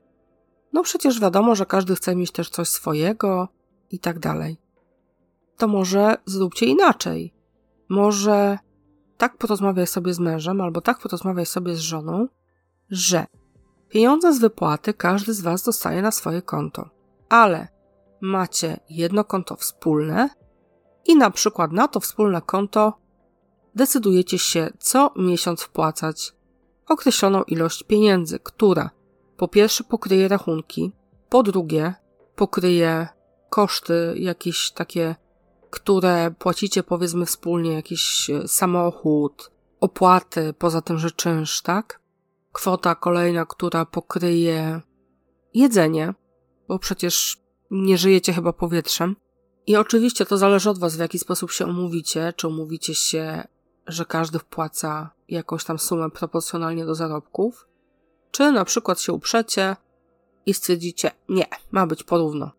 no 0.74 0.84
przecież 0.84 1.20
wiadomo, 1.20 1.56
że 1.56 1.66
każdy 1.66 1.96
chce 1.96 2.16
mieć 2.16 2.32
też 2.32 2.50
coś 2.50 2.68
swojego 2.68 3.48
i 3.92 4.00
tak 4.00 4.20
dalej. 4.20 4.58
To 5.58 5.68
może 5.68 6.16
zróbcie 6.26 6.66
inaczej. 6.66 7.34
Może 7.90 8.60
tak 9.18 9.38
porozmawiaj 9.38 9.88
sobie 9.88 10.14
z 10.14 10.20
mężem, 10.20 10.62
albo 10.62 10.82
tak 10.82 11.00
porozmawiaj 11.00 11.46
sobie 11.46 11.76
z 11.76 11.80
żoną, 11.80 12.28
że 12.90 13.26
pieniądze 13.92 14.34
z 14.34 14.40
wypłaty 14.40 14.94
każdy 14.94 15.34
z 15.34 15.42
Was 15.42 15.64
dostaje 15.64 16.02
na 16.02 16.12
swoje 16.12 16.42
konto, 16.42 16.90
ale 17.30 17.68
macie 18.22 18.80
jedno 18.90 19.24
konto 19.24 19.56
wspólne 19.56 20.30
i 21.06 21.16
na 21.16 21.32
przykład 21.32 21.72
na 21.72 21.88
to 21.88 22.00
wspólne 22.00 22.42
konto 22.42 22.94
decydujecie 23.76 24.40
się 24.40 24.70
co 24.80 25.14
miesiąc 25.16 25.62
wpłacać 25.62 26.34
określoną 26.88 27.44
ilość 27.44 27.84
pieniędzy, 27.84 28.40
która 28.40 28.90
po 29.38 29.48
pierwsze 29.48 29.84
pokryje 29.84 30.28
rachunki, 30.28 30.92
po 31.30 31.44
drugie 31.44 31.94
pokryje 32.36 33.08
koszty 33.50 34.14
jakieś 34.18 34.72
takie, 34.72 35.16
które 35.70 36.32
płacicie 36.40 36.84
powiedzmy 36.84 37.26
wspólnie, 37.26 37.74
jakiś 37.74 38.30
e, 38.30 38.48
samochód, 38.48 39.52
opłaty, 39.80 40.54
poza 40.54 40.82
tym, 40.82 40.98
że 40.98 41.12
czynsz, 41.12 41.62
tak? 41.62 42.01
Kwota 42.52 42.96
kolejna, 42.96 43.46
która 43.46 43.86
pokryje 43.86 44.82
jedzenie, 45.54 46.14
bo 46.68 46.80
przecież 46.80 47.42
nie 47.72 47.98
żyjecie 47.98 48.34
chyba 48.34 48.54
powietrzem. 48.54 49.16
I 49.68 49.76
oczywiście 49.76 50.26
to 50.26 50.38
zależy 50.38 50.70
od 50.70 50.80
Was, 50.80 50.96
w 50.96 51.00
jaki 51.00 51.20
sposób 51.20 51.52
się 51.52 51.66
umówicie. 51.66 52.34
Czy 52.36 52.48
umówicie 52.48 52.96
się, 52.96 53.44
że 53.88 54.06
każdy 54.06 54.40
wpłaca 54.40 55.10
jakąś 55.30 55.64
tam 55.64 55.80
sumę 55.80 56.10
proporcjonalnie 56.10 56.86
do 56.86 56.96
zarobków, 56.96 57.68
czy 58.32 58.52
na 58.52 58.66
przykład 58.66 59.00
się 59.02 59.14
uprzecie 59.14 59.76
i 60.46 60.54
stwierdzicie, 60.54 61.12
nie, 61.30 61.46
ma 61.72 61.88
być 61.88 62.04
porówno. 62.04 62.52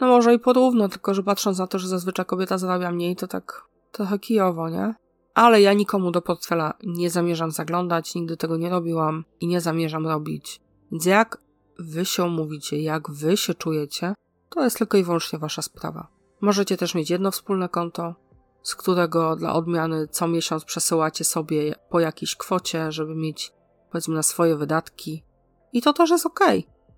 No 0.00 0.06
może 0.06 0.34
i 0.34 0.38
porówno, 0.38 0.88
tylko 0.88 1.14
że 1.14 1.22
patrząc 1.22 1.58
na 1.58 1.66
to, 1.66 1.78
że 1.78 1.88
zazwyczaj 1.88 2.26
kobieta 2.26 2.58
zarabia 2.58 2.90
mniej, 2.90 3.16
to 3.16 3.26
tak 3.26 3.64
trochę 3.92 4.18
kijowo, 4.18 4.68
nie? 4.68 4.94
Ale 5.34 5.60
ja 5.60 5.72
nikomu 5.72 6.10
do 6.10 6.22
portfela 6.22 6.74
nie 6.82 7.10
zamierzam 7.10 7.50
zaglądać, 7.50 8.14
nigdy 8.14 8.36
tego 8.36 8.56
nie 8.56 8.70
robiłam 8.70 9.24
i 9.40 9.46
nie 9.46 9.60
zamierzam 9.60 10.06
robić. 10.06 10.60
Więc 10.92 11.06
jak 11.06 11.38
wy 11.78 12.04
się 12.04 12.24
umówicie, 12.24 12.78
jak 12.82 13.10
wy 13.10 13.36
się 13.36 13.54
czujecie, 13.54 14.14
to 14.48 14.64
jest 14.64 14.78
tylko 14.78 14.98
i 14.98 15.04
wyłącznie 15.04 15.38
wasza 15.38 15.62
sprawa. 15.62 16.08
Możecie 16.40 16.76
też 16.76 16.94
mieć 16.94 17.10
jedno 17.10 17.30
wspólne 17.30 17.68
konto, 17.68 18.14
z 18.62 18.74
którego 18.74 19.36
dla 19.36 19.52
odmiany 19.52 20.08
co 20.08 20.28
miesiąc 20.28 20.64
przesyłacie 20.64 21.24
sobie 21.24 21.74
po 21.90 22.00
jakiejś 22.00 22.36
kwocie, 22.36 22.92
żeby 22.92 23.14
mieć 23.14 23.52
powiedzmy 23.90 24.14
na 24.14 24.22
swoje 24.22 24.56
wydatki. 24.56 25.24
I 25.72 25.82
to 25.82 25.92
też 25.92 26.10
jest 26.10 26.26
ok. 26.26 26.40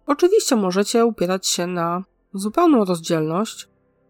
Oczywiście 0.07 0.57
możecie 0.57 1.07
upierać 1.07 1.47
się 1.47 1.67
na 1.67 2.05
zupełną 2.35 2.85
rozdzielność 2.85 3.69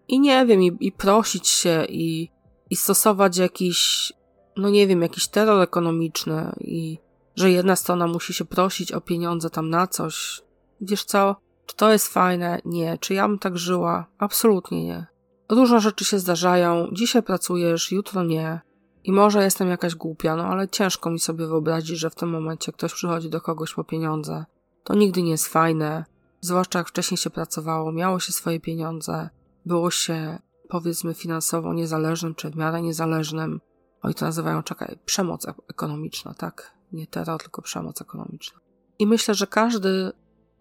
i 0.09 0.21
nie 0.21 0.47
wiem, 0.47 0.63
i, 0.63 0.77
i 0.81 0.93
prosić 0.93 1.49
się, 1.49 1.87
i, 1.89 2.31
i 2.71 2.77
stosować 2.77 3.37
jakiś, 3.37 4.13
no 4.57 4.71
nie 4.71 4.87
wiem, 4.87 5.03
jakiś 5.03 5.29
terror 5.29 5.63
ekonomiczny, 5.63 6.53
i 6.61 6.99
że 7.37 7.51
jedna 7.51 7.77
strona 7.77 8.07
musi 8.07 8.35
się 8.35 8.45
prosić 8.45 8.93
o 8.93 9.01
pieniądze 9.01 9.51
tam 9.51 9.71
na 9.71 9.87
coś. 9.87 10.43
Wiesz 10.81 11.05
co? 11.05 11.37
Czy 11.67 11.77
to 11.77 11.93
jest 11.93 12.09
fajne? 12.09 12.61
Nie. 12.65 12.99
Czy 12.99 13.15
ja 13.15 13.29
bym 13.29 13.39
tak 13.39 13.59
żyła? 13.59 14.07
Absolutnie 14.19 14.85
nie. 14.85 15.07
Różne 15.49 15.81
rzeczy 15.81 16.05
się 16.05 16.19
zdarzają. 16.19 16.89
Dzisiaj 16.93 17.23
pracujesz, 17.23 17.93
jutro 17.93 18.25
nie. 18.25 18.61
I 19.05 19.13
może 19.13 19.45
jestem 19.45 19.69
jakaś 19.69 19.95
głupia, 19.95 20.37
no 20.37 20.45
ale 20.45 20.69
ciężko 20.69 21.11
mi 21.11 21.19
sobie 21.19 21.47
wyobrazić, 21.47 21.99
że 21.99 22.11
w 22.11 22.15
tym 22.15 22.31
momencie 22.31 22.73
ktoś 22.73 22.95
przychodzi 22.95 23.31
do 23.31 23.41
kogoś 23.41 23.75
po 23.75 23.85
pieniądze. 23.85 24.45
To 24.85 24.95
nigdy 24.95 25.23
nie 25.23 25.31
jest 25.31 25.49
fajne. 25.49 26.05
Zwłaszcza 26.41 26.79
jak 26.79 26.89
wcześniej 26.89 27.19
się 27.19 27.31
pracowało, 27.31 27.93
miało 27.93 28.21
się 28.21 28.33
swoje 28.33 28.61
pieniądze, 28.61 29.29
było 29.67 29.91
się 29.91 30.39
powiedzmy 30.69 31.15
finansowo 31.15 31.75
niezależnym, 31.75 32.35
czy 32.35 32.51
w 32.51 32.57
miarę 32.57 32.83
niezależnym. 32.83 33.61
Oj, 34.03 34.15
to 34.15 34.25
nazywają, 34.25 34.63
czekaj, 34.63 34.99
przemoc 35.05 35.47
ekonomiczna, 35.69 36.35
tak? 36.35 36.75
Nie 36.93 37.07
terror, 37.07 37.41
tylko 37.43 37.63
przemoc 37.63 38.03
ekonomiczna. 38.03 38.61
I 38.99 39.07
myślę, 39.07 39.35
że 39.35 39.47
każdy 39.47 40.13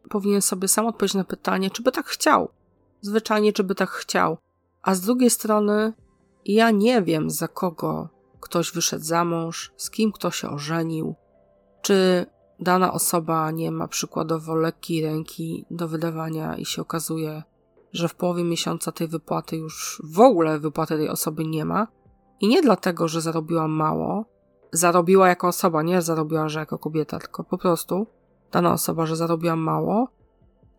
powinien 0.09 0.41
sobie 0.41 0.67
sam 0.67 0.85
odpowiedzieć 0.85 1.15
na 1.15 1.23
pytanie, 1.23 1.69
czy 1.69 1.81
by 1.81 1.91
tak 1.91 2.05
chciał. 2.05 2.49
Zwyczajnie, 3.01 3.53
czy 3.53 3.63
by 3.63 3.75
tak 3.75 3.89
chciał. 3.89 4.37
A 4.81 4.95
z 4.95 5.01
drugiej 5.01 5.29
strony, 5.29 5.93
ja 6.45 6.71
nie 6.71 7.01
wiem, 7.01 7.29
za 7.29 7.47
kogo 7.47 8.09
ktoś 8.39 8.71
wyszedł 8.71 9.03
za 9.03 9.25
mąż, 9.25 9.71
z 9.77 9.89
kim 9.89 10.11
kto 10.11 10.31
się 10.31 10.49
ożenił, 10.49 11.15
czy 11.81 12.25
dana 12.59 12.93
osoba 12.93 13.51
nie 13.51 13.71
ma 13.71 13.87
przykładowo 13.87 14.55
lekkiej 14.55 15.03
ręki 15.03 15.65
do 15.71 15.87
wydawania 15.87 16.57
i 16.57 16.65
się 16.65 16.81
okazuje, 16.81 17.43
że 17.93 18.07
w 18.07 18.15
połowie 18.15 18.43
miesiąca 18.43 18.91
tej 18.91 19.07
wypłaty 19.07 19.57
już 19.57 20.01
w 20.05 20.19
ogóle 20.19 20.59
wypłaty 20.59 20.97
tej 20.97 21.09
osoby 21.09 21.45
nie 21.45 21.65
ma. 21.65 21.87
I 22.39 22.47
nie 22.47 22.61
dlatego, 22.61 23.07
że 23.07 23.21
zarobiła 23.21 23.67
mało, 23.67 24.25
zarobiła 24.71 25.27
jako 25.27 25.47
osoba, 25.47 25.81
nie 25.81 26.01
zarobiła, 26.01 26.49
że 26.49 26.59
jako 26.59 26.77
kobieta, 26.79 27.19
tylko 27.19 27.43
po 27.43 27.57
prostu 27.57 28.07
dana 28.51 28.73
osoba, 28.73 29.05
że 29.05 29.15
zarobiła 29.15 29.55
mało, 29.55 30.07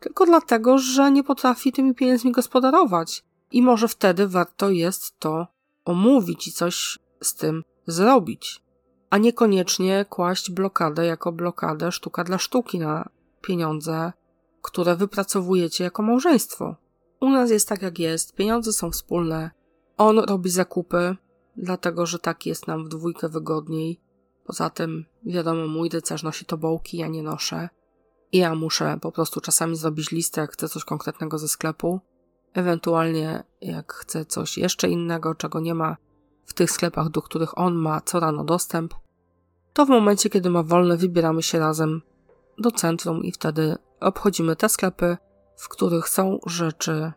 tylko 0.00 0.26
dlatego, 0.26 0.78
że 0.78 1.10
nie 1.10 1.24
potrafi 1.24 1.72
tymi 1.72 1.94
pieniędzmi 1.94 2.32
gospodarować. 2.32 3.24
I 3.52 3.62
może 3.62 3.88
wtedy 3.88 4.28
warto 4.28 4.70
jest 4.70 5.18
to 5.18 5.46
omówić 5.84 6.48
i 6.48 6.52
coś 6.52 6.98
z 7.20 7.34
tym 7.34 7.64
zrobić, 7.86 8.62
a 9.10 9.18
niekoniecznie 9.18 10.04
kłaść 10.08 10.50
blokadę 10.50 11.06
jako 11.06 11.32
blokadę 11.32 11.92
sztuka 11.92 12.24
dla 12.24 12.38
sztuki 12.38 12.78
na 12.78 13.08
pieniądze, 13.40 14.12
które 14.62 14.96
wypracowujecie 14.96 15.84
jako 15.84 16.02
małżeństwo. 16.02 16.76
U 17.24 17.30
nas 17.30 17.50
jest 17.50 17.68
tak 17.68 17.82
jak 17.82 17.98
jest, 17.98 18.34
pieniądze 18.34 18.72
są 18.72 18.90
wspólne. 18.90 19.50
On 19.96 20.18
robi 20.18 20.50
zakupy, 20.50 21.16
dlatego 21.56 22.06
że 22.06 22.18
tak 22.18 22.46
jest 22.46 22.66
nam 22.66 22.84
w 22.84 22.88
dwójkę 22.88 23.28
wygodniej. 23.28 24.00
Poza 24.46 24.70
tym, 24.70 25.04
wiadomo, 25.26 25.66
mój 25.66 25.88
rycerz 25.88 26.22
nosi 26.22 26.44
tobołki, 26.44 26.96
ja 26.96 27.08
nie 27.08 27.22
noszę. 27.22 27.68
I 28.32 28.38
ja 28.38 28.54
muszę 28.54 28.98
po 29.00 29.12
prostu 29.12 29.40
czasami 29.40 29.76
zrobić 29.76 30.10
listę, 30.10 30.40
jak 30.40 30.52
chcę 30.52 30.68
coś 30.68 30.84
konkretnego 30.84 31.38
ze 31.38 31.48
sklepu. 31.48 32.00
Ewentualnie, 32.54 33.44
jak 33.60 33.92
chcę 33.92 34.24
coś 34.24 34.58
jeszcze 34.58 34.88
innego, 34.88 35.34
czego 35.34 35.60
nie 35.60 35.74
ma 35.74 35.96
w 36.46 36.54
tych 36.54 36.70
sklepach, 36.70 37.08
do 37.08 37.22
których 37.22 37.58
on 37.58 37.74
ma 37.74 38.00
co 38.00 38.20
rano 38.20 38.44
dostęp, 38.44 38.94
to 39.72 39.86
w 39.86 39.88
momencie, 39.88 40.30
kiedy 40.30 40.50
ma 40.50 40.62
wolne, 40.62 40.96
wybieramy 40.96 41.42
się 41.42 41.58
razem 41.58 42.02
do 42.58 42.70
centrum 42.70 43.24
i 43.24 43.32
wtedy 43.32 43.76
obchodzimy 44.00 44.56
te 44.56 44.68
sklepy, 44.68 45.16
w 45.56 45.68
których 45.68 46.08
są 46.08 46.38
rzeczy 46.46 47.12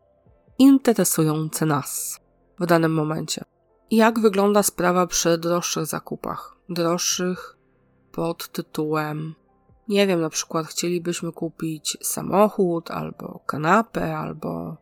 interesujące 0.59 1.65
nas 1.65 2.19
w 2.59 2.65
danym 2.65 2.93
momencie. 2.93 3.43
Jak 3.91 4.19
wygląda 4.19 4.63
sprawa 4.63 5.07
przy 5.07 5.37
droższych 5.37 5.85
zakupach? 5.85 6.57
Droższych 6.69 7.57
pod 8.11 8.51
tytułem, 8.51 9.35
nie 9.87 10.07
wiem, 10.07 10.21
na 10.21 10.29
przykład 10.29 10.67
chcielibyśmy 10.67 11.31
kupić 11.31 11.97
samochód, 12.01 12.91
albo 12.91 13.39
kanapę, 13.45 14.17
albo 14.17 14.77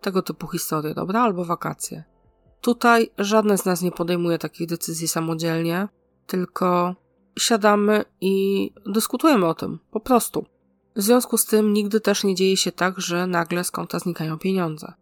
tego 0.00 0.22
typu 0.22 0.48
historie, 0.48 0.94
dobra? 0.94 1.22
Albo 1.22 1.44
wakacje. 1.44 2.04
Tutaj 2.60 3.10
żadne 3.18 3.58
z 3.58 3.64
nas 3.64 3.82
nie 3.82 3.92
podejmuje 3.92 4.38
takich 4.38 4.68
decyzji 4.68 5.08
samodzielnie, 5.08 5.88
tylko 6.26 6.94
siadamy 7.38 8.04
i 8.20 8.70
dyskutujemy 8.86 9.46
o 9.46 9.54
tym, 9.54 9.78
po 9.90 10.00
prostu. 10.00 10.46
W 10.98 11.02
związku 11.02 11.38
z 11.38 11.44
tym 11.44 11.72
nigdy 11.72 12.00
też 12.00 12.24
nie 12.24 12.34
dzieje 12.34 12.56
się 12.56 12.72
tak, 12.72 13.00
że 13.00 13.26
nagle 13.26 13.64
z 13.64 13.70
konta 13.70 13.98
znikają 13.98 14.38
pieniądze. 14.38 14.92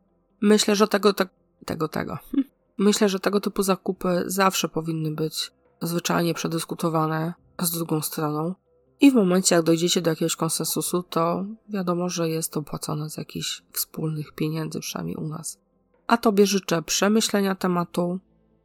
Myślę, 0.40 0.76
że 0.76 0.88
tego, 0.88 1.12
te, 1.12 1.28
tego, 1.64 1.88
tego. 1.88 2.18
Hm. 2.30 2.44
Myślę, 2.78 3.08
że 3.08 3.20
tego 3.20 3.40
typu 3.40 3.62
zakupy 3.62 4.24
zawsze 4.26 4.68
powinny 4.68 5.10
być 5.10 5.52
zwyczajnie 5.82 6.34
przedyskutowane 6.34 7.34
z 7.62 7.70
drugą 7.70 8.02
stroną. 8.02 8.54
I 9.00 9.10
w 9.10 9.14
momencie, 9.14 9.54
jak 9.54 9.64
dojdziecie 9.64 10.02
do 10.02 10.10
jakiegoś 10.10 10.36
konsensusu, 10.36 11.02
to 11.02 11.44
wiadomo, 11.68 12.08
że 12.08 12.28
jest 12.28 12.52
to 12.52 12.62
płacone 12.62 13.10
z 13.10 13.16
jakichś 13.16 13.62
wspólnych 13.72 14.32
pieniędzy, 14.32 14.80
przynajmniej 14.80 15.16
u 15.16 15.28
nas. 15.28 15.58
A 16.06 16.16
Tobie 16.16 16.46
życzę 16.46 16.82
przemyślenia 16.82 17.54
tematu. 17.54 18.18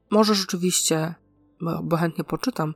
Możesz 0.10 0.44
oczywiście, 0.44 1.16
bo 1.84 1.98
chętnie 1.98 2.24
poczytam, 2.24 2.74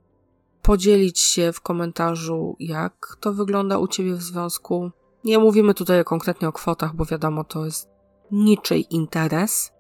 podzielić 0.66 1.20
się 1.20 1.53
w 1.53 1.61
komentarzu, 1.61 2.55
jak 2.59 3.18
to 3.20 3.34
wygląda 3.34 3.78
u 3.78 3.88
Ciebie 3.88 4.13
w 4.13 4.22
związku. 4.22 4.91
Nie 5.24 5.39
mówimy 5.39 5.74
tutaj 5.74 6.03
konkretnie 6.03 6.47
o 6.47 6.51
kwotach, 6.51 6.95
bo 6.95 7.05
wiadomo, 7.05 7.43
to 7.43 7.66
jest 7.66 7.89
niczyj 8.32 8.86
interes. 8.89 9.72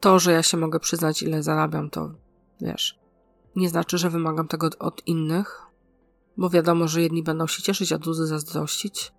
To, 0.00 0.18
że 0.18 0.32
ja 0.32 0.42
się 0.42 0.56
mogę 0.56 0.80
przyznać, 0.80 1.22
ile 1.22 1.42
zarabiam, 1.42 1.90
to 1.90 2.10
wiesz, 2.60 2.98
nie 3.56 3.68
znaczy, 3.68 3.98
że 3.98 4.10
wymagam 4.10 4.48
tego 4.48 4.68
od 4.78 5.06
innych, 5.06 5.62
bo 6.36 6.50
wiadomo, 6.50 6.88
że 6.88 7.02
jedni 7.02 7.22
będą 7.22 7.46
się 7.46 7.62
cieszyć, 7.62 7.92
a 7.92 7.98
drudzy 7.98 8.26
zazdrościć. 8.26 9.12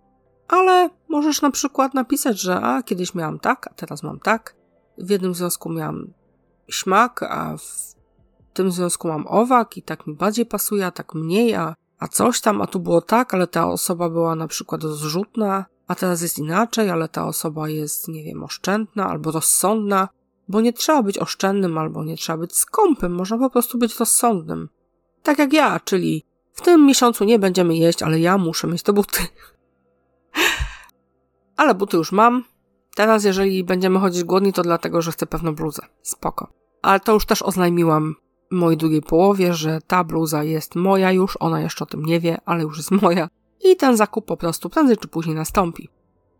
Ale 0.47 0.89
możesz 1.07 1.41
na 1.41 1.51
przykład 1.51 1.93
napisać, 1.93 2.41
że 2.41 2.61
a 2.61 2.83
kiedyś 2.83 3.15
miałam 3.15 3.39
tak, 3.39 3.67
a 3.67 3.73
teraz 3.73 4.03
mam 4.03 4.19
tak. 4.19 4.55
W 4.97 5.09
jednym 5.09 5.35
związku 5.35 5.69
miałam 5.69 6.13
śmak, 6.67 7.23
a 7.23 7.57
w 7.57 7.98
tym 8.53 8.71
związku 8.71 9.07
mam 9.07 9.25
owak 9.27 9.77
i 9.77 9.81
tak 9.81 10.07
mi 10.07 10.13
bardziej 10.13 10.45
pasuje, 10.45 10.85
a 10.85 10.91
tak 10.91 11.13
mniej, 11.13 11.55
a, 11.55 11.75
a 11.99 12.07
coś 12.07 12.41
tam, 12.41 12.61
a 12.61 12.67
tu 12.67 12.79
było 12.79 13.01
tak, 13.01 13.33
ale 13.33 13.47
ta 13.47 13.67
osoba 13.67 14.09
była 14.09 14.35
na 14.35 14.47
przykład 14.47 14.83
rozrzutna, 14.83 15.65
a 15.87 15.95
teraz 15.95 16.21
jest 16.21 16.39
inaczej, 16.39 16.89
ale 16.89 17.09
ta 17.09 17.27
osoba 17.27 17.69
jest, 17.69 18.07
nie 18.07 18.23
wiem, 18.23 18.43
oszczędna 18.43 19.09
albo 19.09 19.31
rozsądna, 19.31 20.09
bo 20.47 20.61
nie 20.61 20.73
trzeba 20.73 21.03
być 21.03 21.17
oszczędnym 21.17 21.77
albo 21.77 22.03
nie 22.03 22.17
trzeba 22.17 22.37
być 22.37 22.55
skąpym, 22.55 23.11
można 23.11 23.37
po 23.37 23.49
prostu 23.49 23.77
być 23.77 23.99
rozsądnym. 23.99 24.69
Tak 25.23 25.39
jak 25.39 25.53
ja, 25.53 25.79
czyli 25.79 26.25
w 26.53 26.61
tym 26.61 26.85
miesiącu 26.85 27.23
nie 27.23 27.39
będziemy 27.39 27.75
jeść, 27.75 28.03
ale 28.03 28.19
ja 28.19 28.37
muszę 28.37 28.67
mieć 28.67 28.83
te 28.83 28.93
buty. 28.93 29.19
ale 31.57 31.75
buty 31.75 31.97
już 31.97 32.11
mam. 32.11 32.43
Teraz, 32.95 33.23
jeżeli 33.23 33.63
będziemy 33.63 33.99
chodzić 33.99 34.23
głodni, 34.23 34.53
to 34.53 34.61
dlatego, 34.61 35.01
że 35.01 35.11
chcę 35.11 35.25
pewną 35.25 35.55
bluzę. 35.55 35.81
Spoko. 36.01 36.47
Ale 36.81 36.99
to 36.99 37.13
już 37.13 37.25
też 37.25 37.41
oznajmiłam 37.41 38.15
mojej 38.51 38.77
drugiej 38.77 39.01
połowie, 39.01 39.53
że 39.53 39.79
ta 39.87 40.03
bluza 40.03 40.43
jest 40.43 40.75
moja 40.75 41.11
już, 41.11 41.37
ona 41.39 41.61
jeszcze 41.61 41.83
o 41.83 41.87
tym 41.87 42.05
nie 42.05 42.19
wie, 42.19 42.37
ale 42.45 42.63
już 42.63 42.77
jest 42.77 42.91
moja 42.91 43.29
i 43.63 43.75
ten 43.75 43.97
zakup 43.97 44.25
po 44.25 44.37
prostu 44.37 44.69
prędzej 44.69 44.97
czy 44.97 45.07
później 45.07 45.35
nastąpi. 45.35 45.89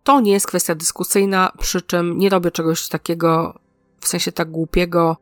To 0.04 0.20
nie 0.20 0.32
jest 0.32 0.48
kwestia 0.48 0.76
dyskusyjna, 0.76 1.52
przy 1.60 1.82
czym 1.82 2.18
nie 2.18 2.30
robię 2.30 2.52
czegoś 2.52 2.88
takiego 2.88 3.60
w 4.00 4.08
sensie 4.08 4.32
tak 4.32 4.52
głupiego. 4.52 5.18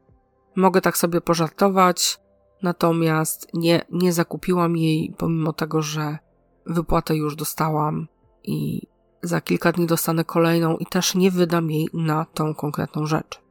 Mogę 0.55 0.81
tak 0.81 0.97
sobie 0.97 1.21
pożartować, 1.21 2.19
natomiast 2.61 3.47
nie, 3.53 3.81
nie 3.91 4.13
zakupiłam 4.13 4.77
jej, 4.77 5.13
pomimo 5.17 5.53
tego, 5.53 5.81
że 5.81 6.17
wypłatę 6.65 7.15
już 7.15 7.35
dostałam 7.35 8.07
i 8.43 8.81
za 9.21 9.41
kilka 9.41 9.71
dni 9.71 9.85
dostanę 9.85 10.23
kolejną 10.23 10.77
i 10.77 10.85
też 10.85 11.15
nie 11.15 11.31
wydam 11.31 11.71
jej 11.71 11.89
na 11.93 12.25
tą 12.33 12.55
konkretną 12.55 13.05
rzecz. 13.05 13.41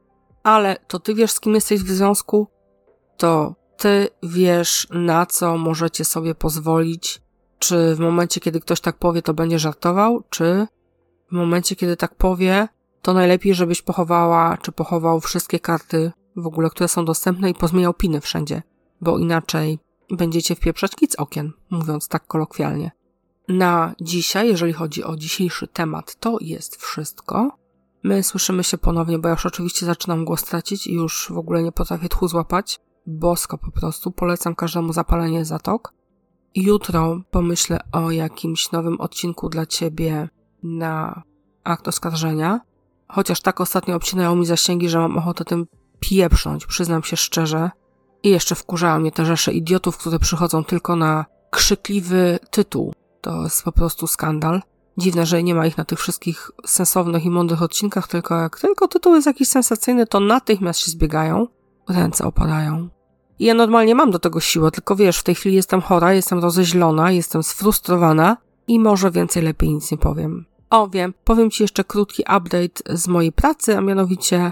Ale 0.43 0.77
to 0.87 0.99
ty 0.99 1.15
wiesz, 1.15 1.31
z 1.31 1.39
kim 1.39 1.55
jesteś 1.55 1.83
w 1.83 1.91
związku, 1.91 2.47
to 3.17 3.55
ty 3.77 4.07
wiesz, 4.23 4.87
na 4.91 5.25
co 5.25 5.57
możecie 5.57 6.05
sobie 6.05 6.35
pozwolić. 6.35 7.21
Czy 7.59 7.95
w 7.95 7.99
momencie, 7.99 8.39
kiedy 8.39 8.59
ktoś 8.59 8.81
tak 8.81 8.97
powie, 8.97 9.21
to 9.21 9.33
będzie 9.33 9.59
żartował, 9.59 10.23
czy 10.29 10.67
w 11.31 11.35
momencie, 11.35 11.75
kiedy 11.75 11.97
tak 11.97 12.15
powie, 12.15 12.67
to 13.01 13.13
najlepiej, 13.13 13.53
żebyś 13.53 13.81
pochowała, 13.81 14.57
czy 14.57 14.71
pochował 14.71 15.19
wszystkie 15.19 15.59
karty 15.59 16.11
w 16.35 16.47
ogóle, 16.47 16.69
które 16.69 16.87
są 16.87 17.05
dostępne 17.05 17.49
i 17.49 17.53
pozmieniał 17.53 17.93
piny 17.93 18.21
wszędzie, 18.21 18.61
bo 19.01 19.17
inaczej 19.17 19.79
będziecie 20.11 20.55
wpieprzać 20.55 20.95
kic 20.95 21.15
okien, 21.15 21.51
mówiąc 21.69 22.07
tak 22.07 22.27
kolokwialnie. 22.27 22.91
Na 23.47 23.95
dzisiaj, 24.01 24.47
jeżeli 24.47 24.73
chodzi 24.73 25.03
o 25.03 25.15
dzisiejszy 25.15 25.67
temat, 25.67 26.15
to 26.19 26.37
jest 26.41 26.75
wszystko. 26.75 27.57
My 28.03 28.23
słyszymy 28.23 28.63
się 28.63 28.77
ponownie, 28.77 29.19
bo 29.19 29.27
ja 29.27 29.33
już 29.33 29.45
oczywiście 29.45 29.85
zaczynam 29.85 30.25
głos 30.25 30.43
tracić 30.43 30.87
i 30.87 30.93
już 30.93 31.27
w 31.31 31.37
ogóle 31.37 31.63
nie 31.63 31.71
potrafię 31.71 32.09
tchu 32.09 32.27
złapać 32.27 32.79
bosko 33.07 33.57
po 33.57 33.71
prostu. 33.71 34.11
Polecam 34.11 34.55
każdemu 34.55 34.93
zapalenie 34.93 35.45
zatok. 35.45 35.93
Jutro 36.55 37.21
pomyślę 37.31 37.79
o 37.91 38.11
jakimś 38.11 38.71
nowym 38.71 39.01
odcinku 39.01 39.49
dla 39.49 39.65
ciebie 39.65 40.29
na 40.63 41.23
akt 41.63 41.87
oskarżenia. 41.87 42.59
Chociaż 43.07 43.41
tak 43.41 43.61
ostatnio 43.61 43.95
obcinają 43.95 44.35
mi 44.35 44.45
zasięgi, 44.45 44.89
że 44.89 44.99
mam 44.99 45.17
ochotę 45.17 45.45
tym 45.45 45.67
pieprząć, 45.99 46.65
przyznam 46.65 47.03
się 47.03 47.17
szczerze. 47.17 47.69
I 48.23 48.29
jeszcze 48.29 48.55
wkurzają 48.55 48.99
mnie 48.99 49.11
te 49.11 49.25
rzesze 49.25 49.53
idiotów, 49.53 49.97
które 49.97 50.19
przychodzą 50.19 50.63
tylko 50.63 50.95
na 50.95 51.25
krzykliwy 51.49 52.39
tytuł. 52.51 52.93
To 53.21 53.43
jest 53.43 53.63
po 53.63 53.71
prostu 53.71 54.07
skandal. 54.07 54.61
Dziwne, 54.97 55.25
że 55.25 55.43
nie 55.43 55.55
ma 55.55 55.67
ich 55.67 55.77
na 55.77 55.85
tych 55.85 55.99
wszystkich 55.99 56.51
sensownych 56.65 57.25
i 57.25 57.29
mądrych 57.29 57.61
odcinkach, 57.61 58.07
tylko 58.07 58.35
jak 58.35 58.59
tylko 58.59 58.87
tytuł 58.87 59.15
jest 59.15 59.27
jakiś 59.27 59.47
sensacyjny, 59.47 60.07
to 60.07 60.19
natychmiast 60.19 60.79
się 60.79 60.91
zbiegają, 60.91 61.47
ręce 61.89 62.25
opadają. 62.25 62.89
I 63.39 63.45
ja 63.45 63.53
normalnie 63.53 63.95
mam 63.95 64.11
do 64.11 64.19
tego 64.19 64.39
siłę, 64.39 64.71
tylko 64.71 64.95
wiesz, 64.95 65.19
w 65.19 65.23
tej 65.23 65.35
chwili 65.35 65.55
jestem 65.55 65.81
chora, 65.81 66.13
jestem 66.13 66.39
rozeźlona, 66.39 67.11
jestem 67.11 67.43
sfrustrowana 67.43 68.37
i 68.67 68.79
może 68.79 69.11
więcej 69.11 69.43
lepiej 69.43 69.73
nic 69.73 69.91
nie 69.91 69.97
powiem. 69.97 70.45
O, 70.69 70.87
wiem, 70.87 71.13
powiem 71.23 71.51
Ci 71.51 71.63
jeszcze 71.63 71.83
krótki 71.83 72.21
update 72.21 72.97
z 72.97 73.07
mojej 73.07 73.31
pracy, 73.31 73.77
a 73.77 73.81
mianowicie 73.81 74.51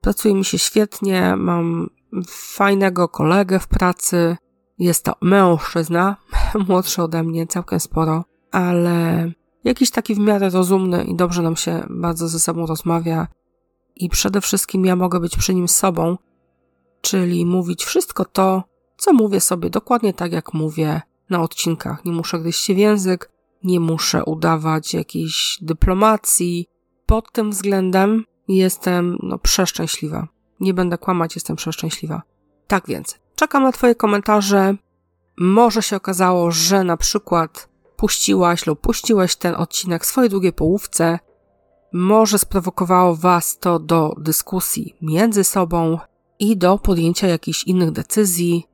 pracuje 0.00 0.34
mi 0.34 0.44
się 0.44 0.58
świetnie, 0.58 1.36
mam 1.36 1.90
fajnego 2.28 3.08
kolegę 3.08 3.58
w 3.58 3.66
pracy, 3.66 4.36
jest 4.78 5.04
to 5.04 5.14
mężczyzna, 5.22 6.16
młodszy 6.68 7.02
ode 7.02 7.22
mnie, 7.22 7.46
całkiem 7.46 7.80
sporo, 7.80 8.24
ale 8.50 9.30
jakiś 9.64 9.90
taki 9.90 10.14
w 10.14 10.18
miarę 10.18 10.50
rozumny 10.50 11.04
i 11.04 11.16
dobrze 11.16 11.42
nam 11.42 11.56
się 11.56 11.86
bardzo 11.90 12.28
ze 12.28 12.40
sobą 12.40 12.66
rozmawia 12.66 13.26
i 13.96 14.08
przede 14.08 14.40
wszystkim 14.40 14.84
ja 14.84 14.96
mogę 14.96 15.20
być 15.20 15.36
przy 15.36 15.54
nim 15.54 15.68
sobą, 15.68 16.16
czyli 17.00 17.46
mówić 17.46 17.84
wszystko 17.84 18.24
to, 18.24 18.62
co 18.96 19.12
mówię 19.12 19.40
sobie 19.40 19.70
dokładnie 19.70 20.14
tak, 20.14 20.32
jak 20.32 20.54
mówię 20.54 21.00
na 21.30 21.42
odcinkach. 21.42 22.04
Nie 22.04 22.12
muszę 22.12 22.38
gryźć 22.38 22.64
się 22.64 22.74
w 22.74 22.78
język, 22.78 23.30
nie 23.64 23.80
muszę 23.80 24.24
udawać 24.24 24.94
jakiejś 24.94 25.58
dyplomacji. 25.62 26.66
Pod 27.06 27.32
tym 27.32 27.50
względem 27.50 28.24
jestem 28.48 29.18
no, 29.22 29.38
przeszczęśliwa. 29.38 30.28
Nie 30.60 30.74
będę 30.74 30.98
kłamać, 30.98 31.34
jestem 31.34 31.56
przeszczęśliwa. 31.56 32.22
Tak 32.66 32.86
więc, 32.86 33.18
czekam 33.36 33.62
na 33.62 33.72
Twoje 33.72 33.94
komentarze. 33.94 34.76
Może 35.38 35.82
się 35.82 35.96
okazało, 35.96 36.50
że 36.50 36.84
na 36.84 36.96
przykład 36.96 37.68
puściłaś 37.96 38.66
lub 38.66 38.80
puściłeś 38.80 39.36
ten 39.36 39.54
odcinek 39.54 40.06
swojej 40.06 40.30
drugiej 40.30 40.52
połówce. 40.52 41.18
Może 41.92 42.38
sprowokowało 42.38 43.16
Was 43.16 43.58
to 43.58 43.78
do 43.78 44.14
dyskusji 44.18 44.96
między 45.02 45.44
sobą, 45.44 45.98
i 46.38 46.56
do 46.56 46.78
podjęcia 46.78 47.26
jakichś 47.26 47.64
innych 47.64 47.90
decyzji. 47.90 48.64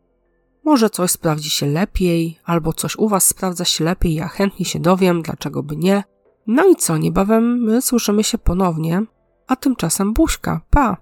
Może 0.64 0.90
coś 0.90 1.10
sprawdzi 1.10 1.50
się 1.50 1.66
lepiej, 1.66 2.38
albo 2.44 2.72
coś 2.72 2.96
u 2.96 3.08
Was 3.08 3.26
sprawdza 3.26 3.64
się 3.64 3.84
lepiej, 3.84 4.14
ja 4.14 4.28
chętnie 4.28 4.64
się 4.64 4.80
dowiem, 4.80 5.22
dlaczego 5.22 5.62
by 5.62 5.76
nie. 5.76 6.04
No 6.46 6.68
i 6.68 6.76
co, 6.76 6.96
niebawem 6.96 7.62
my 7.62 7.82
słyszymy 7.82 8.24
się 8.24 8.38
ponownie, 8.38 9.02
a 9.46 9.56
tymczasem 9.56 10.12
buźka, 10.12 10.60
pa! 10.70 10.96